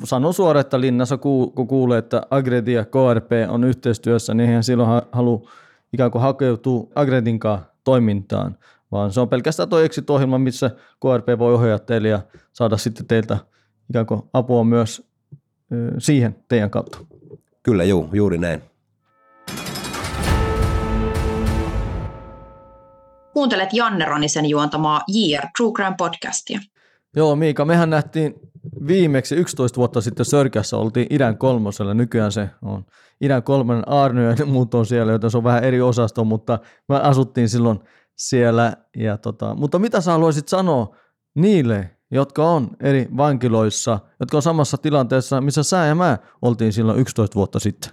sanon 0.05 0.35
suoraan, 0.35 0.61
että 0.61 0.81
linnassa 0.81 1.17
kun 1.17 1.69
kuulee, 1.69 1.99
että 1.99 2.23
Agredi 2.31 2.73
ja 2.73 2.85
KRP 2.85 3.33
on 3.49 3.65
yhteistyössä, 3.65 4.35
niin 4.35 4.51
hän 4.51 4.65
silloin 4.65 5.03
halua 5.13 5.51
ikään 5.93 6.11
kuin 6.11 6.23
hakeutua 6.23 6.87
Agredin 6.95 7.41
toimintaan, 7.85 8.59
vaan 8.93 9.13
se 9.13 9.21
on 9.21 9.29
pelkästään 9.29 9.69
tuo 9.69 9.79
exit-ohjelma, 9.79 10.39
missä 10.39 10.71
KRP 11.01 11.39
voi 11.39 11.55
ohjata 11.55 11.85
teille 11.85 12.09
ja 12.09 12.21
saada 12.53 12.77
sitten 12.77 13.07
teiltä 13.07 13.39
ikään 13.91 14.07
kuin 14.07 14.23
apua 14.33 14.65
myös 14.65 15.11
siihen 15.99 16.37
teidän 16.49 16.71
kautta. 16.71 16.99
Kyllä, 17.63 17.85
juu, 17.85 18.09
juuri 18.13 18.39
näin. 18.39 18.63
Kuuntelet 23.33 23.69
Janne 23.73 24.05
Ronisen 24.05 24.47
juontamaa 24.47 25.01
JR 25.09 25.47
True 25.57 25.73
Crime 25.73 25.95
podcastia. 25.99 26.61
Joo, 27.17 27.37
Miika, 27.37 27.65
mehän 27.65 27.91
nähtiin 27.91 28.35
viimeksi 28.87 29.35
11 29.35 29.77
vuotta 29.77 30.01
sitten 30.01 30.27
Sörkässä, 30.27 30.77
oltiin 30.77 31.07
idän 31.11 31.39
kolmosella, 31.39 31.95
nykyään 31.95 32.33
se 32.33 32.49
on 32.63 32.85
idän 33.21 33.43
kolmonen 33.43 33.89
Arny 33.89 34.29
ja 34.29 34.47
muut 34.47 34.75
on 34.75 34.87
siellä, 34.87 35.13
joten 35.13 35.31
se 35.31 35.37
on 35.37 35.45
vähän 35.45 35.65
eri 35.65 35.81
osasto, 35.81 36.25
mutta 36.25 36.59
me 36.89 36.97
asuttiin 36.97 37.49
silloin 37.49 37.81
siellä. 38.17 38.73
Ja 38.97 39.19
tota, 39.19 39.55
mutta 39.55 39.79
mitä 39.79 40.01
sä 40.01 40.13
haluaisit 40.13 40.49
sanoa 40.49 40.97
niille, 41.35 41.91
jotka 42.11 42.45
on 42.45 42.71
eri 42.81 43.09
vankiloissa, 43.17 43.99
jotka 44.21 44.37
on 44.37 44.43
samassa 44.43 44.77
tilanteessa, 44.79 45.41
missä 45.41 45.63
sä 45.63 45.85
ja 45.87 45.95
mä 45.95 46.19
oltiin 46.43 46.73
silloin 46.73 47.01
11 47.01 47.35
vuotta 47.35 47.59
sitten? 47.59 47.91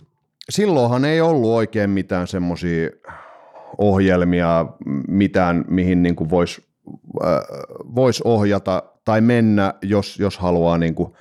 Silloinhan 0.49 1.05
ei 1.05 1.21
ollut 1.21 1.51
oikein 1.51 1.89
mitään 1.89 2.27
semmoisia 2.27 2.89
ohjelmia, 3.77 4.65
mitään 5.07 5.65
mihin 5.67 6.03
niin 6.03 6.29
voisi 6.29 6.63
äh, 7.23 7.39
vois 7.95 8.21
ohjata 8.21 8.83
tai 9.09 9.21
mennä, 9.21 9.73
jos, 9.81 10.19
jos, 10.19 10.37
haluaa, 10.37 10.77
niin 10.77 10.95
kuin, 10.95 11.13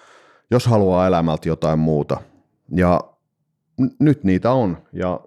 jos 0.50 0.66
haluaa 0.66 1.06
elämältä 1.06 1.48
jotain 1.48 1.78
muuta. 1.78 2.20
Ja 2.74 3.00
n- 3.80 4.04
nyt 4.04 4.24
niitä 4.24 4.52
on 4.52 4.78
ja 4.92 5.20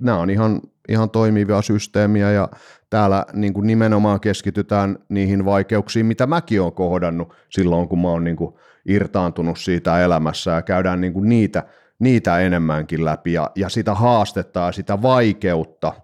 nämä 0.00 0.18
on 0.18 0.30
ihan, 0.30 0.60
ihan 0.88 1.10
toimivia 1.10 1.62
systeemiä 1.62 2.30
ja 2.32 2.48
täällä 2.90 3.26
niin 3.32 3.52
kuin 3.52 3.66
nimenomaan 3.66 4.20
keskitytään 4.20 4.98
niihin 5.08 5.44
vaikeuksiin, 5.44 6.06
mitä 6.06 6.26
mäkin 6.26 6.62
olen 6.62 6.72
kohdannut 6.72 7.34
silloin, 7.48 7.88
kun 7.88 8.00
mä 8.00 8.08
oon 8.08 8.24
niin 8.24 8.36
kuin 8.36 8.54
irtaantunut 8.86 9.58
siitä 9.58 10.04
elämässä 10.04 10.50
ja 10.50 10.62
käydään 10.62 11.00
niin 11.00 11.12
kuin 11.12 11.28
niitä, 11.28 11.62
niitä 11.98 12.38
enemmänkin 12.38 13.04
läpi 13.04 13.32
ja, 13.32 13.50
ja 13.56 13.68
sitä 13.68 13.94
haastetta 13.94 14.60
ja 14.60 14.72
sitä 14.72 15.02
vaikeutta– 15.02 15.92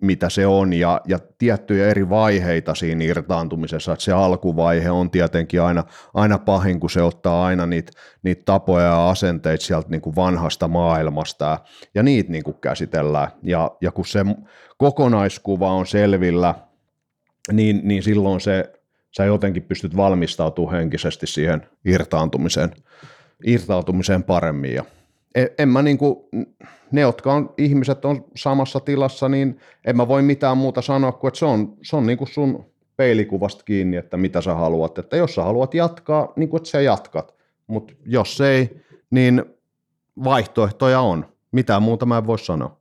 mitä 0.00 0.28
se 0.28 0.46
on, 0.46 0.72
ja, 0.72 1.00
ja 1.08 1.18
tiettyjä 1.38 1.88
eri 1.88 2.08
vaiheita 2.08 2.74
siinä 2.74 3.04
irtaantumisessa, 3.04 3.92
että 3.92 4.04
se 4.04 4.12
alkuvaihe 4.12 4.90
on 4.90 5.10
tietenkin 5.10 5.62
aina, 5.62 5.84
aina 6.14 6.38
pahin, 6.38 6.80
kun 6.80 6.90
se 6.90 7.02
ottaa 7.02 7.44
aina 7.44 7.66
niitä, 7.66 7.92
niitä 8.22 8.42
tapoja 8.44 8.84
ja 8.84 9.10
asenteita 9.10 9.64
sieltä 9.64 9.88
niin 9.90 10.00
kuin 10.00 10.16
vanhasta 10.16 10.68
maailmasta, 10.68 11.44
ja, 11.44 11.58
ja 11.94 12.02
niitä 12.02 12.32
niin 12.32 12.44
kuin 12.44 12.56
käsitellään, 12.60 13.28
ja, 13.42 13.70
ja 13.80 13.92
kun 13.92 14.06
se 14.06 14.24
kokonaiskuva 14.78 15.72
on 15.72 15.86
selvillä, 15.86 16.54
niin, 17.52 17.80
niin 17.84 18.02
silloin 18.02 18.40
se, 18.40 18.72
sä 19.16 19.24
jotenkin 19.24 19.62
pystyt 19.62 19.96
valmistautumaan 19.96 20.76
henkisesti 20.76 21.26
siihen 21.26 21.66
irtaantumiseen, 21.84 22.70
irtaantumiseen 23.46 24.22
paremmin, 24.22 24.74
ja 24.74 24.84
en, 25.34 25.48
en 25.58 25.68
mä 25.68 25.82
niin 25.82 25.98
kuin, 25.98 26.16
ne, 26.92 27.00
jotka 27.00 27.32
on, 27.32 27.54
ihmiset 27.58 28.04
on 28.04 28.24
samassa 28.36 28.80
tilassa, 28.80 29.28
niin 29.28 29.58
en 29.84 29.96
mä 29.96 30.08
voi 30.08 30.22
mitään 30.22 30.58
muuta 30.58 30.82
sanoa 30.82 31.12
kuin, 31.12 31.28
että 31.28 31.38
se 31.38 31.44
on, 31.44 31.76
se 31.82 31.96
on 31.96 32.06
niin 32.06 32.18
kuin 32.18 32.28
sun 32.28 32.64
peilikuvasta 32.96 33.64
kiinni, 33.64 33.96
että 33.96 34.16
mitä 34.16 34.40
sä 34.40 34.54
haluat. 34.54 34.98
Että 34.98 35.16
jos 35.16 35.34
sä 35.34 35.42
haluat 35.42 35.74
jatkaa, 35.74 36.32
niin 36.36 36.48
kuin, 36.48 36.58
että 36.58 36.68
sä 36.68 36.80
jatkat. 36.80 37.34
Mutta 37.66 37.92
jos 38.06 38.40
ei, 38.40 38.84
niin 39.10 39.44
vaihtoehtoja 40.24 41.00
on. 41.00 41.26
Mitään 41.52 41.82
muuta 41.82 42.06
mä 42.06 42.18
en 42.18 42.26
voi 42.26 42.38
sanoa. 42.38 42.76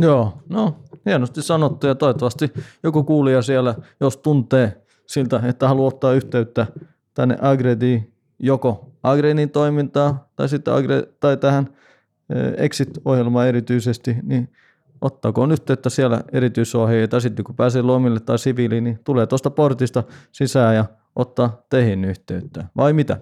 Joo, 0.00 0.32
no 0.48 0.76
hienosti 1.06 1.42
sanottu 1.42 1.86
ja 1.86 1.94
toivottavasti 1.94 2.52
joku 2.82 3.04
kuulija 3.04 3.42
siellä, 3.42 3.74
jos 4.00 4.16
tuntee 4.16 4.82
siltä, 5.06 5.42
että 5.48 5.68
haluaa 5.68 5.88
ottaa 5.88 6.12
yhteyttä 6.12 6.66
tänne 7.14 7.36
Agrediin, 7.40 8.12
joko 8.38 8.90
Agrenin 9.02 9.50
toimintaa 9.50 10.28
tai 10.36 10.48
sitten 10.48 10.74
Agre, 10.74 11.02
tai 11.20 11.36
tähän 11.36 11.68
Exit-ohjelmaan 12.56 13.48
erityisesti, 13.48 14.16
niin 14.22 14.48
ottakoon 15.00 15.52
yhteyttä 15.52 15.90
siellä 15.90 16.20
erityisohjeita, 16.32 17.10
tai 17.10 17.20
sitten 17.20 17.44
kun 17.44 17.54
pääsee 17.54 17.82
lomille 17.82 18.20
tai 18.20 18.38
siviiliin, 18.38 18.84
niin 18.84 18.98
tulee 19.04 19.26
tuosta 19.26 19.50
portista 19.50 20.02
sisään 20.32 20.74
ja 20.74 20.84
ottaa 21.16 21.62
teihin 21.70 22.04
yhteyttä. 22.04 22.64
Vai 22.76 22.92
mitä? 22.92 23.20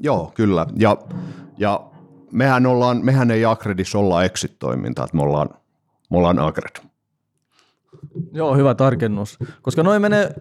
Joo, 0.00 0.32
kyllä. 0.34 0.66
Ja, 0.78 0.96
ja 1.58 1.80
mehän, 2.32 2.66
ollaan, 2.66 3.04
mehän 3.04 3.30
ei 3.30 3.44
Agredis 3.44 3.94
olla 3.94 4.24
exit-toiminta, 4.24 5.04
että 5.04 5.16
me 5.16 5.22
ollaan, 5.22 5.48
me 6.10 6.16
ollaan 6.16 6.38
Agred. 6.38 6.86
Joo, 8.32 8.56
hyvä 8.56 8.74
tarkennus. 8.74 9.38
Koska 9.62 9.82
noin 9.82 10.02
menee 10.02 10.34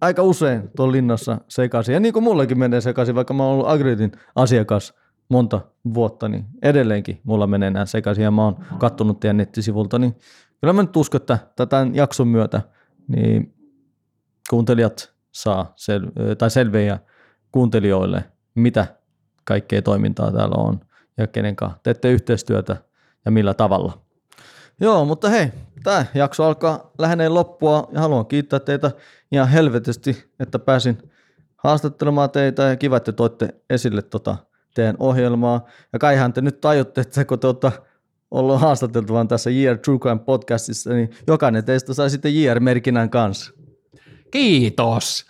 aika 0.00 0.22
usein 0.22 0.70
tuolla 0.76 0.92
linnassa 0.92 1.38
sekaisin. 1.48 1.92
Ja 1.92 2.00
niin 2.00 2.12
kuin 2.12 2.22
mullekin 2.22 2.58
menee 2.58 2.80
sekaisin, 2.80 3.14
vaikka 3.14 3.34
mä 3.34 3.42
oon 3.42 3.52
ollut 3.52 3.68
Agridin 3.68 4.12
asiakas 4.34 4.94
monta 5.28 5.60
vuotta, 5.94 6.28
niin 6.28 6.44
edelleenkin 6.62 7.20
mulla 7.24 7.46
menee 7.46 7.70
nämä 7.70 7.86
sekaisin 7.86 8.24
ja 8.24 8.30
mä 8.30 8.44
oon 8.44 8.56
kattonut 8.78 9.20
teidän 9.20 9.36
nettisivulta, 9.36 9.98
niin 9.98 10.16
kyllä 10.60 10.72
mä 10.72 10.82
nyt 10.82 10.96
uskon, 10.96 11.20
että 11.20 11.38
tämän 11.68 11.94
jakson 11.94 12.28
myötä 12.28 12.62
niin 13.08 13.54
kuuntelijat 14.50 15.12
saa 15.32 15.74
sel- 15.76 16.34
tai 16.38 16.50
selviä 16.50 16.98
kuuntelijoille, 17.52 18.24
mitä 18.54 18.86
kaikkea 19.44 19.82
toimintaa 19.82 20.32
täällä 20.32 20.54
on 20.58 20.80
ja 21.18 21.26
kenen 21.26 21.56
kanssa 21.56 21.78
teette 21.82 22.10
yhteistyötä 22.10 22.76
ja 23.24 23.30
millä 23.30 23.54
tavalla. 23.54 24.02
Joo, 24.80 25.04
mutta 25.04 25.28
hei, 25.28 25.48
tämä 25.82 26.06
jakso 26.14 26.44
alkaa 26.44 26.90
lähenee 26.98 27.28
loppua 27.28 27.88
ja 27.92 28.00
haluan 28.00 28.26
kiittää 28.26 28.60
teitä 28.60 28.90
ihan 29.32 29.48
helvetisti, 29.48 30.30
että 30.40 30.58
pääsin 30.58 31.12
haastattelemaan 31.56 32.30
teitä 32.30 32.62
ja 32.62 32.76
kiva, 32.76 32.96
että 32.96 33.12
toitte 33.12 33.54
esille 33.70 34.02
tota 34.02 34.36
teidän 34.76 34.96
ohjelmaa. 34.98 35.66
Ja 35.92 35.98
kaihan 35.98 36.32
te 36.32 36.40
nyt 36.40 36.60
tajutte, 36.60 37.00
että 37.00 37.24
kun 37.24 37.38
te 37.38 37.46
olette 37.46 37.72
ollut 38.30 38.60
haastateltavan 38.60 39.28
tässä 39.28 39.50
Year 39.50 39.78
True 39.78 39.98
Crime 39.98 40.18
podcastissa, 40.18 40.90
niin 40.90 41.10
jokainen 41.26 41.64
teistä 41.64 41.94
sai 41.94 42.10
sitten 42.10 42.42
JR-merkinnän 42.42 43.10
kanssa. 43.10 43.52
Kiitos. 44.30 45.26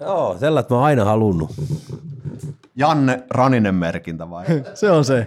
Joo, 0.00 0.36
sellaista 0.40 0.74
mä 0.74 0.78
oon 0.78 0.86
aina 0.86 1.04
halunnut. 1.04 1.50
Janne 2.76 3.22
Raninen 3.30 3.74
merkintä 3.74 4.30
vai? 4.30 4.44
se 4.74 4.90
on 4.90 5.04
se. 5.04 5.26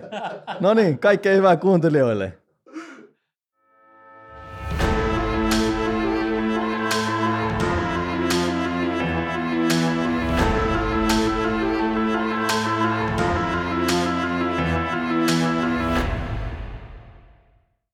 No 0.60 0.74
niin, 0.74 1.00
kaikkea 1.00 1.36
hyvää 1.36 1.58
kuuntelijoille. 1.58 2.38